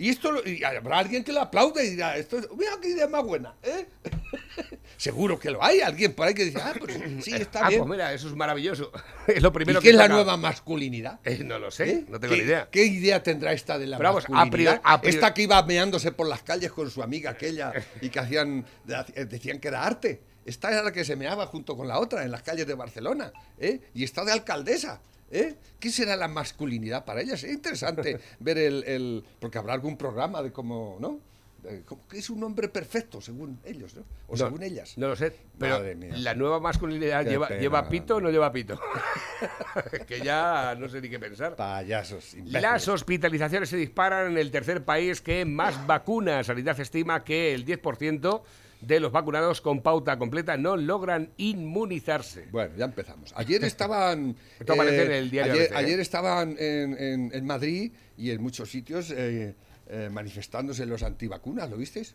Y 0.00 0.08
esto 0.08 0.32
lo- 0.32 0.48
y 0.48 0.64
habrá 0.64 0.98
alguien 0.98 1.22
que 1.22 1.30
lo 1.30 1.40
aplaude 1.42 1.84
y 1.84 1.90
dirá, 1.90 2.16
esto 2.16 2.38
es, 2.38 2.48
mira 2.56 2.72
qué 2.80 2.88
idea 2.88 3.06
más 3.06 3.22
buena, 3.22 3.54
¿eh? 3.62 3.86
Seguro 4.96 5.38
que 5.38 5.50
lo 5.50 5.62
hay, 5.62 5.80
alguien 5.82 6.14
por 6.14 6.26
ahí 6.26 6.32
que 6.34 6.44
dice, 6.46 6.58
ah, 6.62 6.72
pues 6.78 6.94
sí, 7.22 7.32
está 7.34 7.66
ah, 7.66 7.68
bien. 7.68 7.80
pues 7.82 7.90
mira, 7.90 8.12
eso 8.14 8.28
es 8.28 8.34
maravilloso. 8.34 8.90
es 9.26 9.42
lo 9.42 9.52
primero 9.52 9.78
¿Y 9.78 9.82
que 9.82 9.88
qué 9.88 9.90
es 9.90 9.96
la 9.96 10.08
nueva 10.08 10.36
masculinidad? 10.38 11.20
Eh, 11.24 11.42
no 11.44 11.58
lo 11.58 11.70
sé, 11.70 11.90
¿Eh? 11.90 12.04
no 12.08 12.18
tengo 12.18 12.32
¿Qué, 12.34 12.40
ni 12.40 12.46
idea. 12.46 12.68
¿Qué 12.70 12.84
idea 12.84 13.22
tendrá 13.22 13.52
esta 13.52 13.78
de 13.78 13.86
la 13.86 13.98
Pero 13.98 14.08
vamos, 14.08 14.24
a 14.24 14.28
masculinidad? 14.30 14.76
priori- 14.76 14.80
a 14.84 15.00
priori- 15.02 15.14
Esta 15.14 15.34
que 15.34 15.42
iba 15.42 15.62
meándose 15.64 16.12
por 16.12 16.26
las 16.28 16.42
calles 16.42 16.72
con 16.72 16.90
su 16.90 17.02
amiga 17.02 17.30
aquella 17.32 17.70
y 18.00 18.08
que 18.08 18.18
hacían 18.20 18.64
de- 18.84 19.24
decían 19.26 19.58
que 19.58 19.68
era 19.68 19.84
arte. 19.84 20.22
Esta 20.46 20.70
era 20.70 20.82
la 20.82 20.92
que 20.92 21.04
se 21.04 21.14
meaba 21.16 21.46
junto 21.46 21.76
con 21.76 21.86
la 21.86 21.98
otra 21.98 22.24
en 22.24 22.30
las 22.30 22.42
calles 22.42 22.66
de 22.66 22.72
Barcelona. 22.74 23.32
¿eh? 23.58 23.80
Y 23.94 24.04
está 24.04 24.24
de 24.24 24.32
alcaldesa. 24.32 25.02
¿Eh? 25.30 25.54
¿Qué 25.78 25.90
será 25.90 26.16
la 26.16 26.28
masculinidad 26.28 27.04
para 27.04 27.20
ellas? 27.22 27.42
Es 27.44 27.52
interesante 27.52 28.18
ver 28.40 28.58
el, 28.58 28.84
el- 28.84 29.24
Porque 29.38 29.58
habrá 29.58 29.72
algún 29.74 29.96
programa 29.96 30.42
de 30.42 30.52
cómo, 30.52 30.96
¿no? 31.00 31.18
De 31.62 31.82
cómo- 31.82 32.02
¿Qué 32.08 32.18
es 32.18 32.30
un 32.30 32.42
hombre 32.42 32.68
perfecto 32.68 33.20
según 33.20 33.58
ellos, 33.64 33.94
¿no? 33.94 34.02
O 34.28 34.32
No, 34.32 34.36
según 34.46 34.62
ellas. 34.62 34.96
No 34.96 35.08
lo 35.08 35.16
sé, 35.16 35.32
pero 35.58 35.76
Madre 35.78 35.94
mía. 35.94 36.14
la 36.16 36.34
nueva 36.34 36.58
masculinidad 36.58 37.24
lleva, 37.26 37.48
lleva 37.50 37.86
pito 37.88 38.16
o 38.16 38.20
no 38.20 38.30
lleva 38.30 38.50
pito. 38.50 38.80
que 40.06 40.20
ya 40.20 40.74
no 40.78 40.88
sé 40.88 41.00
ni 41.00 41.08
qué 41.10 41.18
pensar. 41.18 41.56
Payasos. 41.56 42.32
imbéciles. 42.34 42.62
Las 42.62 42.88
hospitalizaciones 42.88 43.68
se 43.68 43.76
disparan 43.76 44.32
en 44.32 44.38
el 44.38 44.50
tercer 44.50 44.84
país 44.84 45.20
que 45.20 45.44
más 45.44 45.86
vacunas. 45.86 46.46
Sanidad 46.46 46.78
estima 46.80 47.24
que 47.24 47.52
el 47.54 47.66
10% 47.66 48.42
de 48.80 48.98
los 49.00 49.12
vacunados 49.12 49.60
con 49.60 49.82
pauta 49.82 50.18
completa 50.18 50.56
no 50.56 50.76
logran 50.76 51.30
inmunizarse. 51.36 52.46
Bueno, 52.50 52.74
ya 52.76 52.86
empezamos. 52.86 53.32
Ayer 53.36 53.62
estaban. 53.64 54.36
Esto 54.58 54.72
aparece 54.72 55.04
en 55.04 55.12
el 55.12 55.30
diario 55.30 55.52
Ayer, 55.52 55.64
ABC, 55.66 55.72
¿eh? 55.72 55.76
ayer 55.76 56.00
estaban 56.00 56.56
en, 56.58 56.96
en- 56.98 57.30
en 57.34 57.46
Madrid 57.46 57.92
y 58.16 58.30
en 58.30 58.42
muchos 58.42 58.70
sitios 58.70 59.10
eh, 59.10 59.54
eh, 59.88 60.08
manifestándose 60.12 60.86
los 60.86 61.02
antivacunas, 61.02 61.68
¿lo 61.70 61.76
visteis? 61.76 62.14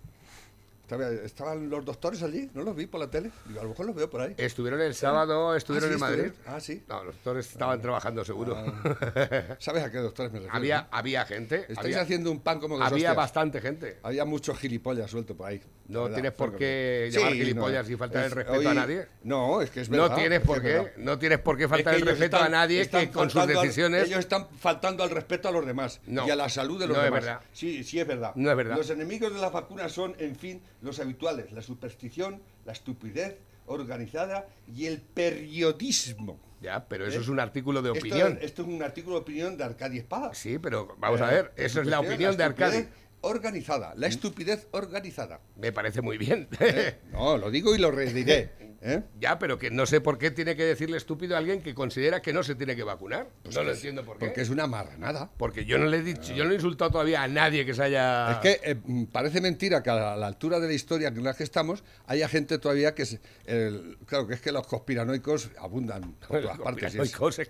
Estaba- 0.85 1.09
estaban 1.09 1.67
los 1.67 1.83
doctores 1.83 2.21
allí, 2.21 2.47
no 2.53 2.61
los 2.61 2.75
vi 2.75 2.85
por 2.85 2.99
la 2.99 3.09
tele. 3.09 3.31
Digo, 3.47 3.59
a 3.59 3.63
lo 3.63 3.69
mejor 3.69 3.87
los 3.87 3.95
veo 3.95 4.07
por 4.07 4.21
ahí. 4.21 4.35
Estuvieron 4.37 4.79
el 4.81 4.93
sábado, 4.93 5.55
estuvieron 5.55 5.89
Ah, 5.89 5.91
sí, 5.91 5.93
en 5.95 5.99
Madrid. 5.99 6.25
estuvieron. 6.25 6.55
Ah, 6.55 6.59
sí. 6.59 6.83
No, 6.87 7.03
los 7.03 7.15
doctores 7.15 7.51
estaban 7.51 7.81
trabajando 7.81 8.23
seguro. 8.23 8.55
¿Sabes 9.59 9.83
a 9.83 9.91
qué 9.91 9.97
doctores 9.97 10.31
me 10.31 10.39
refiero? 10.39 10.55
había, 10.55 10.81
no? 10.83 10.87
había 10.91 11.25
gente. 11.25 11.61
Estáis 11.61 11.79
había, 11.79 12.01
haciendo 12.01 12.31
un 12.31 12.39
pan 12.41 12.59
como 12.59 12.75
dos 12.77 12.85
había 12.85 12.95
hostias. 13.09 13.15
bastante 13.15 13.61
gente. 13.61 13.97
Había 14.03 14.25
muchos 14.25 14.57
gilipollas 14.59 15.09
suelto 15.09 15.35
por 15.35 15.47
ahí. 15.47 15.61
No 15.87 16.03
verdad, 16.03 16.15
tienes 16.15 16.31
por 16.33 16.55
qué 16.55 17.09
llamar 17.11 17.33
gilipollas 17.33 17.89
y 17.89 17.95
faltar 17.95 18.25
el 18.25 18.31
respeto 18.31 18.69
a 18.69 18.73
nadie. 18.73 19.07
No, 19.23 19.61
es 19.61 19.69
que 19.71 19.81
es 19.81 19.89
No 19.89 20.01
verdad. 20.03 20.15
tienes 20.15 20.39
es 20.41 20.45
por 20.45 20.61
que 20.61 20.75
es 20.77 20.81
qué, 20.83 20.91
no 20.97 21.19
tienes 21.19 21.39
por 21.39 21.57
qué 21.57 21.63
Es 21.65 21.69
faltar 21.69 21.93
que 21.95 21.99
el 22.01 22.07
respeto 22.07 22.35
a 22.37 22.39
están- 22.39 22.51
nadie 22.51 22.81
están 22.81 23.05
que 23.07 23.11
con 23.11 23.23
sus 23.29 23.33
faltando 23.33 23.59
al- 23.61 23.65
decisiones. 23.67 24.03
ellos 24.07 24.19
están 24.19 24.47
faltando 24.59 25.03
al 25.03 25.09
respeto 25.11 25.47
a 25.47 25.51
los 25.51 25.65
demás 25.65 25.99
No. 26.07 26.27
y 26.27 26.31
a 26.31 26.35
la 26.35 26.49
salud 26.49 26.79
de 26.79 26.87
los 26.87 26.97
No 26.97 27.03
es 27.03 27.05
demás. 27.07 27.23
verdad. 27.23 27.41
Sí, 27.53 27.83
sí 27.83 27.99
es 27.99 28.07
verdad. 28.07 28.31
No 28.35 28.49
es 28.49 28.57
verdad. 28.57 28.77
Los 28.77 28.89
enemigos 28.89 29.33
de 29.33 29.39
las 29.39 29.51
vacunas 29.51 29.91
son, 29.91 30.15
en 30.17 30.35
fin, 30.35 30.61
los 30.85 30.99
habituales: 30.99 31.51
la 31.51 31.61
superstición, 31.61 32.41
la 32.65 32.71
estupidez 32.71 33.37
organizada 33.67 34.47
y 34.73 34.85
el 34.85 35.01
periodismo. 35.01 36.39
Ya, 36.61 36.87
pero 36.87 37.05
¿Eh? 37.05 37.09
eso 37.09 37.19
es 37.19 37.27
un 37.27 37.39
artículo 37.39 37.81
de 37.81 37.89
Esto- 37.91 37.99
opinión. 37.99 38.39
Esto, 38.41 38.61
es 38.61 38.67
un 38.67 38.81
artículo 38.81 39.15
de 39.17 39.21
opinión 39.21 39.57
de 39.57 39.63
Arcadia 39.63 39.99
Espada. 39.99 40.33
Sí, 40.33 40.57
pero 40.59 40.95
vamos 40.99 41.21
a 41.21 41.31
Eh, 41.31 41.35
ver, 41.35 41.53
eso 41.57 41.81
es 41.81 41.87
la 41.87 41.99
opinión 41.99 42.37
de 42.37 42.43
estupidez 42.43 42.75
Arcadi. 42.75 42.87
Organizada, 43.21 43.93
la 43.95 44.05
estupidez 44.07 44.67
organizada. 44.71 45.41
Me 45.57 45.71
parece 45.71 46.01
muy 46.01 46.17
bien. 46.19 46.47
¿eh? 46.59 46.99
No, 47.11 47.37
lo 47.37 47.49
digo 47.49 47.73
y 47.75 47.79
lo 47.79 47.89
rediré. 47.91 48.51
¿eh? 48.81 49.01
ya, 49.19 49.39
pero 49.39 49.57
que 49.57 49.71
no 49.71 49.85
sé 49.85 50.01
por 50.01 50.17
qué 50.17 50.31
tiene 50.31 50.55
que 50.55 50.63
decirle 50.63 50.97
estúpido 50.97 51.35
a 51.35 51.39
alguien 51.39 51.61
que 51.61 51.73
considera 51.73 52.21
que 52.21 52.33
no 52.33 52.43
se 52.43 52.55
tiene 52.55 52.75
que 52.75 52.83
vacunar. 52.83 53.27
no 53.53 53.63
lo 53.63 53.71
Es- 53.71 53.77
entiendo 53.77 54.03
por 54.03 54.17
qué. 54.17 54.25
Porque 54.25 54.41
es 54.41 54.49
una 54.49 54.67
marranada. 54.67 55.29
Porque 55.38 55.65
yo 55.65 55.77
no 55.77 55.85
le 55.85 55.97
he 55.97 56.01
dicho, 56.03 56.33
yo 56.33 56.45
no 56.45 56.51
he 56.51 56.55
insultado 56.55 56.91
todavía 56.91 57.23
a 57.23 57.27
nadie 57.27 57.65
que 57.65 57.73
se 57.73 57.83
haya. 57.83 58.31
Es 58.31 58.38
que 58.38 58.59
eh, 58.63 58.75
parece 59.11 59.41
mentira 59.41 59.81
que 59.83 59.89
a 59.89 60.15
la 60.15 60.27
altura 60.27 60.59
de 60.59 60.67
la 60.67 60.73
historia 60.73 61.07
en 61.09 61.23
la 61.23 61.33
que 61.33 61.43
estamos 61.43 61.83
haya 62.07 62.27
gente 62.27 62.57
todavía 62.59 62.93
que 62.95 63.03
es, 63.03 63.19
el- 63.45 63.97
claro 64.05 64.27
que 64.27 64.33
es 64.35 64.41
que 64.41 64.51
los 64.51 64.65
conspiranoicos 64.67 65.49
abundan 65.59 66.13
por 66.27 66.41
todas 66.41 66.59
partes. 66.59 66.93
que 66.93 67.01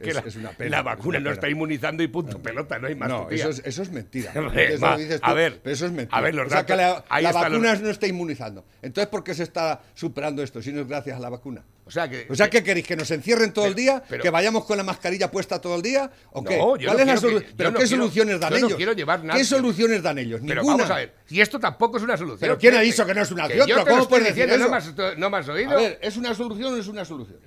es- 0.09 0.15
la, 0.15 0.21
es 0.21 0.35
una 0.35 0.51
pena, 0.51 0.69
la 0.77 0.81
vacuna 0.83 1.17
una 1.19 1.29
no 1.29 1.33
está 1.33 1.49
inmunizando 1.49 2.03
y 2.03 2.07
punto 2.07 2.41
pelota, 2.41 2.79
no 2.79 2.87
hay 2.87 2.95
más. 2.95 3.09
No, 3.09 3.29
eso 3.29 3.49
es, 3.49 3.61
eso 3.65 3.81
es 3.81 3.91
mentira. 3.91 4.31
A 5.21 5.33
ver, 5.33 5.59
pero 5.61 5.73
eso 5.73 5.85
es 5.85 5.91
mentira. 5.91 6.17
a 6.17 6.21
ver, 6.21 6.35
los 6.35 6.47
o 6.47 6.49
sea, 6.49 6.65
que 6.65 6.75
la, 6.75 6.87
datos- 6.89 7.05
ahí 7.09 7.23
la 7.23 7.31
los- 7.31 7.41
vacuna 7.41 7.75
no 7.75 7.89
está 7.89 8.07
inmunizando. 8.07 8.65
Entonces, 8.81 9.09
¿por 9.09 9.23
qué 9.23 9.33
se 9.33 9.43
está 9.43 9.81
superando 9.93 10.43
esto 10.43 10.61
si 10.61 10.71
no 10.71 10.81
es 10.81 10.87
gracias 10.87 11.14
a 11.15 11.19
la 11.19 11.29
vacuna? 11.29 11.63
O 11.87 11.91
sea 11.91 12.09
que. 12.09 12.25
O 12.29 12.35
sea, 12.35 12.49
¿qué 12.49 12.63
queréis? 12.63 12.87
¿Que 12.87 12.95
nos 12.95 13.09
encierren 13.11 13.53
todo 13.53 13.65
el 13.67 13.75
día? 13.75 14.01
pero- 14.09 14.23
¿Que 14.23 14.29
vayamos 14.31 14.65
con 14.65 14.75
la 14.77 14.83
mascarilla 14.83 15.29
puesta 15.29 15.61
todo 15.61 15.75
el 15.75 15.81
día? 15.83 16.09
¿O 16.31 16.41
No, 16.41 16.49
qué? 16.49 16.57
yo 16.57 16.65
¿Cuál 16.65 16.79
no 16.81 16.91
es 16.91 16.97
la 16.97 17.15
que- 17.29 17.33
yo 17.33 17.39
¿Pero 17.55 17.71
no 17.71 17.79
qué 17.79 17.85
quiero- 17.85 18.01
soluciones 18.03 18.39
dan 18.39 18.49
yo 18.53 18.59
no 18.59 18.65
ellos? 18.67 18.77
quiero 18.77 18.93
llevar 18.93 19.23
nada. 19.23 19.37
¿Qué 19.39 19.45
soluciones 19.45 20.01
dan 20.03 20.17
ellos? 20.17 20.41
Pero 20.47 20.61
Ninguna. 20.61 20.77
vamos 20.83 20.91
a 20.91 20.95
ver, 20.97 21.13
y 21.29 21.41
esto 21.41 21.59
tampoco 21.59 21.97
es 21.97 22.03
una 22.03 22.17
solución. 22.17 22.39
¿Pero 22.39 22.57
quién 22.57 22.75
ha 22.75 22.79
dicho 22.81 23.05
que 23.05 23.13
no 23.13 23.21
es 23.21 23.31
una 23.31 23.43
solución? 23.43 23.67
yo 23.67 23.75
¿Pero 23.75 23.85
te 23.85 23.89
lo 23.91 23.97
cómo 23.97 24.09
puedes 24.09 24.27
decir 24.35 24.49
eso? 24.49 24.57
¿no 24.57 24.69
me 24.69 24.77
has, 24.77 25.17
no 25.17 25.29
me 25.29 25.37
has 25.37 25.47
oído? 25.49 25.71
A 25.71 25.75
ver, 25.75 25.99
¿es 26.01 26.17
una 26.17 26.33
solución 26.33 26.67
o 26.69 26.71
no 26.75 26.77
es 26.81 26.87
una 26.87 27.05
solución? 27.05 27.37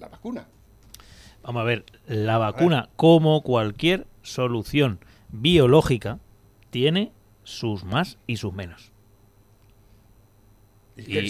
La 0.00 0.08
vacuna. 0.08 0.48
Vamos 1.42 1.60
a 1.60 1.64
ver, 1.64 1.84
la 2.06 2.38
vacuna, 2.38 2.88
como 2.96 3.42
cualquier 3.42 4.06
solución 4.22 4.98
biológica, 5.30 6.18
tiene 6.70 7.12
sus 7.44 7.84
más 7.84 8.18
y 8.26 8.38
sus 8.38 8.52
menos. 8.54 8.90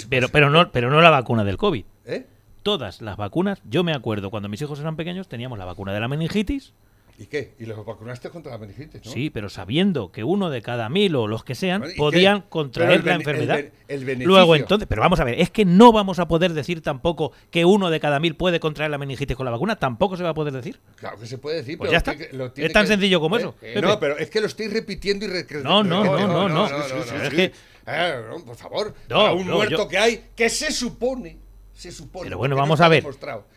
Pero, 0.09 0.29
pero, 0.29 0.51
no, 0.51 0.71
pero 0.73 0.91
no 0.91 1.01
la 1.01 1.11
vacuna 1.11 1.45
del 1.45 1.57
COVID. 1.57 1.85
¿Eh? 2.07 2.27
Todas 2.63 3.03
las 3.03 3.17
vacunas, 3.17 3.61
yo 3.69 3.85
me 3.85 3.93
acuerdo 3.93 4.31
cuando 4.31 4.49
mis 4.49 4.61
hijos 4.63 4.81
eran 4.81 4.97
pequeños, 4.97 5.29
teníamos 5.29 5.59
la 5.59 5.65
vacuna 5.65 5.93
de 5.93 6.01
la 6.01 6.09
meningitis, 6.09 6.73
¿Y 7.17 7.27
qué? 7.27 7.55
¿Y 7.61 7.67
los 7.67 7.87
vacunaste 7.87 8.29
contra 8.29 8.51
la 8.51 8.59
meningitis, 8.59 9.05
no? 9.05 9.13
sí, 9.13 9.31
pero 9.31 9.49
sabiendo 9.49 10.11
que 10.11 10.25
uno 10.25 10.51
de 10.51 10.63
cada 10.63 10.89
mil 10.89 11.15
o 11.15 11.29
los 11.29 11.45
que 11.45 11.55
sean 11.55 11.83
Bueno, 11.83 11.95
¿y 11.95 11.97
podían 11.97 12.41
qué? 12.43 12.49
contraer 12.49 13.05
la 13.05 13.15
enfermedad. 13.15 13.61
el 13.87 14.09
el. 14.09 14.25
Luego 14.25 14.57
entonces, 14.57 14.89
pero 14.89 15.01
vamos 15.01 15.21
a 15.21 15.25
ver, 15.25 15.41
es 15.41 15.49
que 15.49 15.65
no 15.65 15.93
vamos 15.93 16.19
a 16.19 16.27
poder 16.27 16.55
decir 16.55 16.81
tampoco 16.83 17.31
que 17.53 17.65
uno 17.65 17.91
de 17.91 18.01
cada 18.01 18.19
mil 18.19 18.35
puede 18.35 18.59
contraer 18.59 18.91
la 18.91 18.99
meningitis 18.99 19.37
con 19.37 19.45
la 19.45 19.53
vacuna, 19.53 19.77
tampoco 19.77 20.17
se 20.17 20.25
va 20.25 20.31
a 20.31 20.35
poder 20.35 20.53
decir. 20.55 20.81
Claro 20.97 21.17
que 21.21 21.27
se 21.27 21.39
puede 21.39 21.59
decir, 21.59 21.79
Pues 21.79 21.89
pero 21.89 21.93
ya 21.93 21.99
es 21.99 22.03
está. 22.03 22.17
que 22.31 22.37
lo 22.37 22.51
tiene 22.51 22.67
Es 22.67 22.73
tan 22.73 22.83
que- 22.83 22.89
sencillo 22.89 23.21
como 23.21 23.37
¿Eh? 23.37 23.41
eso, 23.41 23.55
Eh. 23.63 23.81
No, 23.81 24.01
pero 24.01 24.19
es 24.19 24.29
que 24.29 24.41
lo 24.41 24.49
estoy 24.49 24.67
repitiendo 24.67 25.25
y 25.25 25.29
re- 25.29 25.47
No, 25.63 25.85
no, 25.85 26.03
no, 26.03 26.27
no, 26.27 26.49
no. 26.49 26.67
Es 26.67 27.31
que- 27.31 27.53
Eh, 27.87 28.23
no, 28.29 28.45
por 28.45 28.57
favor, 28.57 28.95
No, 29.09 29.17
para 29.17 29.33
un 29.35 29.47
no, 29.47 29.57
muerto 29.57 29.77
yo- 29.77 29.89
que 29.89 29.99
hay, 29.99 30.25
que 30.35 30.49
se 30.49 30.71
supone, 30.73 31.37
se 31.75 31.91
supone. 31.93 32.25
Pero 32.27 32.39
bueno, 32.39 32.57
vamos 32.57 32.81
a 32.81 32.89
ver, 32.89 33.05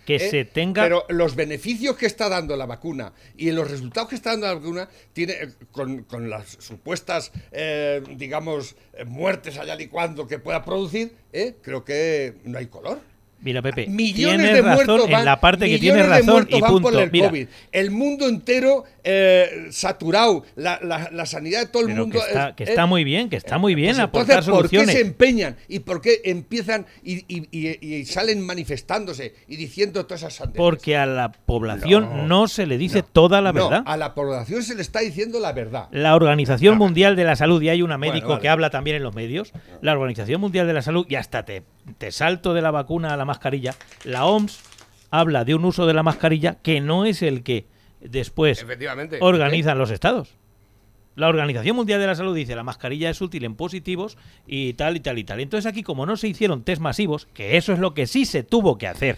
que 0.05 0.15
¿eh? 0.15 0.19
se 0.29 0.43
tenga- 0.45 0.83
Pero 0.83 1.05
los 1.09 1.35
beneficios 1.35 1.95
que 1.95 2.07
está 2.07 2.27
dando 2.29 2.55
la 2.57 2.65
vacuna 2.65 3.13
y 3.37 3.51
los 3.51 3.69
resultados 3.69 4.09
que 4.09 4.15
está 4.15 4.31
dando 4.31 4.47
la 4.47 4.53
vacuna, 4.55 4.89
tiene, 5.13 5.33
eh, 5.33 5.49
con, 5.71 6.03
con 6.03 6.29
las 6.29 6.49
supuestas, 6.59 7.31
eh, 7.51 8.01
digamos, 8.15 8.75
eh, 8.93 9.05
muertes 9.05 9.57
allá 9.57 9.79
y 9.79 9.87
cuando 9.87 10.27
que 10.27 10.39
pueda 10.39 10.63
producir, 10.65 11.15
eh, 11.31 11.55
creo 11.61 11.85
que 11.85 12.35
no 12.43 12.57
hay 12.57 12.65
color. 12.67 12.99
Mira, 13.39 13.61
Pepe, 13.61 13.85
Millones 13.87 14.37
tienes 14.39 14.53
de 14.55 14.61
razón 14.63 14.85
muertos 14.87 15.11
van, 15.11 15.19
en 15.19 15.25
la 15.25 15.39
parte 15.39 15.69
que 15.69 15.77
tienes 15.77 16.07
razón 16.09 16.47
y 16.49 16.59
punto. 16.59 16.81
por 16.89 16.95
el 17.01 17.11
Mira, 17.11 17.27
COVID. 17.29 17.47
El 17.71 17.91
mundo 17.91 18.27
entero 18.27 18.83
eh, 19.03 19.67
saturado, 19.69 20.43
la, 20.55 20.79
la- 20.83 21.09
la 21.13 21.25
sanidad 21.25 21.59
de 21.61 21.67
todo 21.67 21.83
el 21.83 21.89
pero 21.89 22.01
mundo. 22.01 22.19
que 22.19 22.25
está, 22.27 22.49
es- 22.49 22.55
que 22.55 22.63
eh, 22.73 22.85
muy 22.87 23.03
bien, 23.03 23.29
que 23.29 23.35
está 23.37 23.57
muy 23.57 23.75
bien 23.75 23.91
pues 23.95 23.99
aportar 24.03 24.39
entonces, 24.39 24.51
¿por 24.51 24.61
qué 24.69 24.77
soluciones. 24.77 24.95
se 24.95 25.01
empeñan 25.01 25.55
y 25.69 25.79
por 25.79 26.01
qué 26.01 26.19
empiezan 26.25 26.87
y, 27.03 27.19
y- 27.33 27.47
y- 27.51 27.85
y 27.95 28.05
salen 28.05 28.45
manifestándose 28.45 29.35
y 29.47 29.55
diciendo 29.55 30.05
todas 30.05 30.21
esas 30.23 30.33
sandeces? 30.33 30.57
Porque 30.57 30.97
a 30.97 31.05
la 31.05 31.31
población 31.31 32.09
no, 32.27 32.27
No, 32.27 32.47
se 32.47 32.65
le 32.65 32.77
dice 32.77 33.03
toda 33.03 33.39
la 33.41 33.53
No, 33.53 33.69
verdad. 33.69 33.83
a 33.85 33.97
la 33.97 34.13
población 34.13 34.63
se 34.63 34.75
le 34.75 34.81
está 34.81 34.99
diciendo 34.99 35.39
la 35.39 35.53
verdad. 35.53 35.87
La 35.91 36.15
Organización 36.15 36.77
Mundial 36.77 37.15
de 37.15 37.23
la 37.23 37.35
Salud, 37.35 37.61
y 37.61 37.69
hay 37.69 37.81
una 37.81 37.97
médico 37.97 38.29
vale. 38.29 38.41
que 38.41 38.49
habla 38.49 38.69
también 38.71 38.97
en 38.97 39.03
los 39.03 39.15
medios, 39.15 39.53
la 39.81 39.93
Organización 39.93 40.41
Mundial 40.41 40.67
de 40.67 40.73
la 40.73 40.81
Salud, 40.81 41.05
y 41.09 41.15
hasta 41.15 41.45
te, 41.45 41.63
te 41.97 42.11
salto 42.11 42.53
de 42.53 42.61
la 42.61 42.71
vacuna 42.71 43.13
a 43.13 43.17
la 43.17 43.25
mascarilla, 43.25 43.75
la 44.03 44.25
OMS 44.25 44.59
habla 45.09 45.45
de 45.45 45.55
un 45.55 45.65
uso 45.65 45.85
de 45.85 45.93
la 45.93 46.03
mascarilla 46.03 46.55
que 46.55 46.81
no 46.81 47.05
es 47.05 47.21
el 47.21 47.43
que 47.43 47.65
después 48.01 48.61
Efectivamente. 48.61 49.17
organizan 49.21 49.77
los 49.77 49.91
estados. 49.91 50.35
La 51.15 51.29
Organización 51.29 51.75
Mundial 51.75 51.99
de 51.99 52.05
la 52.05 52.15
Salud 52.15 52.35
dice 52.35 52.55
la 52.55 52.63
mascarilla 52.63 53.09
es 53.09 53.21
útil 53.21 53.43
en 53.43 53.55
positivos 53.55 54.17
y 54.45 54.73
tal 54.73 54.97
y 54.97 54.99
tal 54.99 55.17
y 55.17 55.23
tal. 55.23 55.39
Entonces 55.39 55.65
aquí 55.65 55.81
como 55.81 56.05
no 56.05 56.15
se 56.15 56.27
hicieron 56.27 56.63
test 56.63 56.79
masivos, 56.81 57.27
que 57.33 57.57
eso 57.57 57.73
es 57.73 57.79
lo 57.79 57.95
que 57.95 58.05
sí 58.05 58.25
se 58.25 58.43
tuvo 58.43 58.77
que 58.77 58.87
hacer, 58.87 59.17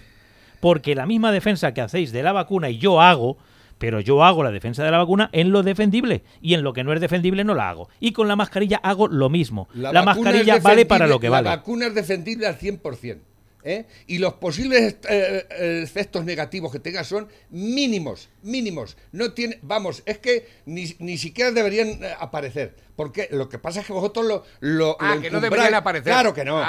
porque 0.62 0.96
la 0.96 1.06
misma 1.06 1.34
defensa 1.34 1.74
que 1.74 1.82
hacéis 1.82 2.14
de 2.14 2.24
la 2.24 2.32
vacuna 2.32 2.70
y 2.70 2.78
yo 2.78 3.02
hago, 3.02 3.38
pero 3.80 4.00
yo 4.02 4.24
hago 4.24 4.44
la 4.44 4.52
defensa 4.52 4.84
de 4.84 4.92
la 4.92 5.00
vacuna 5.00 5.30
en 5.34 5.52
lo 5.52 5.64
defendible 5.64 6.22
y 6.42 6.54
en 6.54 6.62
lo 6.62 6.74
que 6.74 6.84
no 6.84 6.94
es 6.94 7.02
defendible 7.02 7.44
no 7.44 7.56
la 7.56 7.70
hago. 7.70 7.90
Y 8.00 8.12
con 8.12 8.28
la 8.28 8.36
mascarilla 8.36 8.78
hago 8.84 9.08
lo 9.08 9.30
mismo. 9.30 9.68
La, 9.74 10.04
mascarilla 10.04 10.60
vale 10.60 10.86
para 10.86 11.08
lo 11.08 11.20
que 11.20 11.30
vale. 11.30 11.50
La 11.50 11.56
vacuna 11.56 11.88
es 11.88 11.96
defendible 11.96 12.46
al 12.46 12.60
100%. 12.60 13.18
¿eh? 13.64 13.86
Y 14.08 14.20
los 14.20 14.34
posibles 14.34 14.98
eh, 15.10 15.46
eh, 15.50 15.82
efectos 15.84 16.26
negativos 16.26 16.72
que 16.72 16.80
tenga 16.80 17.04
son 17.04 17.28
mínimos, 17.50 18.30
mínimos. 18.44 18.98
No 19.12 19.34
tiene, 19.34 19.60
vamos, 19.62 20.04
es 20.06 20.20
que 20.20 20.48
ni, 20.66 20.94
ni 21.00 21.18
siquiera 21.18 21.52
deberían 21.52 22.00
porque 23.00 23.30
lo 23.32 23.47
que 23.47 23.60
pasa 23.60 23.80
es 23.80 23.86
que 23.86 23.93
vosotros 23.93 24.43
lo. 24.60 24.97
ah, 25.00 25.16
que 25.22 25.32
no 25.32 25.39
deberían 25.39 25.74
aparecer. 25.74 26.12
Claro 26.12 26.34
que 26.34 26.43
no. 26.43 26.62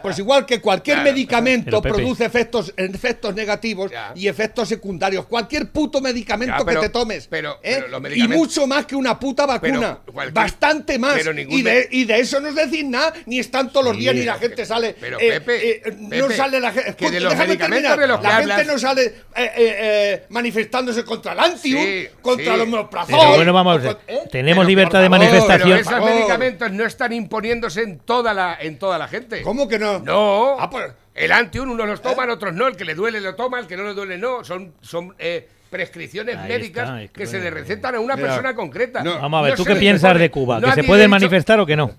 Pues 0.00 0.20
igual 0.20 0.46
que 0.46 0.60
cualquier 0.60 1.02
medicamento 1.02 1.82
produce 1.82 2.24
efectos, 2.24 2.72
efectos 2.76 3.34
negativos 3.34 3.90
y 4.14 4.28
efectos 4.28 4.68
secundarios. 4.68 5.26
Cualquier 5.26 5.72
puto 5.72 6.00
medicamento 6.00 6.64
que 6.64 6.76
te 6.76 6.90
tomes. 6.90 7.26
Pero, 7.26 7.58
¿eh? 7.64 7.86
los 7.90 8.00
medicamentos... 8.00 8.36
Y 8.36 8.38
mucho 8.38 8.68
más 8.68 8.86
que 8.86 8.94
una 8.94 9.18
puta 9.18 9.46
vacuna. 9.46 9.98
Bastante 10.32 10.96
más. 10.96 11.16
Ningún... 11.34 11.58
Y, 11.58 11.62
de, 11.62 11.88
y, 11.90 12.04
de, 12.04 12.20
eso 12.20 12.38
no 12.38 12.50
os 12.50 12.54
decís 12.54 12.84
nada, 12.84 13.12
ni 13.26 13.40
es 13.40 13.50
tanto 13.50 13.82
los 13.82 13.96
días, 13.96 14.14
ni 14.14 14.22
la 14.22 14.34
gente 14.34 14.64
sale. 14.64 14.94
Pero 15.00 15.18
eh, 15.18 15.40
Pepe, 15.40 15.88
eh, 15.88 15.96
No 15.98 16.30
sale 16.30 16.60
la 16.60 16.70
gente. 16.70 16.94
Que 16.94 17.10
de 17.10 17.18
los 17.18 17.34
medicamentos 17.36 17.98
de 17.98 18.06
los 18.06 18.20
que 18.20 18.26
La 18.28 18.36
gente 18.44 18.64
no 18.64 18.78
sale 18.78 19.12
eh, 19.34 20.26
manifestándose 20.28 21.04
contra 21.04 21.32
el 21.32 21.40
antium, 21.40 21.84
contra 22.22 22.56
los 22.56 22.68
meoprazol. 22.68 23.18
Pero 23.18 23.34
bueno, 23.34 23.52
vamos, 23.52 23.74
a 23.74 23.78
ver. 23.80 23.98
tenemos 24.30 24.64
libertad 24.64 24.83
libertad 24.84 25.00
de 25.00 25.06
oh, 25.06 25.10
manifestación. 25.10 25.68
Pero 25.68 25.80
esos 25.80 26.00
oh. 26.00 26.04
medicamentos 26.04 26.72
no 26.72 26.84
están 26.84 27.12
imponiéndose 27.12 27.82
en 27.82 27.98
toda 27.98 28.34
la, 28.34 28.56
en 28.60 28.78
toda 28.78 28.98
la 28.98 29.08
gente. 29.08 29.42
¿Cómo 29.42 29.68
que 29.68 29.78
no? 29.78 29.98
No. 30.00 30.56
Ah, 30.58 30.70
pues, 30.70 30.92
el 31.14 31.32
anti 31.32 31.58
unos 31.58 31.86
los 31.86 32.02
toman, 32.02 32.28
¿Eh? 32.28 32.32
otros 32.32 32.54
no. 32.54 32.66
El 32.66 32.76
que 32.76 32.84
le 32.84 32.94
duele 32.94 33.20
lo 33.20 33.34
toma, 33.34 33.60
el 33.60 33.66
que 33.66 33.76
no 33.76 33.84
le 33.84 33.94
duele 33.94 34.18
no. 34.18 34.44
Son, 34.44 34.72
son 34.80 35.14
eh, 35.18 35.48
prescripciones 35.70 36.38
médicas 36.46 37.10
que, 37.12 37.26
se 37.26 37.40
le 37.40 37.50
recetan 37.50 37.94
a 37.96 38.00
una 38.00 38.16
persona 38.16 38.54
concreta. 38.54 39.02
Vamos 39.02 39.38
a 39.38 39.42
ver, 39.42 39.50
no 39.52 39.56
¿tú 39.56 39.64
qué 39.64 39.76
piensas 39.76 40.18
de 40.18 40.30
Cuba? 40.30 40.60
¿Que 40.60 40.72
se 40.72 40.84
puede 40.84 41.08
manifestar 41.08 41.58
o 41.60 41.66
que 41.66 41.76
no? 41.76 41.90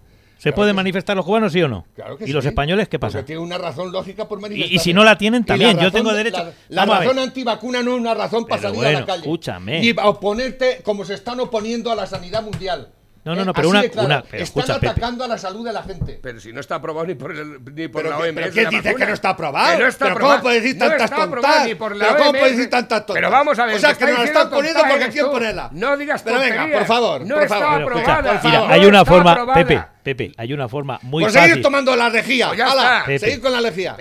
¿Se 0.45 0.51
claro 0.51 0.57
pueden 0.57 0.75
manifestar 0.75 1.17
los 1.17 1.25
cubanos, 1.25 1.51
sí 1.51 1.63
o 1.63 1.67
no? 1.67 1.87
Claro 1.95 2.17
que 2.19 2.25
¿Y 2.25 2.27
sí. 2.27 2.33
los 2.33 2.45
españoles 2.45 2.87
qué 2.87 2.99
pasa? 2.99 3.17
Porque 3.17 3.25
tiene 3.25 3.41
una 3.41 3.57
razón 3.57 3.91
lógica 3.91 4.27
por 4.27 4.39
manifestar. 4.39 4.71
Y, 4.75 4.77
si 4.77 4.93
no 4.93 5.03
la 5.03 5.17
tienen 5.17 5.43
también, 5.43 5.75
la 5.75 5.81
yo 5.81 5.91
tengo 5.91 6.13
derecho. 6.13 6.53
La, 6.69 6.85
la, 6.85 6.99
razón 6.99 7.17
antivacuna 7.17 7.81
no 7.81 7.95
es 7.95 7.99
una 7.99 8.13
razón 8.13 8.45
para 8.45 8.61
Pero 8.61 8.75
salir 8.75 8.83
bueno, 8.83 8.97
a 8.97 9.01
la 9.01 9.07
calle. 9.07 9.21
Escúchame. 9.21 9.79
Ni 9.81 9.89
a 9.97 10.07
oponerte 10.07 10.81
como 10.83 11.03
se 11.03 11.15
están 11.15 11.39
oponiendo 11.39 11.91
a 11.91 11.95
la 11.95 12.05
sanidad 12.05 12.43
mundial. 12.43 12.89
No, 13.23 13.33
no, 13.33 13.43
no, 13.43 13.51
eh, 13.51 13.53
pero 13.55 13.69
una, 13.69 13.81
claro, 13.89 14.05
una 14.05 14.21
pero 14.21 14.43
Están 14.43 14.61
escucha, 14.61 14.75
atacando 14.75 15.23
Pepe. 15.23 15.31
a 15.31 15.35
la 15.35 15.37
salud 15.39 15.65
de 15.65 15.73
la 15.73 15.81
gente. 15.81 16.19
Pero 16.21 16.39
si 16.39 16.53
no 16.53 16.59
está 16.59 16.75
aprobado 16.75 17.07
ni 17.07 17.15
por, 17.15 17.31
el, 17.31 17.53
ni 17.73 17.87
por 17.87 18.03
pero 18.03 18.11
la 18.11 18.17
OMS. 18.19 18.35
¿Pero 18.35 18.51
quién 18.51 18.69
dice 18.69 18.83
vacuna? 18.83 18.93
que 18.93 19.05
no 19.07 19.13
está 19.15 19.29
aprobado? 19.29 19.79
No 19.79 19.87
está 19.87 20.05
¿Pero 20.05 20.15
aprobado? 20.15 20.37
cómo 20.37 20.43
puedes 20.43 20.61
decir 20.61 20.77
no 20.77 20.87
tantas 20.87 21.09
tontas? 21.09 21.67
¿Pero 21.67 22.17
cómo 22.17 22.31
puedes 22.33 22.55
decir 22.55 22.69
tantas 22.69 22.99
tontas? 22.99 23.15
Pero 23.15 23.31
vamos 23.31 23.57
a 23.57 23.65
ver. 23.65 23.77
O 23.77 23.79
sea, 23.79 23.95
que 23.95 24.05
nos 24.05 24.19
la 24.19 24.23
están 24.25 24.49
poniendo 24.51 24.79
porque 24.87 25.09
quién 25.09 25.25
ponerla. 25.25 25.69
No 25.73 25.97
digas 25.97 26.21
Pero 26.21 26.39
venga, 26.39 26.67
por 26.71 26.85
favor. 26.85 27.25
No 27.25 27.35
por 27.35 27.47
favor. 27.47 27.97
está 27.97 28.03
aprobada. 28.03 28.41
Mira, 28.43 28.69
hay 28.69 28.85
una 28.85 29.03
forma, 29.03 29.53
Pepe. 29.55 29.94
Pepe, 30.05 30.33
hay 30.37 30.53
una 30.53 30.69
forma 30.69 30.99
muy 31.01 31.23
pues 31.23 31.33
fácil. 31.33 31.49
seguir 31.49 31.63
tomando 31.63 31.95
la 31.95 32.11
lejía. 32.11 32.51
Pues 33.05 33.21
seguir 33.21 33.41
con 33.41 33.51
la 33.51 33.59
lejía. 33.59 33.97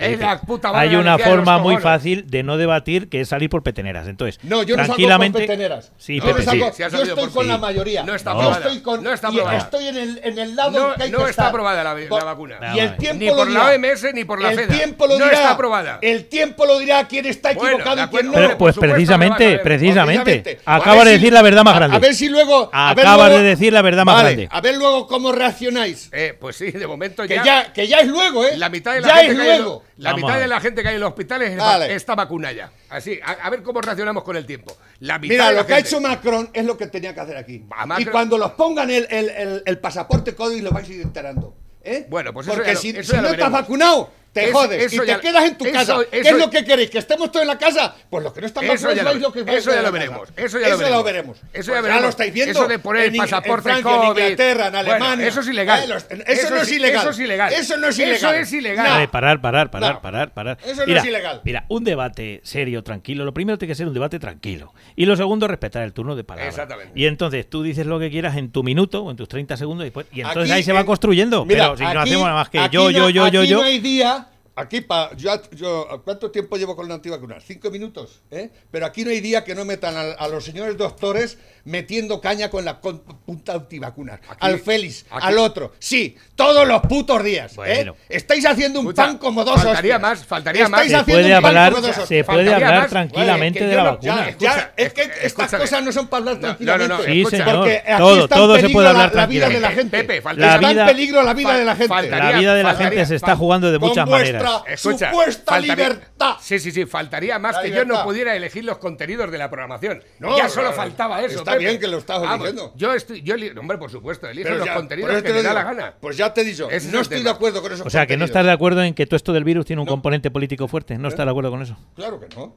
hay 0.71 0.95
una 0.95 1.17
forma 1.17 1.57
muy 1.57 1.77
fácil 1.77 2.29
de 2.29 2.43
no 2.43 2.57
debatir 2.57 3.09
que 3.09 3.21
es 3.21 3.29
salir 3.29 3.49
por 3.49 3.63
peteneras. 3.63 4.07
Entonces, 4.07 4.39
no, 4.43 4.61
yo 4.61 4.75
tranquilamente, 4.75 5.39
no 5.39 5.47
salgo 5.47 5.47
por 5.47 5.57
peteneras. 5.57 5.91
Sí. 5.97 6.21
Yo 6.21 7.01
estoy 7.01 7.29
con 7.31 7.47
la 7.47 7.57
mayoría. 7.57 8.03
No 8.03 8.13
está 8.13 8.31
aprobada. 8.31 8.57
Estoy 8.71 9.01
no 9.01 9.11
está 9.11 9.29
aprobada. 9.29 9.69
en 9.81 10.37
el, 10.37 10.55
lado 10.55 10.89
no, 10.89 10.93
que 10.93 11.03
hay 11.03 11.11
que 11.11 11.23
está 11.23 11.47
aprobada 11.47 11.83
la, 11.83 11.95
vacuna. 12.23 12.59
Y 12.75 12.79
el 12.79 12.97
tiempo 12.97 13.23
ni 13.23 13.31
por 13.31 13.47
dirá. 13.47 13.63
la 13.63 13.89
OMS 13.89 14.13
ni 14.13 14.25
por 14.25 14.39
la 14.39 14.51
el 14.51 14.57
dirá. 14.67 14.85
No 15.17 15.25
está 15.25 15.51
aprobada. 15.53 15.97
El 16.03 16.25
tiempo 16.25 16.67
lo 16.67 16.77
dirá 16.77 17.07
quién 17.07 17.25
está 17.25 17.53
equivocado 17.53 18.03
y 18.03 18.07
quién 18.09 18.27
no. 18.27 18.33
Pero, 18.33 18.57
pues 18.59 18.77
precisamente, 18.77 19.57
precisamente. 19.57 20.59
Acaba 20.65 21.03
de 21.03 21.13
decir 21.13 21.33
la 21.33 21.41
verdad 21.41 21.63
más 21.63 21.75
grande. 21.75 21.97
A 21.97 21.99
ver 21.99 22.13
si 22.13 22.29
luego 22.29 22.69
Acaba 22.71 23.27
de 23.27 23.41
decir 23.41 23.73
la 23.73 23.81
verdad 23.81 24.05
más 24.05 24.21
grande. 24.21 24.47
A 24.51 24.61
ver 24.61 24.75
luego 24.75 25.07
cómo 25.07 25.31
reaccionáis. 25.31 25.94
Eh, 26.11 26.35
pues 26.39 26.55
sí, 26.55 26.71
de 26.71 26.87
momento 26.87 27.27
que 27.27 27.35
ya, 27.43 27.71
Que 27.73 27.87
ya 27.87 27.99
es 27.99 28.07
luego, 28.07 28.45
¿eh? 28.45 28.57
La 28.57 28.69
mitad 28.69 28.93
de 28.93 29.01
la, 29.01 29.15
gente, 29.15 29.31
es 29.31 29.39
que. 29.39 29.51
Hay, 29.51 29.81
la 29.97 30.15
mitad 30.15 30.39
de 30.39 30.47
la 30.47 30.59
gente 30.59 30.81
que 30.81 30.87
hay 30.89 30.95
en 30.95 31.01
los 31.01 31.09
hospitales 31.09 31.51
está, 31.51 31.87
está 31.87 32.15
vacuna 32.15 32.51
ya. 32.51 32.71
Así, 32.89 33.19
a, 33.23 33.49
ver 33.49 33.63
cómo 33.63 33.81
reaccionamos 33.81 34.23
con 34.23 34.35
el 34.35 34.45
tiempo. 34.45 34.75
La 34.99 35.19
mitad 35.19 35.33
Mira, 35.33 35.49
de 35.49 35.55
lo 35.57 35.65
que 35.65 35.73
ha 35.73 35.79
hecho 35.79 35.99
Macron 35.99 36.49
es 36.53 36.65
lo 36.65 36.77
que 36.77 36.87
tenía 36.87 37.13
que 37.13 37.19
hacer 37.19 37.37
aquí. 37.37 37.65
Y 37.97 38.05
cuando 38.05 38.37
los 38.37 38.51
pongan 38.51 38.89
el, 38.89 39.07
el, 39.09 39.29
el, 39.29 39.63
el 39.65 39.79
pasaporte 39.79 40.35
COVID 40.35 40.61
lo 40.61 40.71
vais 40.71 40.87
a 40.89 40.93
ir 40.93 41.01
enterando. 41.01 41.55
¿eh? 41.85 42.05
Bueno, 42.09 42.33
pues 42.33 42.47
Porque 42.47 42.71
eso 42.71 42.81
si 42.81 42.93
no 42.93 43.29
estás 43.29 43.51
vacunado, 43.51 44.09
te 44.35 44.51
jodes 44.51 44.91
eso 44.91 45.03
y 45.03 45.07
te 45.07 45.19
quedas 45.21 45.45
en 45.45 45.57
tu 45.57 45.71
casa. 45.71 45.97
¿Qué 46.11 46.19
es 46.19 46.37
lo 46.37 46.49
que 46.49 46.65
queréis? 46.65 46.89
¿Que 46.89 46.97
estemos 46.97 47.31
todos 47.31 47.43
en 47.43 47.47
la 47.47 47.57
casa? 47.57 47.95
Pues 48.09 48.21
los 48.21 48.33
que 48.33 48.41
no 48.41 48.47
están 48.47 48.67
vacunados 48.67 49.15
lo 49.21 49.31
que 49.31 49.39
Eso 49.55 49.71
ya 49.73 49.81
lo 49.81 49.91
veremos. 49.93 50.29
Eso 50.35 50.59
ya 50.59 50.89
lo 50.89 51.03
veremos. 51.03 51.37
Eso 51.53 51.73
ya, 51.73 51.79
pues 51.79 52.01
lo 52.01 52.09
estáis 52.09 52.33
viendo. 52.33 52.51
Eso 52.51 52.67
de 52.67 52.79
poner 52.79 53.05
el 53.05 53.15
pasaporte 53.15 53.69
en 53.71 53.77
Inglaterra, 53.77 54.67
en 54.67 54.75
Alemania. 54.75 55.27
Eso 55.27 55.39
es 55.39 55.47
ilegal. 55.47 55.89
Eh, 55.89 56.23
eso, 56.27 56.49
no 56.49 56.61
es 56.61 56.71
ilegal. 56.71 57.01
Eso 57.01 57.09
es 57.11 57.19
ilegal. 57.19 57.53
Eso 57.53 57.77
no 57.77 57.87
es 57.87 57.97
ilegal. 57.97 58.15
Eso 58.15 58.31
es 58.33 58.53
ilegal. 58.53 59.09
Parar, 59.09 59.39
parar, 59.39 59.71
parar, 59.71 60.01
parar, 60.01 60.33
parar. 60.33 60.57
Eso 60.65 60.85
no 60.85 60.97
es 60.97 61.05
ilegal. 61.05 61.41
Mira, 61.45 61.65
un 61.69 61.85
debate 61.85 62.41
serio, 62.43 62.83
tranquilo. 62.83 63.23
Lo 63.23 63.33
primero 63.33 63.57
tiene 63.57 63.71
que 63.71 63.75
ser 63.75 63.87
un 63.87 63.93
debate 63.93 64.19
tranquilo. 64.19 64.73
Y 64.97 65.05
lo 65.05 65.15
segundo, 65.15 65.47
respetar 65.47 65.83
el 65.83 65.93
turno 65.93 66.13
de 66.15 66.25
palabra. 66.25 66.49
Exactamente. 66.49 66.91
Y 66.93 67.05
entonces 67.05 67.49
tú 67.49 67.63
dices 67.63 67.85
lo 67.85 67.99
que 67.99 68.09
quieras 68.09 68.35
en 68.35 68.51
tu 68.51 68.63
minuto 68.63 69.03
o 69.03 69.11
en 69.11 69.17
tus 69.17 69.29
30 69.29 69.55
segundos 69.55 69.83
y, 69.83 69.85
después, 69.85 70.07
y 70.11 70.21
entonces 70.21 70.51
ahí 70.51 70.63
se 70.63 70.73
va 70.73 70.85
construyendo. 70.85 71.45
Mira, 71.45 71.73
pero 71.73 71.77
si 71.77 71.93
no 71.93 72.01
hacemos 72.01 72.23
nada 72.23 72.35
más 72.35 72.49
que 72.49 72.59
yo, 72.69 72.91
yo, 72.91 73.09
yo, 73.09 73.29
yo, 73.29 73.45
yo. 73.45 73.59
No 73.59 73.63
hay 73.63 73.79
día 73.79 74.24
Aquí, 74.57 74.79
pa, 74.79 75.11
yo, 75.17 75.31
yo, 75.51 76.01
¿cuánto 76.05 76.31
tiempo 76.31 76.55
llevo 76.55 76.77
con 76.77 76.87
la 76.87 76.95
antivacuna? 76.95 77.41
Cinco 77.41 77.69
minutos, 77.69 78.21
¿eh? 78.31 78.49
Pero 78.71 78.85
aquí 78.85 79.03
no 79.03 79.11
hay 79.11 79.19
día 79.19 79.43
que 79.43 79.53
no 79.53 79.65
metan 79.65 79.95
a, 80.17 80.27
los 80.29 80.45
señores 80.45 80.77
doctores 80.77 81.37
metiendo 81.65 82.21
caña 82.21 82.49
con 82.49 82.63
la 82.63 82.79
punta 82.79 83.53
antivacunas. 83.53 84.21
Aquí, 84.29 84.37
al 84.39 84.59
Félix, 84.59 85.05
al 85.09 85.37
otro. 85.39 85.73
Sí, 85.79 86.15
todos 86.35 86.65
los 86.65 86.81
putos 86.83 87.21
días. 87.21 87.53
¿eh? 87.65 87.91
Estáis 88.07 88.45
haciendo 88.45 88.79
un 88.79 88.93
pan 88.93 89.17
como 89.17 89.43
dos 89.43 89.61
Faltaría 89.61 89.99
más, 89.99 90.25
faltaría 90.25 90.69
más. 90.69 90.87
Se 90.87 91.03
puede 91.03 91.33
hablar, 91.33 91.75
se 92.07 92.23
puede 92.23 92.53
hablar 92.53 92.89
tranquilamente 92.89 93.65
de 93.65 93.75
la 93.75 93.83
vacuna. 93.83 94.37
Ya, 94.39 94.73
es 94.77 94.93
que 94.93 95.11
estas 95.21 95.51
cosas 95.51 95.83
no 95.83 95.91
son 95.91 96.07
para 96.07 96.19
hablar 96.19 96.39
tranquilamente. 96.39 96.87
No, 96.87 96.97
no, 96.97 97.05
no, 97.05 97.29
sí. 97.29 97.41
Porque 97.43 97.83
aquí 97.85 97.97
todo, 97.97 98.23
está 98.23 98.35
todo 98.35 98.57
se 98.57 98.69
puede 98.69 98.87
hablar 98.87 99.13
la, 99.13 99.21
la 99.21 99.27
vida 99.27 99.49
de 99.49 99.59
la 99.59 99.71
gente. 99.71 99.97
Pepe, 100.03 100.17
está 100.17 100.71
en 100.71 100.85
peligro 100.85 101.23
la 101.23 101.33
vida 101.33 101.57
de 101.57 101.65
la 101.65 101.75
gente. 101.75 102.09
La 102.09 102.31
vida 102.39 102.55
de 102.55 102.63
la 102.63 102.75
gente 102.75 103.05
se 103.05 103.15
está 103.15 103.35
jugando 103.35 103.69
de 103.69 103.79
muchas 103.79 104.07
maneras 104.07 104.44
supuesta 104.77 105.59
libertad. 105.59 106.35
Sí, 106.41 106.59
sí, 106.59 106.71
sí, 106.71 106.85
faltaría 106.85 107.39
más 107.39 107.57
que 107.59 107.71
yo 107.71 107.85
no 107.85 108.03
pudiera 108.03 108.35
elegir 108.35 108.63
los 108.63 108.77
contenidos 108.77 109.31
de 109.31 109.37
la 109.37 109.49
programación. 109.49 110.03
Ya 110.37 110.49
solo 110.49 110.69
eh, 110.69 110.73
faltaba 110.73 111.23
eso. 111.23 111.39
Está 111.39 111.55
bien 111.57 111.79
que 111.79 111.87
lo 111.87 111.97
estás 111.97 112.21
eligiendo. 112.23 112.73
Yo 112.75 112.93
estoy, 112.93 113.21
yo, 113.21 113.35
hombre, 113.59 113.77
por 113.77 113.89
supuesto, 113.89 114.27
elijo 114.27 114.49
los 114.49 114.69
contenidos 114.69 115.23
que 115.23 115.33
me 115.33 115.43
da 115.43 115.53
la 115.53 115.63
gana. 115.63 115.93
Pues 115.99 116.17
ya 116.17 116.33
te 116.33 116.41
he 116.41 116.43
dicho, 116.43 116.69
no 116.91 117.01
estoy 117.01 117.23
de 117.23 117.29
acuerdo 117.29 117.61
con 117.61 117.71
eso. 117.71 117.83
O 117.85 117.89
sea, 117.89 118.07
que 118.07 118.17
no 118.17 118.25
estás 118.25 118.45
de 118.45 118.51
acuerdo 118.51 118.83
en 118.83 118.93
que 118.93 119.05
todo 119.05 119.15
esto 119.15 119.33
del 119.33 119.43
virus 119.43 119.65
tiene 119.65 119.81
un 119.81 119.87
componente 119.87 120.31
político 120.31 120.67
fuerte. 120.67 120.97
No 120.97 121.07
¿Eh? 121.07 121.09
estás 121.09 121.25
de 121.25 121.31
acuerdo 121.31 121.51
con 121.51 121.61
eso. 121.61 121.77
Claro 121.95 122.19
que 122.19 122.33
no. 122.35 122.55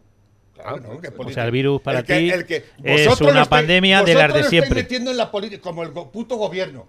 Claro, 0.54 0.82
ah, 0.90 0.98
pues, 1.16 1.28
o 1.28 1.32
sea, 1.32 1.44
el 1.44 1.52
virus 1.52 1.80
para 1.80 2.02
ti 2.02 2.32
es 2.82 3.20
una 3.20 3.44
pandemia 3.44 4.02
de 4.02 4.14
las 4.14 4.34
de 4.34 4.44
siempre. 4.44 4.82
metiendo 4.82 5.12
en 5.12 5.16
la 5.16 5.30
política, 5.30 5.62
como 5.62 5.84
el 5.84 5.90
puto 5.90 6.36
gobierno. 6.36 6.88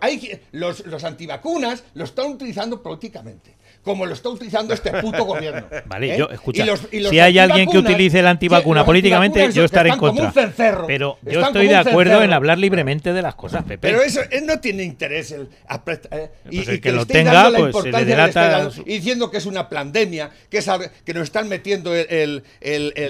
Hay, 0.00 0.40
los, 0.52 0.84
los 0.86 1.04
antivacunas 1.04 1.84
lo 1.94 2.04
están 2.04 2.26
utilizando 2.26 2.82
políticamente 2.82 3.56
como 3.82 4.06
lo 4.06 4.14
está 4.14 4.28
utilizando 4.28 4.74
este 4.74 4.90
puto 5.00 5.24
gobierno. 5.24 5.66
Vale, 5.86 6.14
¿Eh? 6.14 6.18
yo, 6.18 6.28
escucha, 6.30 6.64
si 6.90 7.20
hay 7.20 7.38
alguien 7.38 7.70
que 7.70 7.78
utilice 7.78 8.22
la 8.22 8.30
antivacuna 8.30 8.84
políticamente, 8.84 9.50
yo 9.52 9.64
estaré 9.64 9.90
en 9.90 9.98
contra. 9.98 10.30
Cencerro, 10.32 10.86
pero 10.86 11.18
yo 11.22 11.40
estoy 11.40 11.68
de 11.68 11.76
acuerdo 11.76 12.22
en 12.22 12.32
hablar 12.32 12.58
libremente 12.58 13.12
de 13.12 13.22
las 13.22 13.34
cosas, 13.34 13.64
Pepe. 13.64 13.78
Pero 13.88 14.02
eso 14.02 14.20
eh, 14.30 14.40
no 14.42 14.60
tiene 14.60 14.82
interés. 14.82 15.32
El, 15.32 15.42
eh, 15.42 16.30
pues 16.54 16.68
y, 16.68 16.80
que, 16.80 16.92
lo 16.92 17.06
tenga, 17.06 17.50
pues 17.50 17.76
se 17.82 17.92
le 17.92 18.04
delata... 18.04 18.70
Y 18.84 18.94
diciendo 18.94 19.30
que 19.30 19.38
es 19.38 19.46
una 19.46 19.68
pandemia, 19.68 20.30
que, 20.50 20.58
es, 20.58 20.70
que 21.04 21.14
nos 21.14 21.24
están 21.24 21.48
metiendo 21.48 21.94
el... 21.94 22.42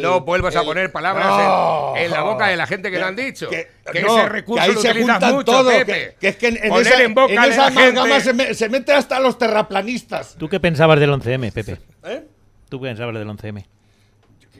no 0.00 0.20
vuelvas 0.20 0.56
a 0.56 0.62
poner 0.62 0.92
palabras 0.92 1.96
en, 1.96 2.10
la 2.10 2.22
boca 2.22 2.48
de 2.48 2.56
la 2.56 2.66
gente 2.66 2.90
que 2.90 2.98
lo 2.98 3.06
han 3.06 3.16
dicho 3.16 3.48
que 3.92 4.02
no, 4.02 4.18
ese 4.18 4.28
recurso 4.28 4.62
que 4.62 4.68
ahí 4.68 4.74
lo 4.74 4.80
se 4.80 4.94
juntan 4.94 5.34
mucho, 5.34 5.44
todo, 5.44 5.70
Pepe. 5.70 5.84
Que, 5.84 6.16
que, 6.18 6.28
es 6.28 6.36
que 6.36 6.48
en, 6.48 6.56
en 6.56 6.72
esa, 6.74 7.02
en 7.02 7.14
boca 7.14 7.32
en 7.32 7.52
esa 7.52 7.66
amalgama 7.66 8.20
se, 8.20 8.32
me, 8.32 8.54
se, 8.54 8.68
mete 8.68 8.92
hasta 8.92 9.20
los 9.20 9.38
terraplanistas. 9.38 10.36
¿Tú 10.38 10.48
qué 10.48 10.60
pensabas 10.60 11.00
del 11.00 11.10
11M, 11.10 11.52
Pepe? 11.52 11.78
¿Eh? 12.04 12.26
¿Tú 12.68 12.80
qué 12.80 12.88
pensabas 12.88 13.14
del 13.14 13.28
11M? 13.28 13.64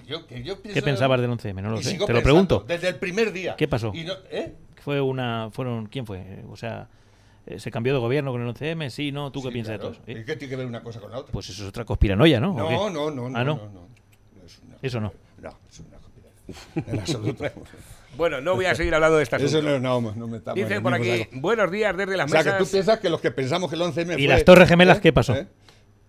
Yo, 0.07 0.27
que 0.27 0.43
yo 0.43 0.63
¿Qué 0.63 0.81
pensabas 0.81 1.21
del 1.21 1.31
11M? 1.31 1.61
No 1.61 1.71
lo 1.71 1.77
sé, 1.79 1.83
te 1.83 1.91
pensando, 1.91 2.13
lo 2.15 2.23
pregunto. 2.23 2.65
Desde 2.67 2.89
el 2.89 2.97
primer 2.97 3.31
día. 3.31 3.57
¿Qué 3.57 3.69
pasó? 3.69 3.93
Y 3.95 4.05
no, 4.05 4.15
¿eh? 4.31 4.55
Fue 4.83 5.03
una, 5.03 5.51
fueron, 5.53 5.87
¿quién 5.87 6.07
fue? 6.07 6.43
O 6.49 6.57
sea, 6.57 6.89
eh, 7.45 7.59
se 7.59 7.71
cambió 7.71 7.93
de 7.93 7.99
gobierno 7.99 8.33
con 8.33 8.41
el 8.41 8.55
11M, 8.55 8.89
sí, 8.89 9.13
no, 9.13 9.31
¿tú 9.31 9.43
qué 9.43 9.49
sí, 9.49 9.53
piensas 9.53 9.77
claro. 9.77 9.91
de 9.91 9.97
todo 9.97 10.05
eso? 10.07 10.21
¿eh? 10.21 10.25
¿Qué 10.25 10.37
tiene 10.37 10.51
que 10.51 10.57
ver 10.57 10.67
una 10.67 10.83
cosa 10.83 11.01
con 11.01 11.11
la 11.11 11.19
otra? 11.19 11.33
Pues 11.33 11.51
eso 11.51 11.63
es 11.63 11.69
otra 11.69 11.85
conspiranoia, 11.85 12.41
¿no? 12.41 12.55
No, 12.55 12.91
no, 12.91 13.11
no, 13.11 13.27
ah, 13.27 13.45
no, 13.45 13.57
no, 13.57 13.57
no, 13.57 13.69
no, 13.69 13.89
Eso 14.81 14.99
no. 14.99 15.13
No, 15.43 15.59
es 15.69 15.81
una 15.81 15.99
conspiranoia. 15.99 16.85
En 16.93 17.01
absoluto. 17.01 17.45
Bueno, 18.17 18.41
no 18.41 18.55
voy 18.55 18.67
a 18.67 18.75
seguir 18.75 18.95
hablando 18.95 19.17
de 19.17 19.23
estas 19.23 19.41
cosas. 19.43 19.59
Eso 19.61 19.63
no, 19.63 19.79
no, 19.79 20.13
no, 20.15 20.27
me 20.27 20.39
está 20.39 20.55
Dicen 20.55 20.83
por 20.83 20.95
aquí, 20.95 21.19
saco. 21.19 21.31
buenos 21.35 21.71
días 21.71 21.97
desde 21.97 22.17
las 22.17 22.27
mesas. 22.27 22.41
O 22.41 22.43
sea, 22.43 22.53
mesas. 22.53 22.59
que 22.59 22.65
tú 22.65 22.71
piensas 22.71 22.99
que 23.01 23.11
los 23.11 23.21
que 23.21 23.31
pensamos 23.31 23.71
que 23.71 23.77
el 23.77 23.83
11M. 23.83 24.13
¿Y 24.19 24.27
fue, 24.27 24.27
las 24.27 24.45
Torres 24.45 24.69
Gemelas 24.69 24.99
¿eh? 24.99 25.01
qué 25.03 25.13
pasó? 25.13 25.35
¿Eh? 25.35 25.47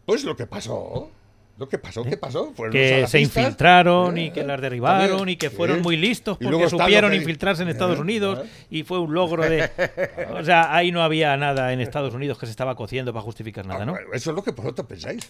Pues 0.05 0.23
lo 0.23 0.35
que 0.35 0.47
pasó. 0.47 1.11
Lo 1.59 1.67
que 1.67 1.77
pasó, 1.77 2.05
¿Eh? 2.05 2.09
¿qué 2.09 2.15
pasó? 2.15 2.53
Fueron 2.53 2.71
que 2.71 3.05
se 3.05 3.19
infiltraron 3.19 4.17
eh, 4.17 4.25
y 4.25 4.31
que 4.31 4.43
las 4.45 4.61
derribaron 4.61 5.27
y 5.27 5.35
que 5.35 5.49
fueron 5.49 5.81
muy 5.81 5.97
listos 5.97 6.37
porque 6.37 6.69
supieron 6.69 7.11
que... 7.11 7.17
infiltrarse 7.17 7.63
en 7.63 7.69
Estados 7.69 7.97
¿Eh? 7.97 8.01
Unidos 8.01 8.39
¿Eh? 8.45 8.49
y 8.69 8.83
fue 8.83 8.97
un 8.97 9.13
logro 9.13 9.43
de... 9.43 9.69
o 10.39 10.43
sea, 10.43 10.73
ahí 10.73 10.93
no 10.93 11.03
había 11.03 11.35
nada 11.35 11.73
en 11.73 11.81
Estados 11.81 12.13
Unidos 12.13 12.39
que 12.39 12.45
se 12.45 12.51
estaba 12.51 12.75
cociendo 12.75 13.11
para 13.11 13.23
justificar 13.23 13.65
nada, 13.65 13.85
¿no? 13.85 13.97
Eso 14.13 14.29
es 14.29 14.35
lo 14.37 14.41
que 14.41 14.51
vosotros 14.51 14.87
pensáis. 14.87 15.29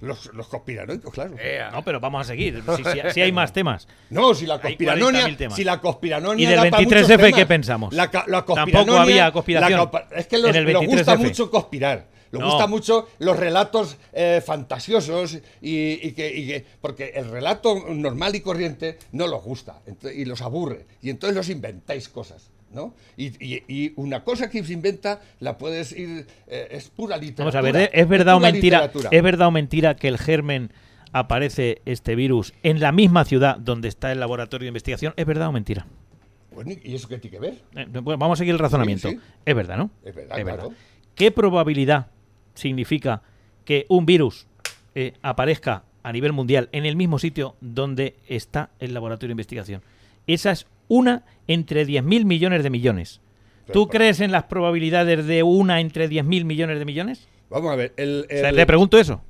Los, 0.00 0.32
los 0.34 0.46
conspiranoicos, 0.48 1.12
claro. 1.12 1.36
Ea. 1.38 1.70
No, 1.70 1.84
pero 1.84 2.00
vamos 2.00 2.22
a 2.22 2.24
seguir. 2.24 2.62
Si, 2.76 2.84
si- 2.84 3.10
si 3.14 3.20
hay 3.20 3.32
más 3.32 3.52
temas. 3.52 3.86
No, 4.08 4.34
si 4.34 4.46
la 4.46 4.54
Hay 4.54 4.60
conspiranonia, 4.60 5.26
40.000 5.28 5.36
temas. 5.36 5.56
si 5.56 5.64
la 5.64 5.80
conspiranonia 5.80 6.42
¿Y 6.44 6.46
del 6.46 6.56
da 6.56 6.70
para 6.70 6.82
23F 6.82 7.02
muchos 7.02 7.06
temas. 7.18 7.32
qué 7.34 7.46
pensamos? 7.46 7.94
La, 7.94 8.10
la 8.26 8.44
Tampoco 8.44 8.96
había 8.96 9.30
conspiración 9.32 9.90
la 9.92 10.06
es 10.16 10.26
que 10.26 10.38
los, 10.38 10.50
en 10.50 10.56
el 10.56 10.64
les 10.64 10.76
gusta 10.86 11.16
23F. 11.16 11.18
mucho 11.18 11.50
conspirar. 11.50 12.06
Les 12.32 12.40
No. 12.40 12.46
gusta 12.48 12.66
mucho 12.68 13.08
los 13.18 13.36
relatos 13.36 13.96
eh, 14.12 14.40
fantasiosos 14.46 15.34
y, 15.60 16.06
y 16.08 16.12
que, 16.12 16.34
y 16.34 16.46
que- 16.46 16.64
porque 16.80 17.12
el 17.16 17.28
relato 17.28 17.84
normal 17.88 18.34
y 18.36 18.40
corriente 18.40 18.98
no 19.12 19.26
los 19.26 19.42
gusta 19.42 19.80
y 20.14 20.24
los 20.24 20.40
aburre 20.40 20.86
y 21.02 21.10
entonces 21.10 21.36
los 21.36 21.48
inventáis 21.48 22.08
cosas. 22.08 22.50
¿No? 22.70 22.94
Y, 23.16 23.26
y- 23.44 23.64
y 23.68 23.92
una 23.96 24.22
cosa 24.24 24.48
que 24.50 24.62
se 24.64 24.72
inventa 24.72 25.20
la 25.40 25.58
puedes 25.58 25.92
ir 25.92 26.26
es 26.46 26.70
es 26.70 26.88
pura 26.88 27.16
literatura. 27.16 27.60
Vamos 27.60 27.76
a 27.76 27.78
ver, 27.78 27.90
¿es 27.92 28.08
verdad 28.08 28.36
o 28.36 28.40
mentira? 28.40 28.78
literatura. 28.78 29.08
¿Es 29.12 29.22
verdad 29.22 29.48
o 29.48 29.50
mentira 29.50 29.96
que 29.96 30.08
el 30.08 30.18
germen 30.18 30.72
aparece 31.12 31.82
este 31.84 32.14
virus 32.14 32.52
en 32.62 32.80
la 32.80 32.92
misma 32.92 33.24
ciudad 33.24 33.56
donde 33.58 33.88
está 33.88 34.12
el 34.12 34.20
laboratorio 34.20 34.64
de 34.66 34.68
investigación? 34.68 35.12
¿Es 35.16 35.26
verdad 35.26 35.48
o 35.48 35.52
mentira? 35.52 35.86
Bueno, 36.52 36.72
¿Y 36.82 36.94
eso 36.94 37.08
qué 37.08 37.18
tiene 37.18 37.36
que 37.36 37.40
ver? 37.40 37.62
Eh, 37.76 37.86
bueno, 38.00 38.18
vamos 38.18 38.38
a 38.38 38.40
seguir 38.40 38.52
el 38.54 38.58
razonamiento. 38.58 39.08
Sí, 39.08 39.14
sí. 39.16 39.20
Es 39.44 39.54
verdad, 39.54 39.76
¿no? 39.76 39.90
Es 40.04 40.14
verdad, 40.14 40.36
claro. 40.42 40.72
¿Qué 41.14 41.30
probabilidad 41.30 42.06
significa 42.54 43.22
que 43.64 43.86
un 43.88 44.06
virus 44.06 44.46
eh, 44.94 45.14
aparezca 45.22 45.84
a 46.02 46.12
nivel 46.12 46.32
mundial 46.32 46.68
en 46.72 46.86
el 46.86 46.96
mismo 46.96 47.18
sitio 47.18 47.56
donde 47.60 48.16
está 48.26 48.70
el 48.78 48.94
laboratorio 48.94 49.28
de 49.28 49.32
investigación? 49.34 49.82
Esa 50.34 50.52
es 50.52 50.66
una 50.88 51.24
entre 51.46 51.86
10.000 51.86 52.24
millones 52.24 52.62
de 52.62 52.70
millones. 52.70 53.20
¿Tú 53.72 53.88
crees 53.88 54.20
en 54.20 54.32
las 54.32 54.44
probabilidades 54.44 55.26
de 55.26 55.42
una 55.44 55.80
entre 55.80 56.08
10.000 56.08 56.44
millones 56.44 56.78
de 56.78 56.84
millones? 56.84 57.28
Vamos 57.50 57.72
a 57.72 57.76
ver. 57.76 57.92
El, 57.96 58.26
O 58.26 58.28
sea, 58.32 58.48
el- 58.48 58.56
le 58.56 58.66
pregunto 58.66 58.98
eso. 58.98 59.22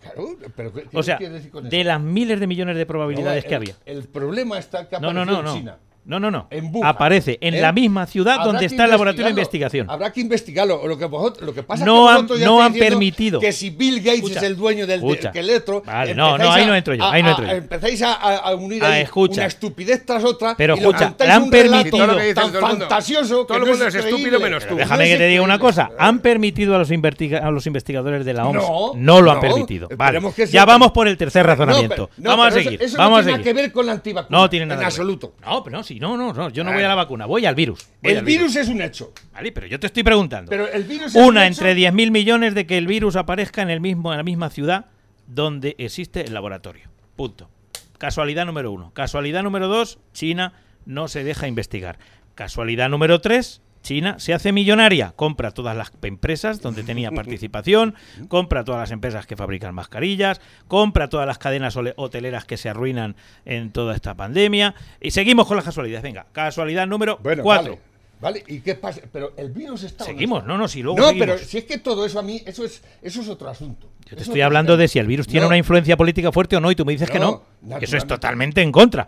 Claro, 0.00 0.36
pero 0.56 0.72
¿qué- 0.72 0.86
O 0.94 1.02
sea, 1.02 1.18
decir 1.18 1.50
con 1.50 1.68
de 1.68 1.80
eso? 1.80 1.88
las 1.88 2.00
miles 2.00 2.40
de 2.40 2.46
millones 2.46 2.76
de 2.76 2.86
probabilidades 2.86 3.44
No, 3.44 3.48
que 3.48 3.54
había. 3.54 3.74
El 3.86 4.04
problema 4.04 4.58
está 4.58 4.88
que 4.88 4.98
No, 5.00 5.12
no, 5.12 5.24
no, 5.24 5.42
en. 5.42 5.54
China. 5.54 5.78
No, 5.78 5.89
no, 6.18 6.30
no. 6.30 6.46
En 6.50 6.74
Wuhan, 6.74 6.88
Aparece 6.88 7.38
en 7.40 7.54
¿eh? 7.54 7.60
la 7.60 7.72
misma 7.72 8.06
ciudad 8.06 8.40
donde 8.42 8.66
está 8.66 8.84
el 8.86 8.90
laboratorio 8.90 9.26
de 9.26 9.30
investigación. 9.30 9.88
Habrá 9.90 10.12
que 10.12 10.20
investigarlo. 10.20 10.86
Lo 10.88 10.96
que, 10.98 11.04
vosotros, 11.04 11.46
lo 11.46 11.54
que 11.54 11.62
pasa 11.62 11.84
No 11.84 12.10
es 12.10 12.24
que 12.26 12.32
han- 12.34 12.44
no 12.44 12.62
han 12.62 12.72
permitido. 12.72 13.38
Que 13.38 13.52
si 13.52 13.70
Bill 13.70 13.98
Gates 13.98 14.14
Escucha, 14.14 14.38
es 14.38 14.42
el 14.44 14.56
dueño 14.56 14.86
del 14.86 15.00
escucha. 15.00 15.30
que. 15.30 15.42
Vale, 15.84 16.14
no, 16.14 16.38
no, 16.38 16.50
ahí 16.52 16.62
a- 16.62 16.66
no 16.66 16.74
entro 16.74 16.94
yo, 16.94 17.04
a- 17.04 17.12
ahí 17.12 17.22
no 17.22 17.28
a- 17.28 17.30
entro 17.32 17.46
yo. 17.46 17.52
Empezáis 17.52 18.02
a, 18.02 18.54
unir 18.54 18.82
Ah, 18.84 18.92
ahí 18.92 19.06
una 19.14 19.46
estupidez 19.46 20.04
tras 20.06 20.24
otra. 20.24 20.54
Pero 20.56 20.74
y 20.76 20.78
escucha, 20.80 21.14
le 21.18 21.30
han 21.30 21.42
un 21.44 21.50
permitido- 21.50 21.98
tan 22.06 22.34
todo 22.34 22.58
el 22.58 22.64
mundo. 22.64 22.78
fantasioso. 22.88 23.46
Todo 23.46 23.58
el 23.58 23.64
que 23.64 23.70
no 23.70 23.76
mundo 23.76 23.86
es 23.86 23.94
estúpido 23.94 24.40
menos 24.40 24.66
tú. 24.66 24.76
Déjame 24.76 25.04
No 25.04 25.10
que 25.10 25.16
te 25.18 25.26
diga 25.28 25.42
una 25.42 25.58
cosa. 25.58 25.90
¿Han 25.98 26.20
permitido 26.20 26.74
a 26.74 26.78
los, 26.78 26.90
investiga- 26.90 27.38
a 27.46 27.50
los 27.50 27.66
investigadores 27.66 28.24
de 28.24 28.34
la 28.34 28.46
OMS? 28.46 28.96
No, 28.96 29.20
lo 29.20 29.30
han 29.30 29.36
no, 29.36 29.40
permitido. 29.40 29.88
Vale. 29.96 30.20
Ya 30.50 30.64
vamos 30.64 30.92
por 30.92 31.08
el 31.08 31.16
tercer 31.16 31.44
No, 31.44 31.48
razonamiento. 31.50 32.10
no, 32.16 32.30
vamos 32.30 32.46
a 32.48 32.50
seguir. 32.52 32.82
Eso, 32.82 32.96
no 32.98 33.08
tiene 33.16 33.32
nada 33.32 33.44
que 33.44 33.52
ver 33.52 33.72
con 33.72 33.86
la 33.86 33.92
antivacuna. 33.92 34.38
No 34.38 34.50
tiene 34.50 34.66
nada 34.66 34.80
En 34.80 34.86
absoluto. 34.86 35.34
No, 35.44 35.62
pero 35.62 35.76
no, 35.78 35.82
sí, 35.84 35.99
no, 36.00 36.16
no, 36.16 36.32
no, 36.32 36.48
yo 36.48 36.64
no 36.64 36.72
voy 36.72 36.82
a 36.82 36.88
la 36.88 36.94
vacuna, 36.94 37.26
voy 37.26 37.44
al 37.44 37.54
virus. 37.54 37.86
Voy 38.02 38.12
El 38.12 38.18
al 38.18 38.24
virus 38.24 38.56
es 38.56 38.68
un 38.68 38.80
hecho. 38.80 39.12
Vale, 39.34 39.52
pero 39.52 39.66
yo 39.66 39.78
te 39.78 39.86
estoy 39.86 40.02
preguntando. 40.02 40.48
Pero 40.48 40.66
el 40.66 40.84
virus 40.84 41.08
es 41.08 41.14
un 41.14 41.24
Una 41.24 41.46
hecho. 41.46 41.62
entre 41.66 41.76
10.000 41.76 42.10
millones 42.10 42.54
de 42.54 42.66
que 42.66 42.78
el 42.78 42.86
virus 42.86 43.16
aparezca 43.16 43.60
en, 43.60 43.68
el 43.68 43.80
mismo, 43.80 44.10
en 44.10 44.16
la 44.16 44.22
misma 44.22 44.48
ciudad 44.48 44.86
donde 45.26 45.76
existe 45.78 46.24
el 46.24 46.32
laboratorio. 46.32 46.88
Punto. 47.16 47.50
Casualidad 47.98 48.46
número 48.46 48.72
uno. 48.72 48.92
Casualidad 48.94 49.42
número 49.42 49.68
dos, 49.68 49.98
China 50.14 50.54
no 50.86 51.06
se 51.06 51.22
deja 51.22 51.46
investigar. 51.46 51.98
Casualidad 52.34 52.88
número 52.88 53.20
tres, 53.20 53.60
China 53.82 54.16
se 54.18 54.34
hace 54.34 54.52
millonaria, 54.52 55.12
compra 55.16 55.50
todas 55.52 55.76
las 55.76 55.90
empresas 56.02 56.60
donde 56.60 56.82
tenía 56.82 57.10
participación, 57.12 57.94
compra 58.28 58.64
todas 58.64 58.80
las 58.80 58.90
empresas 58.90 59.26
que 59.26 59.36
fabrican 59.36 59.74
mascarillas, 59.74 60.40
compra 60.68 61.08
todas 61.08 61.26
las 61.26 61.38
cadenas 61.38 61.76
hoteleras 61.96 62.44
que 62.44 62.56
se 62.56 62.68
arruinan 62.68 63.16
en 63.44 63.70
toda 63.72 63.94
esta 63.94 64.14
pandemia. 64.14 64.74
Y 65.00 65.10
seguimos 65.12 65.46
con 65.46 65.56
las 65.56 65.64
casualidades. 65.64 66.02
Venga, 66.02 66.26
casualidad 66.32 66.86
número 66.86 67.18
Bueno, 67.22 67.42
cuatro. 67.42 67.78
Vale, 68.20 68.40
vale, 68.40 68.54
¿y 68.54 68.60
qué 68.60 68.74
pasa? 68.74 69.00
Pero 69.10 69.32
el 69.38 69.50
virus 69.50 69.82
está. 69.84 70.04
no 70.04 70.10
Seguimos, 70.10 70.44
no, 70.44 70.58
no, 70.58 70.68
si 70.68 70.82
luego 70.82 70.98
No, 70.98 71.08
seguimos. 71.08 71.26
pero 71.36 71.38
si 71.38 71.58
es 71.58 71.64
que 71.64 71.78
todo 71.78 72.04
eso 72.04 72.18
a 72.18 72.22
mí, 72.22 72.42
eso 72.44 72.64
es, 72.64 72.82
eso 73.00 73.22
es 73.22 73.28
otro 73.28 73.48
asunto. 73.48 73.88
Yo 74.08 74.16
te 74.16 74.22
estoy 74.24 74.42
hablando 74.42 74.76
de 74.76 74.88
si 74.88 74.98
el 74.98 75.06
virus 75.06 75.26
tiene 75.26 75.42
No. 75.42 75.46
una 75.48 75.56
influencia 75.56 75.96
política 75.96 76.30
fuerte 76.32 76.56
o 76.56 76.60
no, 76.60 76.70
y 76.70 76.74
tú 76.76 76.84
me 76.84 76.92
dices 76.92 77.10
que 77.10 77.18
No, 77.18 77.44
no. 77.62 77.78
Eso 77.78 77.96
es 77.96 78.06
totalmente 78.06 78.60
en 78.60 78.72
contra. 78.72 79.06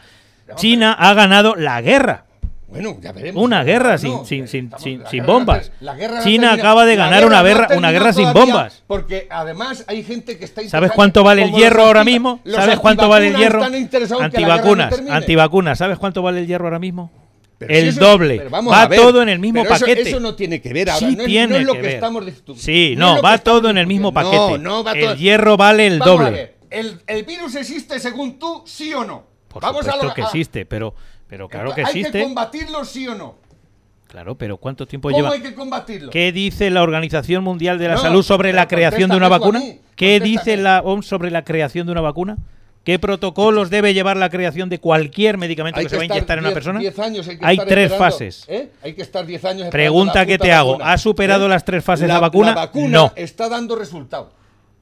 China 0.57 0.93
ha 0.95 1.13
ganado 1.15 1.57
la 1.57 1.81
guerra. 1.83 2.25
Bueno, 2.73 2.97
ya 3.01 3.13
veremos. 3.13 3.43
Una 3.45 3.63
guerra 3.65 3.99
sin, 3.99 4.13
No, 4.13 4.25
sin, 4.25 4.49
sin, 4.49 4.65
estamos- 4.65 4.83
sin, 4.83 4.99
guerra 4.99 5.11
no 5.27 5.33
bombas. 5.33 5.73
la 5.81 5.95
guerra 5.95 6.17
no 6.19 6.23
China 6.25 6.49
termina- 6.49 6.53
acaba 6.63 6.85
de 6.87 6.97
ganar 6.97 7.27
una, 7.27 7.39
no 7.39 7.45
guerra, 7.45 7.59
una 7.61 7.69
termina 7.69 7.91
guerra 7.93 8.13
sin 8.13 8.33
bombas. 8.33 8.83
Porque 8.87 9.27
además 9.31 9.85
hay 9.87 10.03
gente 10.03 10.39
que 10.39 10.45
está 10.45 10.63
¿Sabes 10.69 10.91
cuánto 10.93 11.23
vale 11.23 11.43
el 11.45 11.53
hierro 11.53 11.85
ahora 11.85 12.03
mismo? 12.05 12.41
¿Sabes 12.47 12.79
cuánto 12.79 13.09
vale 13.09 13.29
el 13.29 13.37
hierro? 13.37 13.61
guerra 13.61 13.71
no 14.09 14.21
Antivacunas, 14.25 15.03
antivacunas. 15.11 15.79
¿Sabes 15.79 15.99
cuánto 15.99 16.23
vale 16.23 16.41
el 16.41 16.47
hierro 16.47 16.65
ahora 16.67 16.79
mismo? 16.79 17.11
Pero 17.59 17.75
si 17.75 17.81
el 17.81 17.89
eso- 17.89 18.01
doble. 18.01 18.49
Va 18.49 18.83
a 18.83 18.89
ver, 18.89 18.99
todo 18.99 19.23
en 19.23 19.29
el 19.29 19.39
mismo 19.39 19.63
pero 19.63 19.75
eso- 19.75 19.85
paquete. 19.85 20.09
Eso, 20.09 20.19
no 20.19 20.35
tiene 20.35 20.61
que 20.61 20.73
ver 20.73 20.91
ahora. 20.91 21.07
Sí 21.09 21.15
no, 21.15 21.25
tiene 21.25 21.47
no 21.49 21.57
es 21.59 21.65
lo 21.67 21.73
que 21.75 21.79
que, 21.81 21.87
ver. 21.87 21.95
estamos. 21.95 22.25
Sí, 22.57 22.95
no, 22.97 23.17
lo 23.17 23.23
va 23.23 23.39
todo 23.39 23.71
en 23.71 23.79
el 23.79 23.87
mismo 23.87 24.13
paquete. 24.13 24.37
No, 24.37 24.59
no, 24.59 24.85
va 24.85 24.93
El 24.93 25.01
todo- 25.05 25.15
hierro 25.15 25.57
vale 25.57 25.87
el 25.87 25.99
Vamos 26.01 26.21
a 26.21 26.25
doble. 26.25 26.31
ver, 26.37 26.55
¿El, 26.71 27.01
el 27.07 27.23
virus 27.25 27.55
existe 27.55 28.01
según 28.01 28.39
tú, 28.39 28.63
sí 28.67 28.93
o 28.95 29.05
no? 29.05 29.31
Por 29.47 29.61
Vamos 29.63 29.85
supuesto 29.85 30.07
lo- 30.07 30.15
que 30.15 30.23
existe, 30.23 30.65
pero, 30.65 30.95
pero 31.33 31.49
claro 31.49 31.75
que 31.75 31.81
¿Hay 31.81 31.87
existe. 31.87 32.19
que 32.19 32.25
combatirlo, 32.25 32.85
sí 32.85 33.09
o 33.09 33.15
no? 33.15 33.37
Claro, 34.07 34.35
pero 34.37 34.59
¿cuánto 34.59 34.87
tiempo 34.87 35.09
¿Cómo 35.09 35.17
lleva? 35.17 35.33
hay 35.35 35.41
que 35.41 35.55
combatirlo? 35.55 36.11
¿Qué 36.11 36.31
dice 36.31 36.69
la 36.69 36.83
Organización 36.83 37.43
Mundial 37.43 37.79
de 37.79 37.89
la 37.89 37.95
No, 37.95 38.03
Salud 38.03 38.23
sobre 38.23 38.53
la 38.53 38.69
creación 38.69 39.09
de 39.09 39.17
una 39.17 39.29
vacuna? 39.31 39.59
mí, 39.61 39.81
¿Qué 39.97 40.21
dice 40.21 40.59
la 40.59 40.83
OMS 40.83 41.07
sobre 41.07 41.31
la 41.31 41.43
creación 41.43 41.87
de 41.87 41.93
una 41.93 42.03
vacuna? 42.03 42.37
¿Qué 42.85 42.99
protocolos 42.99 43.71
debe 43.71 43.95
llevar 43.95 44.19
la 44.19 44.29
creación 44.29 44.69
de 44.69 44.79
cualquier 44.79 45.39
medicamento 45.39 45.79
Hay 45.81 45.87
que 45.87 45.89
se 45.89 45.97
va 45.97 46.03
a 46.03 46.05
inyectar 46.05 46.37
en 46.37 46.43
una 46.45 46.49
10 46.51 46.55
persona? 46.55 46.81
10 46.81 46.99
años, 46.99 47.29
hay 47.29 47.39
que 47.39 47.47
Hay 47.47 47.59
tres 47.67 47.95
fases. 47.97 48.45
¿eh? 48.49 48.69
Hay 48.83 48.93
que 48.93 49.01
estar 49.01 49.25
10 49.25 49.43
años 49.47 49.69
Pregunta 49.71 50.19
la 50.19 50.27
que 50.27 50.37
te 50.37 50.53
hago, 50.53 50.73
vacuna, 50.73 50.93
¿ha 50.93 50.99
superado 50.99 51.47
¿eh? 51.47 51.49
las 51.49 51.65
tres 51.65 51.83
fases 51.83 52.07
la 52.09 52.21
vacuna? 52.21 52.49
La 52.49 52.55
vacuna 52.57 52.89
No. 52.91 53.13
está 53.17 53.49
dando 53.49 53.75
resultado. 53.75 54.33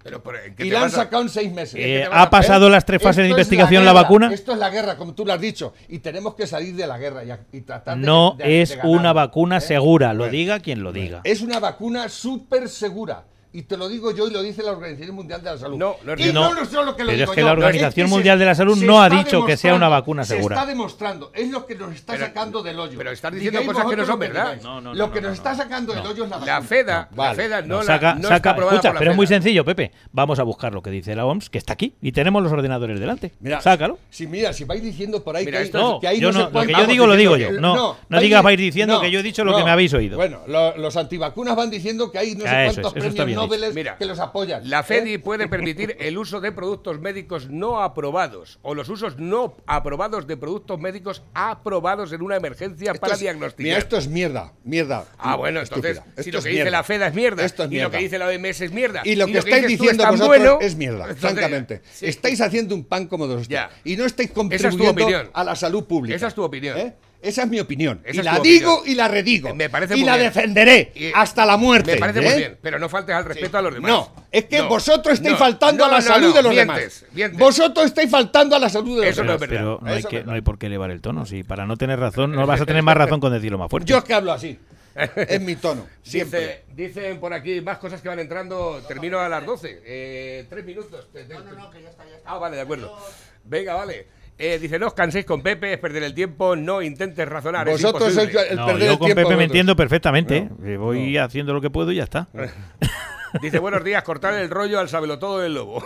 Pero, 0.03 0.23
pero, 0.23 0.39
¿en 0.43 0.55
qué 0.55 0.65
Y 0.65 0.69
te 0.69 0.73
la 0.73 0.79
han 0.81 0.85
vas 0.87 0.95
a- 0.95 0.97
sacado 1.05 1.23
en 1.23 1.29
seis 1.29 1.53
meses. 1.53 1.75
Eh, 1.79 2.01
te 2.05 2.09
vas 2.09 2.19
a- 2.19 2.23
¿Ha 2.23 2.31
pasado 2.31 2.71
las 2.71 2.87
tres 2.87 3.03
fases 3.03 3.19
de 3.19 3.25
es 3.25 3.31
investigación 3.33 3.85
la 3.85 3.91
guerra, 3.93 4.03
vacuna? 4.03 4.33
Esto 4.33 4.53
es 4.53 4.59
la 4.59 4.71
guerra, 4.71 4.97
como 4.97 5.15
tú 5.15 5.27
lo 5.27 5.33
has 5.35 5.41
dicho. 5.41 5.75
Y 5.89 5.99
tenemos 5.99 6.35
que 6.35 6.47
salir 6.47 6.75
de 6.75 6.87
la 6.87 6.97
guerra 6.97 7.23
y, 7.23 7.31
a- 7.31 7.41
y 7.53 7.61
tratar 7.61 7.99
de- 7.99 8.07
No 8.07 8.35
de- 8.39 8.45
de 8.45 8.63
es 8.63 8.71
ganarla, 8.71 8.91
una 8.93 9.13
vacuna 9.13 9.59
¿eh? 9.59 9.61
segura, 9.61 10.13
lo 10.15 10.21
Bueno, 10.21 10.33
diga 10.33 10.61
quien 10.61 10.83
lo 10.83 10.93
diga. 10.93 11.21
Es 11.25 11.43
una 11.43 11.61
vacuna 11.61 12.09
súper 12.09 12.69
segura. 12.71 13.25
Y 13.53 13.63
te 13.63 13.77
lo 13.77 13.89
digo 13.89 14.13
yo 14.15 14.29
y 14.29 14.31
lo 14.31 14.43
dice 14.43 14.63
la 14.63 14.71
Organización 14.71 15.17
Mundial 15.17 15.43
de 15.43 15.51
la 15.51 15.59
Salud. 15.59 15.77
No, 15.77 15.97
no 16.05 16.13
es 16.13 16.21
y 16.25 16.33
no, 16.33 16.55
no 16.55 16.65
solo 16.67 16.95
que 16.95 17.03
lo 17.03 17.09
Pero 17.09 17.19
digo 17.19 17.33
es 17.33 17.35
que 17.35 17.41
yo, 17.41 17.47
la 17.47 17.53
es 17.53 17.59
Organización 17.59 18.07
se- 18.07 18.15
Mundial 18.15 18.39
de 18.39 18.45
la 18.45 18.55
Salud 18.55 18.79
se 18.79 18.87
no 18.87 19.03
ha 19.03 19.11
dicho 19.11 19.45
que 19.45 19.57
sea 19.57 19.75
una 19.75 19.89
vacuna 19.89 20.23
Se 20.25 20.37
segura. 20.37 20.55
está 20.55 20.67
demostrando. 20.67 21.33
Es 21.35 21.51
lo 21.51 21.67
que 21.67 21.75
nos 21.75 21.93
está 21.93 22.13
Pero- 22.13 22.27
sacando 22.27 22.63
del 22.63 22.79
hoyo. 22.79 22.97
pero 22.97 23.11
estás 23.11 23.33
diciendo 23.33 23.59
Digáis 23.59 23.77
cosas 23.77 23.91
que 23.91 23.97
no 23.97 24.03
son 24.07 24.13
lo 24.13 24.19
verdad. 24.19 24.57
No, 24.63 24.81
no, 24.81 24.95
Lo 24.95 25.07
no, 25.09 25.13
que 25.13 25.21
no, 25.21 25.29
nos 25.31 25.39
no, 25.39 25.43
está 25.43 25.51
no. 25.51 25.57
sacando 25.65 25.93
del 25.95 26.07
hoyo 26.07 26.25
es 26.25 26.31
la 26.31 26.37
La 26.39 26.45
vacuna. 26.47 26.63
FEDA, 26.69 27.09
la 27.11 27.17
Vale. 27.17 27.35
FEDA 27.43 27.61
no, 27.63 27.67
No, 27.67 27.77
la- 27.79 27.85
saca, 27.85 28.15
no 28.15 28.23
saca- 28.23 28.37
está 28.37 28.51
escucha, 28.51 28.83
por 28.83 28.95
la 28.95 28.99
pero 29.01 29.11
es 29.11 29.17
muy 29.17 29.27
sencillo, 29.27 29.65
Pepe. 29.65 29.91
Vamos 30.13 30.39
a 30.39 30.45
buscar 30.45 30.73
lo 30.73 30.81
que 30.81 30.91
dice 30.91 31.17
la 31.17 31.27
OMS, 31.27 31.51
que 31.51 31.59
está 31.59 31.73
aquí, 31.73 31.95
y 32.01 32.13
tenemos 32.13 32.45
los 32.45 32.53
ordenadores 32.53 33.01
delante. 33.01 33.33
Mira, 33.41 33.61
Sácalo. 33.61 33.99
Si 34.11 34.29
mira, 34.29 34.53
si 34.53 34.63
vais 34.63 34.81
diciendo 34.81 35.25
por 35.25 35.35
ahí 35.35 35.45
Mira, 35.45 35.57
que 35.59 35.63
hay, 35.63 35.65
esto 35.67 35.79
No, 35.81 35.99
que 35.99 36.07
hay 36.07 36.21
yo 36.21 36.29
no, 36.29 36.33
sé 36.35 36.39
no, 36.39 36.45
lo 36.45 36.49
que 36.51 36.53
cuántos- 36.53 36.77
yo 36.83 36.87
digo 36.87 37.07
lo 37.09 37.17
digo 37.17 37.35
diciendo 37.35 37.61
yo. 37.61 37.73
que- 37.73 37.79
No, 37.79 37.97
no 38.09 38.21
digas 38.21 38.43
di- 38.43 38.45
vais 38.45 38.59
diciendo 38.59 39.01
que 39.01 39.11
yo 39.11 39.19
he 39.19 39.23
dicho 39.25 39.43
lo 39.45 39.57
que 39.57 39.65
me 39.65 39.71
habéis 39.73 39.93
oído. 39.93 40.17
Bueno, 40.17 40.43
lo- 40.47 40.77
los 40.77 40.97
antivacunas 40.97 41.57
van 41.57 41.69
diciendo 41.69 42.13
que 42.13 42.19
hay 42.19 42.35
no 42.37 42.45
sé 42.45 42.51
cuántos 42.51 42.79
eso 42.79 42.81
está 43.09 43.25
premios 43.25 43.40
Mira, 43.75 43.97
que 43.97 44.05
los 44.05 44.19
apoyan. 44.19 44.69
La 44.69 44.81
¿eh? 44.81 44.85
FEDI 44.85 45.19
puede 45.19 45.49
permitir 45.49 45.97
el 46.01 46.19
uso 46.19 46.41
de 46.41 46.53
productos 46.53 47.01
médicos 47.01 47.49
no 47.51 47.83
aprobados 47.83 48.59
o 48.63 48.75
los 48.75 48.89
usos 48.89 49.19
no 49.19 49.57
aprobados 49.67 50.27
de 50.27 50.37
productos 50.37 50.79
médicos 50.79 51.23
aprobados 51.35 52.13
en 52.13 52.23
una 52.23 52.37
emergencia 52.37 52.93
Esto 52.93 53.01
para 53.01 53.15
es- 53.15 53.21
diagnosticar. 53.21 53.65
Mira, 53.65 53.79
esto 53.79 53.97
es 53.97 54.09
mierda, 54.09 54.53
mierda. 54.65 55.05
Ah, 55.19 55.37
bueno, 55.37 55.61
entonces, 55.61 56.01
si 56.19 56.31
lo 56.31 56.41
que 56.43 56.49
dice 56.49 56.63
mierda. 56.63 56.71
la 56.71 56.83
FEDA 56.85 57.07
es 57.09 57.15
mierda 57.15 57.45
Esto 57.45 57.63
es 57.65 57.69
y 57.71 57.75
lo 57.75 57.79
mierda. 57.79 57.91
que 57.99 58.05
dice 58.05 58.19
la 58.19 58.27
OMS 58.29 58.61
es 58.65 58.73
mierda 58.73 59.03
Y 59.05 59.17
lo 59.17 59.27
que 59.27 59.39
estáis 59.39 59.67
diciendo 59.67 60.03
es 60.05 60.11
vosotros 60.11 60.29
bueno, 60.29 60.59
es 60.61 60.77
mierda, 60.77 61.05
entonces, 61.05 61.21
francamente. 61.21 61.83
sí. 61.93 62.07
Estáis 62.07 62.41
haciendo 62.41 62.75
un 62.75 62.85
pan 62.85 63.07
como 63.07 63.27
dos. 63.27 63.49
Y 63.85 63.97
no 63.97 64.05
estáis 64.05 64.29
es 64.31 64.35
contribuyendo 64.35 65.31
a 65.33 65.45
la 65.45 65.55
salud 65.57 65.85
pública. 65.85 66.17
Esa 66.17 66.29
es 66.29 66.35
tu 66.35 66.43
opinión. 66.43 66.77
¿Eh? 66.79 66.95
Esa 67.23 67.43
es 67.43 67.49
mi 67.49 67.61
opinión. 67.61 68.01
Esa 68.05 68.21
y 68.21 68.25
la 68.25 68.39
digo 68.41 68.75
opinión. 68.79 68.93
y 68.93 68.95
la 68.97 69.09
redigo. 69.09 69.55
Me 69.55 69.69
parece 69.69 69.95
y 69.95 70.01
muy 70.01 70.07
la 70.07 70.17
bien. 70.17 70.29
defenderé 70.33 70.93
Y- 70.95 71.13
hasta 71.15 71.45
la 71.45 71.57
muerte. 71.59 71.93
Me 71.95 71.99
parece 72.01 72.21
¿eh? 72.21 72.23
muy 72.31 72.35
bien, 72.39 72.59
pero 72.63 72.79
no 72.79 72.89
faltes 72.89 73.15
al 73.15 73.25
respeto 73.27 73.59
a 73.59 73.63
los 73.63 73.75
demás. 73.75 73.91
No, 73.91 74.13
es 74.33 74.45
que 74.47 74.59
No, 74.59 74.69
vosotros 74.69 75.15
estáis 75.15 75.33
no, 75.33 75.39
faltando 75.39 75.85
no, 75.85 75.91
a 75.91 75.93
la 75.93 76.01
no, 76.01 76.07
salud 76.07 76.29
no, 76.29 76.33
de 76.35 76.43
los 76.43 76.53
mientes, 76.53 77.01
demás. 77.01 77.15
mientes. 77.15 77.39
Vosotros 77.39 77.87
estáis 77.87 78.11
faltando 78.11 78.57
a 78.57 78.59
la 78.59 78.69
salud 78.71 79.01
de 79.01 79.07
los 79.07 79.13
Eso 79.13 79.25
no 79.25 79.33
demás. 79.33 79.43
es 79.43 79.49
verdad. 79.51 79.63
Pero 79.63 79.81
no 79.83 79.93
hay, 79.95 80.03
que, 80.05 80.19
es 80.19 80.27
no 80.27 80.33
hay 80.33 80.41
por 80.41 80.59
qué 80.59 80.67
elevar 80.67 80.91
el 80.91 81.01
tono. 81.03 81.27
Si 81.27 81.43
para 81.43 81.67
no 81.67 81.77
tener 81.77 81.99
razón, 82.01 82.33
no 82.33 82.47
vas 82.47 82.61
a 82.61 82.67
tener 82.67 82.83
más 82.83 82.97
razón 82.97 83.21
con 83.21 83.33
decirlo 83.33 83.59
más 83.59 83.69
fuerte. 83.71 83.91
Yo 83.91 83.99
es 83.99 84.05
que 84.05 84.15
hablo 84.15 84.33
así. 84.33 84.59
es 85.17 85.41
mi 85.41 85.57
tono. 85.57 85.87
Siempre. 86.03 86.65
Dice, 86.75 87.01
dicen 87.01 87.21
por 87.21 87.33
aquí 87.33 87.61
más 87.61 87.79
cosas 87.79 88.01
que 88.01 88.09
van 88.09 88.19
entrando. 88.19 88.81
Termino 88.89 89.21
a 89.21 89.29
las 89.29 89.45
12. 89.47 89.83
Eh, 89.85 90.47
tres 90.49 90.65
minutos. 90.65 91.07
No, 91.29 91.41
no, 91.41 91.53
no, 91.53 91.71
que 91.71 91.83
ya 91.83 91.91
está, 91.91 92.05
ya 92.09 92.17
está. 92.17 92.31
Ah, 92.31 92.39
vale, 92.39 92.57
de 92.57 92.63
acuerdo. 92.63 92.97
Venga, 93.45 93.75
vale. 93.75 94.07
Eh, 94.43 94.59
dice, 94.59 94.79
no 94.79 94.87
os 94.87 94.95
canséis 94.95 95.27
con 95.27 95.43
Pepe, 95.43 95.75
es 95.75 95.79
perder 95.79 96.03
el 96.03 96.15
tiempo, 96.15 96.57
no 96.57 96.81
intentes 96.81 97.29
razonar. 97.29 97.69
es 97.69 97.75
Vosotros 97.75 98.15
sois 98.15 98.31
imposible". 98.31 98.49
el 98.49 98.57
No, 98.57 98.67
perder 98.67 98.87
yo 98.87 98.93
el 98.95 98.99
con 98.99 99.07
tiempo 99.07 99.23
Pepe 99.25 99.37
me 99.37 99.45
entiendo 99.45 99.77
perfectamente. 99.77 100.49
¿eh? 100.65 100.77
Voy 100.79 101.19
haciendo 101.19 101.53
lo 101.53 101.61
que 101.61 101.69
puedo 101.69 101.93
y 101.93 101.97
ya 101.97 102.05
está. 102.05 102.29
Dice, 103.43 103.59
buenos 103.59 103.85
días, 103.85 104.03
cortar 104.03 104.33
el 104.33 104.49
rollo 104.49 104.81
al 104.81 104.89
sabelotodo 104.89 105.41
del 105.41 105.53
lobo. 105.53 105.85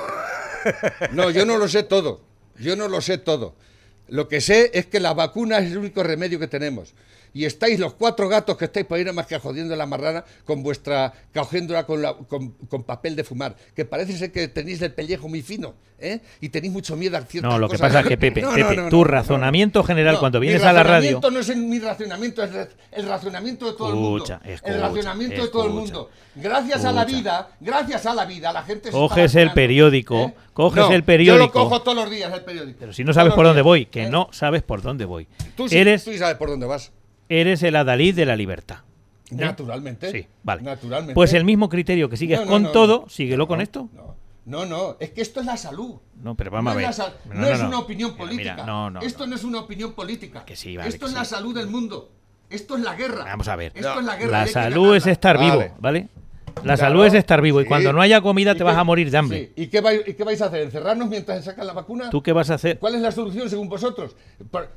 No, 1.11 1.31
yo 1.31 1.45
no 1.45 1.59
lo 1.59 1.67
sé 1.67 1.83
todo. 1.83 2.21
Yo 2.61 2.77
no 2.77 2.87
lo 2.87 3.01
sé 3.01 3.19
todo. 3.19 3.57
Lo 4.07 4.29
que 4.29 4.41
sé 4.41 4.71
es 4.73 4.87
que 4.87 5.01
la 5.01 5.15
vacuna 5.15 5.59
es 5.59 5.73
el 5.73 5.79
único 5.79 6.05
remedio 6.05 6.39
que 6.39 6.47
tenemos. 6.47 6.95
Y 7.35 7.45
estáis 7.45 7.81
los 7.81 7.95
cuatro 7.95 8.29
gatos 8.29 8.57
que 8.57 8.67
estáis 8.67 8.87
por 8.87 8.97
ahí 8.97 9.03
nada 9.05 9.13
más 9.15 9.27
que 9.27 9.37
jodiendo 9.39 9.75
la 9.75 9.87
marrana 9.87 10.25
con 10.45 10.63
vuestra 10.63 11.13
cogiéndola 11.35 11.85
con, 11.85 12.01
la- 12.01 12.15
con, 12.15 12.51
con 12.53 12.85
papel 12.85 13.17
de 13.17 13.25
fumar. 13.25 13.57
Que 13.75 13.85
parece 13.85 14.17
ser 14.17 14.31
que 14.31 14.47
tenéis 14.47 14.81
el 14.83 14.93
pellejo 14.93 15.29
muy 15.29 15.43
fino, 15.43 15.75
¿eh? 15.99 16.21
Y 16.41 16.51
tenéis 16.51 16.73
mucho 16.73 16.97
miedo 16.97 17.17
a 17.17 17.23
ciertas 17.23 17.51
No, 17.51 17.59
lo 17.59 17.69
que 17.69 17.77
pasa 17.77 18.01
es 18.01 18.07
que, 18.07 18.17
Pepe, 18.17 18.41
No, 18.43 18.53
Pepe, 18.55 18.77
no, 18.77 18.89
tu 18.89 19.03
razonamiento 19.03 19.83
general 19.83 20.19
cuando 20.21 20.39
vienes 20.39 20.63
a 20.63 20.73
la 20.73 20.85
radio. 20.85 21.19
razonamiento 21.21 21.31
no 21.33 21.41
es 21.41 21.57
mi 21.57 21.79
racionamiento, 21.81 22.43
es 22.45 22.51
el- 22.93 23.09
racionamiento 23.09 23.67
de 23.67 23.73
todo 23.73 23.89
Escucha, 23.89 24.35
el 24.35 24.41
mundo. 24.41 24.53
escucha, 24.55 24.73
el 24.75 24.81
racionamiento 24.81 25.43
de 25.43 25.49
todo 25.49 25.67
el 25.67 25.73
mundo. 25.73 26.11
Gracias 26.37 26.85
a 26.85 26.93
la 26.93 27.05
vida, 27.05 27.49
gracias 27.61 28.07
a 28.07 28.15
la 28.15 28.25
vida, 28.27 28.53
la 28.53 28.63
gente 28.63 28.83
se 28.85 28.89
está 28.91 28.99
Coges 28.99 29.35
el 29.35 29.53
periódico, 29.53 30.17
¿eh? 30.21 30.35
coges 30.53 30.85
el 30.85 30.91
Yo 30.91 30.99
lo 30.99 31.05
periódico. 31.05 31.53
cojo 31.53 31.83
todos 31.83 31.97
los 31.97 32.11
días, 32.11 32.33
el 32.33 32.43
periódico. 32.45 32.77
Pero 32.79 32.93
si 32.93 33.03
no 33.03 33.13
sabes 33.13 33.33
por 33.35 33.45
dónde 33.45 33.63
voy, 33.63 33.87
que 33.87 34.05
¿eh? 34.05 34.09
no 34.11 34.29
sabes 34.31 34.63
por 34.63 34.83
dónde 34.83 35.05
voy. 35.05 35.27
Tú 35.57 35.69
sí, 35.69 35.77
eres, 35.77 36.05
tú 36.05 36.13
sí 36.13 36.19
sabes 36.19 36.37
por 36.37 36.49
dónde 36.49 36.67
vas. 36.67 36.93
Eres 37.29 37.63
el 37.63 37.77
adalid 37.77 38.15
de 38.15 38.27
la 38.27 38.37
libertad. 38.37 38.79
¿eh? 39.31 39.35
Naturalmente. 39.37 40.11
Sí, 40.11 40.27
vale. 40.43 40.63
Naturalmente. 40.63 41.15
Pues 41.15 41.33
el 41.33 41.45
mismo 41.45 41.69
criterio 41.69 42.09
que 42.09 42.17
sigues 42.17 42.39
No, 42.41 42.45
no, 42.45 42.51
con 42.51 42.63
no, 42.65 42.71
todo, 42.73 43.01
no. 43.05 43.09
síguelo 43.09 43.47
con 43.49 43.61
esto. 43.61 43.89
No, 44.47 44.67
no, 44.67 44.97
es 45.01 45.11
que 45.11 45.23
esto 45.23 45.41
es 45.41 45.47
la 45.47 45.57
salud. 45.57 45.95
No, 46.23 46.35
pero 46.35 46.51
vamos 46.51 46.65
no 46.67 46.71
a 46.73 46.75
ver. 46.75 46.91
Es 46.91 46.99
la 46.99 47.05
sal- 47.07 47.15
No, 47.27 47.35
no, 47.35 47.41
no, 47.41 47.47
es 47.49 47.61
una 47.63 47.79
opinión 47.79 48.11
Mira, 48.13 48.25
política. 48.25 48.53
mira, 48.55 48.67
no, 48.67 48.91
no, 48.91 49.01
Esto 49.01 49.27
no. 49.27 49.35
es 49.37 49.45
una 49.45 49.61
opinión 49.61 49.93
política. 49.95 50.45
Que 50.45 50.55
sí, 50.55 50.77
vale, 50.77 50.91
Esto 50.91 51.07
que 51.07 51.13
es 51.13 51.17
la 51.19 51.25
salud 51.25 51.55
del 51.55 51.67
mundo. 51.69 52.11
Esto 52.51 52.77
es 52.77 52.83
la 52.83 52.95
guerra. 52.95 53.25
Vamos 53.25 53.49
a 53.49 53.57
ver. 53.57 53.73
Esto 53.75 54.01
es 54.01 54.05
la 54.05 54.17
guerra. 54.17 54.31
La 54.43 54.47
salud 54.47 54.95
es 54.95 55.07
estar 55.07 55.39
vivo, 55.39 55.65
Vale. 55.81 56.09
La 56.57 56.77
Claro, 56.77 56.77
salud 56.79 57.05
es 57.07 57.15
estar 57.15 57.43
vivo 57.43 57.61
y 57.61 57.67
cuando 57.67 57.93
no 57.93 58.01
haya 58.01 58.21
comida 58.23 58.53
¿Y 58.53 58.57
te 58.57 58.65
vas 58.65 58.77
a 58.77 58.85
morir 58.85 59.11
de 59.11 59.19
hambre. 59.19 59.53
sí. 59.57 59.63
¿Y 59.63 59.67
qué, 59.67 59.81
vais, 59.81 60.01
y 60.07 60.15
qué 60.15 60.25
vais 60.25 60.41
a 60.41 60.47
hacer? 60.47 60.63
¿Encerrarnos 60.63 61.09
mientras 61.09 61.39
se 61.39 61.45
sacan 61.51 61.67
la 61.67 61.73
vacuna? 61.75 62.09
¿Tú 62.11 62.23
qué 62.23 62.33
vas 62.33 62.49
a 62.51 62.55
hacer? 62.55 62.79
¿Cuál 62.79 62.95
es 62.95 63.03
la 63.03 63.13
solución 63.13 63.51
según 63.51 63.69
vosotros? 63.69 64.17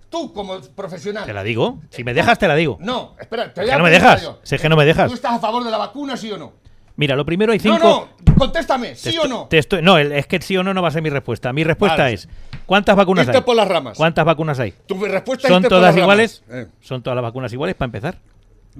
Tú, 0.09 0.34
como 0.34 0.59
profesional. 0.75 1.25
Te 1.25 1.34
la 1.34 1.43
digo. 1.43 1.80
Si 1.89 2.03
me 2.03 2.13
dejas, 2.13 2.38
te 2.39 2.47
la 2.47 2.55
digo. 2.55 2.78
No, 2.82 3.15
espera, 3.19 3.53
te 3.53 3.61
voy 3.61 3.69
a 3.69 3.78
no 3.78 3.84
me 3.84 3.89
dejas. 3.91 4.21
yo. 4.23 4.39
Es 4.49 4.61
que 4.61 4.67
no 4.69 4.75
me 4.75 4.86
dejas. 4.86 5.07
¿Tú 5.07 5.13
estás 5.13 5.34
a 5.34 5.39
favor 5.39 5.63
de 5.63 5.71
la 5.71 5.78
vacuna, 5.78 6.17
sí 6.17 6.32
o 6.32 6.38
no? 6.38 6.53
Mira, 6.97 7.15
lo 7.15 7.23
primero 7.25 7.53
hay 7.53 7.59
cinco. 7.59 7.78
No, 7.78 8.09
no, 8.25 8.36
contéstame, 8.36 8.95
sí 8.95 9.15
o 9.19 9.28
no. 9.28 9.45
te 9.47 9.59
estoy- 9.59 9.84
no, 9.84 9.99
es 9.99 10.25
que 10.25 10.41
sí 10.41 10.57
o 10.57 10.63
no 10.63 10.73
no 10.73 10.82
va 10.82 10.88
a 10.88 10.91
ser 10.91 11.03
mi 11.03 11.11
respuesta. 11.11 11.53
Mi 11.53 11.63
respuesta 11.63 11.97
Vale. 12.03 12.15
es: 12.15 12.28
¿cuántas 12.65 12.95
vacunas 12.95 13.28
Irte 13.28 13.38
hay? 13.38 13.43
por 13.43 13.55
las 13.55 13.67
ramas. 13.67 13.95
¿Cuántas 13.97 14.25
vacunas 14.25 14.59
hay? 14.59 14.73
Tu 14.88 14.95
respuesta 15.05 15.47
es 15.47 15.53
¿Son 15.53 15.61
por 15.61 15.69
todas 15.69 15.93
las 15.95 15.97
iguales? 16.03 16.43
ramas. 16.49 16.65
Eh. 16.65 16.71
¿Son 16.82 17.03
todas 17.03 17.15
las 17.15 17.21
vacunas 17.23 17.53
iguales 17.53 17.75
para 17.75 17.86
empezar? 17.86 18.17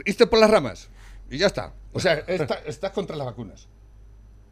Irte 0.04 0.26
por 0.26 0.40
las 0.40 0.50
ramas. 0.50 0.90
Y 1.30 1.38
ya 1.38 1.48
está. 1.48 1.74
O 1.94 2.00
sea, 2.00 2.14
está- 2.28 2.60
estás 2.66 2.92
contra 2.92 3.16
las 3.16 3.26
vacunas. 3.26 3.68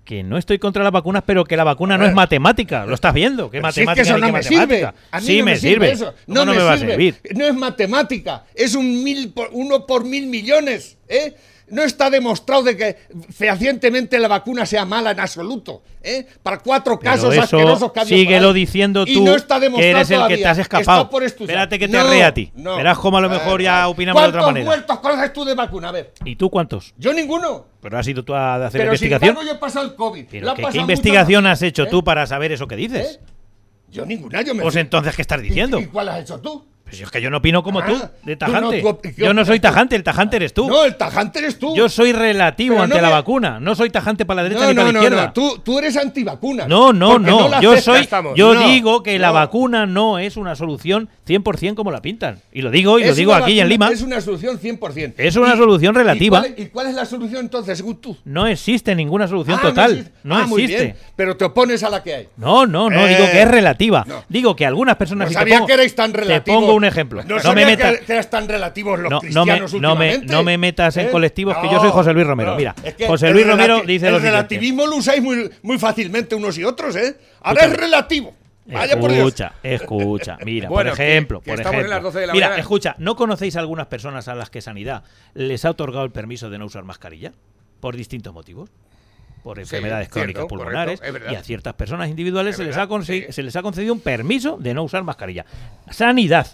Que 0.04 0.22
no 0.24 0.38
estoy 0.38 0.60
contra 0.60 0.84
las 0.84 0.92
vacunas, 0.92 1.24
pero 1.26 1.46
que 1.46 1.58
la 1.58 1.64
vacuna 1.64 1.98
no 1.98 2.06
es 2.06 2.14
matemática. 2.14 2.86
Lo 2.86 2.94
estás 2.94 3.12
viendo. 3.14 3.50
¿Qué 3.50 3.60
Pero 3.60 3.72
si 3.72 3.82
es 3.82 3.86
matemática 3.88 4.04
que 4.04 4.10
eso 4.10 4.18
no 4.28 4.32
me 4.32 4.44
sirve. 4.44 4.60
matemática? 4.84 4.94
A 5.12 5.20
mí 5.20 5.26
sí 5.26 5.40
no 5.40 5.46
me 5.46 5.56
sirve. 5.58 5.92
eso. 5.92 6.06
¿Cómo 6.06 6.16
No, 6.28 6.46
no 6.46 6.52
me, 6.52 6.58
me 6.60 6.64
va 6.64 6.74
a 6.74 6.78
sirve. 6.78 6.92
servir? 6.92 7.22
No 7.36 7.46
es 7.46 7.56
matemática. 7.56 8.46
Es 8.54 8.76
un 8.76 9.04
mil 9.04 9.34
por, 9.34 9.50
uno 9.52 9.88
por 9.88 10.06
mil 10.06 10.28
millones. 10.28 10.98
¿eh? 11.08 11.36
No 11.68 11.82
está 11.84 12.10
demostrado 12.12 12.62
de 12.64 12.78
que 12.78 12.96
fehacientemente 13.34 14.20
la 14.20 14.28
vacuna 14.28 14.66
sea 14.66 14.86
mala 14.86 15.12
en 15.12 15.20
absoluto. 15.20 15.82
¿eh? 16.04 16.26
Para 16.44 16.60
cuatro 16.60 17.00
Pero 17.00 17.12
casos 17.12 17.34
eso 17.34 17.42
asquerosos 17.44 17.92
que 17.92 18.00
ha 18.00 18.02
habido 18.04 18.18
síguelo 18.18 18.54
diciendo 18.54 19.04
Y 19.08 19.16
tú, 19.16 19.24
no 19.26 19.36
está 19.36 19.56
que 19.56 19.62
demostrado 19.62 19.98
eres 19.98 20.12
el 20.12 20.28
que 20.28 20.38
te 20.38 20.46
has 20.48 20.58
escapado. 20.60 21.10
Espérate 21.22 21.80
que 21.80 21.88
te 21.88 21.94
No, 21.98 22.26
a 22.26 22.32
ti. 22.34 22.52
no. 22.56 22.76
Verás 22.78 22.98
cómo 23.00 23.18
a 23.18 23.22
lo 23.22 23.28
Eh, 23.28 23.38
mejor 23.40 23.62
ya 23.62 23.88
opinamos 23.88 24.22
de 24.22 24.28
otra 24.30 24.42
¿Cuántos 24.42 24.54
manera. 24.54 24.66
muertos 24.66 25.00
conoces 25.00 25.34
tú 25.34 25.44
de 25.46 25.56
vacuna? 25.56 25.90
A 25.90 25.92
ver. 25.92 26.14
¿Y 26.24 26.36
tú 26.36 26.50
cuántos? 26.50 26.94
Yo 26.98 27.14
ninguno. 27.14 27.66
Pero 27.82 27.98
has 27.98 28.08
ido 28.08 28.24
tú 28.24 28.36
a 28.36 28.56
hacer 28.56 28.82
Pero 28.82 28.92
investigación. 28.92 29.30
embargo 29.30 29.50
yo 29.50 29.56
he 29.56 29.60
pasado 29.60 29.86
el 29.86 29.96
COVID. 29.96 30.26
Pero 30.30 30.54
¿qué, 30.54 30.78
investigación 30.78 31.48
has 31.48 31.62
hecho 31.62 31.84
¿Eh? 31.84 31.88
tú 31.90 32.04
para 32.04 32.28
saber 32.28 32.52
eso 32.52 32.68
que 32.68 32.76
dices? 32.76 33.20
Yo 33.90 34.06
ninguna. 34.06 34.42
Yo 34.44 34.54
me 34.54 34.62
Pues 34.62 34.76
entonces, 34.76 35.16
¿qué 35.16 35.22
estás 35.22 35.42
diciendo? 35.42 35.80
¿Y 35.80 35.86
cuál 35.88 36.10
has 36.10 36.22
hecho 36.22 36.40
tú? 36.40 36.66
Pues 36.86 37.02
es 37.02 37.10
que 37.10 37.20
yo 37.20 37.32
no 37.32 37.38
opino 37.38 37.64
como 37.64 37.80
Ah, 37.80 37.86
tú, 37.88 37.94
de 38.24 38.36
tú 38.36 38.46
no, 38.46 38.52
tajante. 38.54 38.82
tú 38.82 39.00
yo 39.18 39.34
no 39.34 39.44
soy 39.44 39.60
tajante, 39.60 39.96
el 39.96 40.04
tajante 40.04 40.36
eres 40.36 40.54
tú. 40.54 40.68
No, 40.70 40.86
el 40.86 40.96
tajante 40.96 41.40
eres 41.40 41.58
tú. 41.58 41.76
Yo 41.76 41.90
soy 41.90 42.12
relativo 42.14 42.76
Pero 42.76 42.84
ante 42.84 42.96
no 42.98 43.02
la 43.02 43.08
me- 43.08 43.14
vacuna. 43.14 43.60
No 43.60 43.74
soy 43.74 43.90
tajante 43.90 44.24
para 44.24 44.38
la 44.38 44.44
derecha 44.44 44.62
No, 44.66 44.70
ni 44.70 44.76
para 44.76 44.86
no, 44.88 44.92
la 44.94 45.00
izquierda. 45.00 45.26
no. 45.28 45.34
Tú, 45.34 45.58
tú 45.64 45.80
eres 45.80 45.98
antivacuna. 45.98 46.68
No, 46.68 46.94
no, 46.94 47.18
no. 47.18 47.60
yo 47.60 47.76
soy, 47.78 48.02
estamos. 48.02 48.34
yo 48.36 48.54
No, 48.54 48.68
digo 48.68 49.02
que 49.02 49.18
la 49.18 49.32
vacuna 49.32 49.88
no 49.88 50.20
es 50.20 50.38
una 50.38 50.56
solución 50.56 51.10
100% 51.28 51.74
como 51.76 51.90
la 51.92 52.04
pintan. 52.04 52.40
Y 52.54 52.62
lo 52.62 52.70
digo 52.70 53.00
y 53.00 53.04
lo 53.06 53.16
digo 53.16 53.34
aquí 53.34 53.60
en 53.60 53.68
vacuna- 53.68 53.70
Lima. 53.70 53.90
Es 53.92 54.02
una 54.04 54.22
solución 54.22 54.60
100%. 54.60 55.16
Es 55.18 55.36
una 55.38 55.56
Y- 55.56 55.58
solución 55.58 55.96
¿y 55.96 55.98
relativa. 55.98 56.40
cuál, 56.40 56.54
¿Y 56.56 56.66
cuál 56.68 56.88
es 56.88 56.94
la 56.94 57.06
solución 57.06 57.42
entonces, 57.42 57.78
según 57.80 57.98
tú? 58.00 58.16
No 58.26 58.46
existe 58.46 58.94
ninguna 58.94 59.28
solución 59.28 59.58
Ah, 59.60 59.64
no 59.64 59.70
total. 59.70 59.92
existe. 59.94 60.12
No, 60.24 60.38
Ah, 60.38 60.46
muy 60.46 60.62
existe. 60.64 60.84
bien, 60.84 60.96
pero 61.16 61.36
te 61.36 61.46
opones 61.46 61.82
a 61.84 61.90
la 61.90 62.04
que 62.04 62.14
hay. 62.14 62.28
No, 62.38 62.68
no, 62.68 62.92
no, 62.92 63.08
Eh, 63.08 63.10
digo 63.18 63.32
que 63.32 63.42
es 63.42 63.48
relativa. 63.48 64.06
no. 64.08 64.24
Digo 64.30 64.56
que 64.56 64.68
algunas 64.68 64.98
personas. 64.98 65.30
No 65.30 65.34
sabía 65.34 65.66
que 65.66 65.74
erais 65.74 65.96
tan 65.96 66.12
Te 66.12 66.20
relativos. 66.20 66.75
Pongo 66.76 66.86
un 66.86 66.86
ejemplo. 66.86 67.24
No, 67.24 67.36
No, 67.36 67.42
sabía 67.42 67.66
me 67.66 67.72
metas. 67.72 67.98
que, 68.00 68.14
eras 68.14 68.30
tan 68.30 68.48
relativos 68.48 69.00
los 69.00 69.10
No, 69.12 69.18
no, 69.18 69.22
me, 69.22 69.30
cristianos 69.54 69.74
no, 69.74 69.96
me, 69.96 70.18
no 70.20 70.44
me 70.44 70.58
metas 70.58 70.98
en 70.98 71.08
¿Eh? 71.08 71.12
colectivos, 71.12 71.58
que 71.58 71.70
yo 71.70 71.80
soy 71.80 71.90
José 71.92 72.14
Luis 72.14 72.28
Romero. 72.28 72.52
no. 72.52 72.58
Mira, 72.58 72.76
Es 72.84 72.96
que 72.96 73.08
José 73.08 73.28
el 73.28 73.34
Luis 73.34 73.48
Romero 73.48 73.82
dice 73.86 74.08
el 74.08 74.14
lo 74.14 74.20
siguiente. 74.20 74.30
relativismo 74.30 74.86
lo 74.88 74.96
usáis 74.98 75.22
muy, 75.22 75.50
muy 75.64 75.78
fácilmente 75.80 76.36
unos 76.36 76.58
y 76.58 76.64
otros, 76.64 76.96
¿eh? 76.96 77.16
Ahora 77.42 77.66
es 77.66 77.74
relativo. 77.78 78.34
Vaya 78.68 79.00
por 79.00 79.12
Dios. 79.12 79.28
Escucha, 79.28 79.54
escucha. 79.62 80.38
Mira, 80.44 80.70
Bueno, 80.70 80.90
por 80.92 81.00
ejemplo, 81.00 81.40
que 81.40 81.52
por 81.52 81.60
estamos 81.60 81.74
en 81.76 81.80
ejemplo. 81.82 81.96
las 81.96 82.04
12 82.04 82.20
de 82.20 82.28
la 82.28 82.34
Mira, 82.34 82.48
mañana. 82.48 82.62
escucha, 82.62 82.96
¿no 82.98 83.16
conocéis 83.16 83.56
algunas 83.58 83.86
personas 83.88 84.28
a 84.28 84.34
las 84.34 84.50
que 84.50 84.60
Sanidad 84.62 85.04
les 85.36 85.66
ha 85.66 85.70
otorgado 85.70 86.04
el 86.04 86.12
permiso 86.12 86.50
de 86.50 86.58
no 86.58 86.66
usar 86.66 86.84
mascarilla? 86.84 87.32
Por 87.80 87.96
distintos 87.96 88.34
motivos. 88.34 88.72
Por 89.44 89.60
enfermedades 89.60 90.10
crónicas 90.10 90.46
pulmonares 90.46 91.00
y 91.32 91.36
a 91.36 91.44
ciertas 91.44 91.76
personas 91.76 92.10
individuales 92.10 92.54
Es 92.54 92.58
se 92.58 92.64
les, 92.64 92.76
verdad, 92.76 92.98
ha 93.00 93.04
sí. 93.04 93.26
se 93.30 93.44
les 93.44 93.56
ha 93.56 93.62
concedido 93.62 93.94
un 93.94 94.00
permiso 94.00 94.58
de 94.60 94.74
no 94.74 94.82
usar 94.82 95.04
mascarilla. 95.04 95.46
Sanidad. 95.92 96.48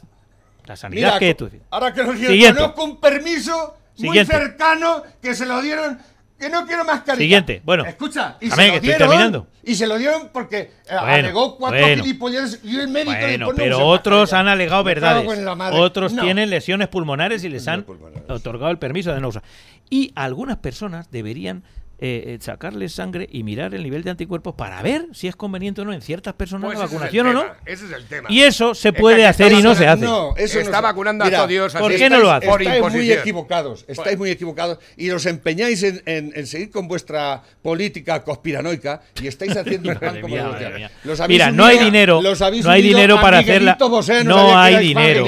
La 0.71 0.77
sanidad 0.77 1.07
Mira, 1.09 1.19
que 1.19 1.35
tú. 1.35 1.49
ahora 1.69 1.93
que 1.93 2.01
lo 2.01 2.13
conozco 2.55 2.83
un 2.85 2.99
permiso 3.01 3.75
Siguiente. 3.93 4.33
muy 4.33 4.41
cercano 4.41 5.03
que 5.21 5.35
se 5.35 5.45
lo 5.45 5.61
dieron 5.61 5.99
que 6.39 6.49
no 6.49 6.65
quiero 6.65 6.85
mascarilla. 6.85 7.21
Siguiente, 7.23 7.61
bueno. 7.65 7.85
Escucha, 7.85 8.37
y 8.39 8.49
se 8.49 8.55
que 8.55 8.61
lo 8.61 8.73
estoy 8.75 8.79
dieron 8.87 8.97
terminando. 9.09 9.47
y 9.63 9.75
se 9.75 9.85
lo 9.85 9.97
dieron 9.97 10.29
porque 10.31 10.57
eh, 10.59 10.71
Bueno, 10.89 11.05
alegó 11.07 11.57
cuatro 11.57 11.79
bueno. 11.81 12.03
gilipollas 12.03 12.59
y 12.63 12.79
el 12.79 12.87
médico 12.87 13.11
le 13.11 13.19
Bueno, 13.19 13.37
dijo, 13.47 13.51
no 13.51 13.55
pero 13.57 13.85
otros 13.85 14.31
han 14.33 14.47
alegado 14.47 14.83
verdades. 14.85 15.27
Otros 15.73 16.13
No. 16.13 16.23
tienen 16.23 16.49
lesiones 16.49 16.87
pulmonares 16.87 17.43
y 17.43 17.49
les 17.49 17.67
han 17.67 17.83
pulmonares. 17.83 18.29
otorgado 18.29 18.71
el 18.71 18.79
permiso 18.79 19.13
de 19.13 19.19
no 19.19 19.27
usar. 19.27 19.43
Y 19.89 20.13
algunas 20.15 20.55
personas 20.57 21.11
deberían 21.11 21.63
eh, 22.03 22.23
eh, 22.33 22.37
sacarles 22.41 22.93
sangre 22.93 23.27
y 23.31 23.43
mirar 23.43 23.75
el 23.75 23.83
nivel 23.83 24.03
de 24.03 24.09
anticuerpos 24.09 24.55
para 24.55 24.81
ver 24.81 25.05
si 25.13 25.27
es 25.27 25.35
conveniente 25.35 25.81
o 25.81 25.85
no 25.85 25.93
en 25.93 26.01
ciertas 26.01 26.33
personas 26.33 26.65
Pues 26.65 26.79
la 26.79 26.85
el 26.85 26.89
vacunación 26.89 27.27
o 27.27 27.33
no. 27.33 27.45
Ese 27.65 27.85
es 27.85 27.91
el 27.91 28.05
tema. 28.07 28.27
Y 28.31 28.41
eso 28.41 28.73
se 28.73 28.89
Es 28.89 28.93
que 28.95 28.99
puede 28.99 29.25
hacer 29.27 29.51
y 29.51 29.61
no 29.61 29.75
se 29.75 29.83
el- 29.83 29.89
hace. 29.89 30.05
No, 30.05 30.35
eso 30.35 30.59
Está 30.59 30.77
no 30.77 30.81
vacunando 30.87 31.23
a 31.23 31.27
Mira, 31.27 31.37
todo 31.37 31.47
Dios. 31.47 31.73
¿por 31.75 31.95
qué 31.95 32.09
no 32.09 32.17
lo 32.19 32.31
hace? 32.31 32.47
Por 32.47 32.61
estáis 32.63 32.81
muy 32.91 33.11
equivocados, 33.11 33.85
estáis 33.87 34.17
muy 34.17 34.31
equivocados 34.31 34.79
y 34.97 35.11
os 35.11 35.25
empeñáis 35.27 35.83
en, 35.83 36.01
en- 36.07 36.33
en 36.35 36.47
seguir 36.47 36.71
con 36.71 36.87
vuestra 36.87 37.43
política 37.61 38.23
conspiranoica 38.23 39.01
y 39.21 39.27
estáis 39.27 39.55
haciendo 39.55 39.93
plan 39.93 40.01
Madre 40.11 40.21
como 40.21 40.35
mía, 40.35 40.91
los 41.03 41.19
habéis 41.19 41.35
Mira, 41.37 41.51
no 41.51 41.65
hay 41.65 41.77
dinero, 41.77 42.21
los 42.21 42.41
habéis 42.41 42.65
no 42.65 42.71
hay 42.71 42.81
dinero 42.81 43.21
para 43.21 43.37
hacer 43.39 43.61
la- 43.61 43.73
Miguelito 43.73 43.89
Bosé, 43.89 44.23
no 44.23 44.57
hay 44.57 44.77
dinero. 44.77 45.25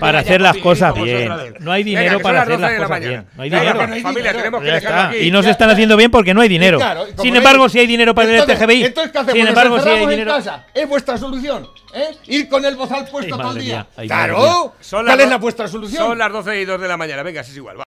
para 0.00 0.20
hacer 0.20 0.40
las 0.40 0.56
cosas 0.56 0.94
bien. 0.94 1.30
No 1.60 1.72
hay 1.72 1.84
dinero 1.84 2.20
para 2.20 2.42
hacer 2.42 2.58
12 2.58 2.62
las 2.72 2.80
cosas 2.80 3.00
bien. 3.00 3.26
No 3.36 3.42
hay 3.42 3.50
dinero. 3.50 5.14
Y 5.20 5.30
no 5.30 5.42
se 5.42 5.50
están 5.50 5.70
está. 5.70 5.73
Haciendo 5.74 5.96
bien 5.96 6.10
porque 6.10 6.32
no 6.34 6.40
hay 6.40 6.48
dinero. 6.48 6.78
Claro, 6.78 7.02
y 7.08 7.10
como 7.12 7.22
Sin 7.22 7.34
veis- 7.34 7.38
embargo, 7.38 7.68
si 7.68 7.78
hay 7.78 7.86
dinero 7.86 8.14
para 8.14 8.28
el 8.30 8.34
Entonces- 8.36 8.58
LGTBI. 8.58 8.84
Entonces, 8.84 9.12
¿qué 9.12 9.18
hacemos? 9.18 9.38
Sin 9.38 9.46
embargo, 9.46 9.80
si 9.80 9.88
hay 9.88 10.02
en 10.02 10.08
dinero. 10.10 10.32
casa. 10.32 10.66
Es 10.74 10.88
vuestra 10.88 11.18
solución. 11.18 11.68
¿eh? 11.92 12.08
Ir 12.26 12.48
con 12.48 12.64
el 12.64 12.74
bozal 12.76 13.06
puesto 13.08 13.34
Ay, 13.36 13.40
todo 13.40 13.52
el 13.52 13.58
día. 13.62 13.86
mía, 13.96 14.06
claro. 14.08 14.74
¿Cuál 14.90 15.06
las 15.06 15.18
es 15.20 15.28
la 15.28 15.36
vuestra 15.38 15.68
solución? 15.68 16.02
Son 16.08 16.18
las 16.18 16.32
12 16.32 16.60
y 16.60 16.64
2 16.64 16.80
de 16.80 16.88
la 16.88 16.96
mañana. 16.96 17.22
Venga, 17.22 17.42
así 17.42 17.52
es 17.52 17.56
igual. 17.56 17.78
va. 17.78 17.82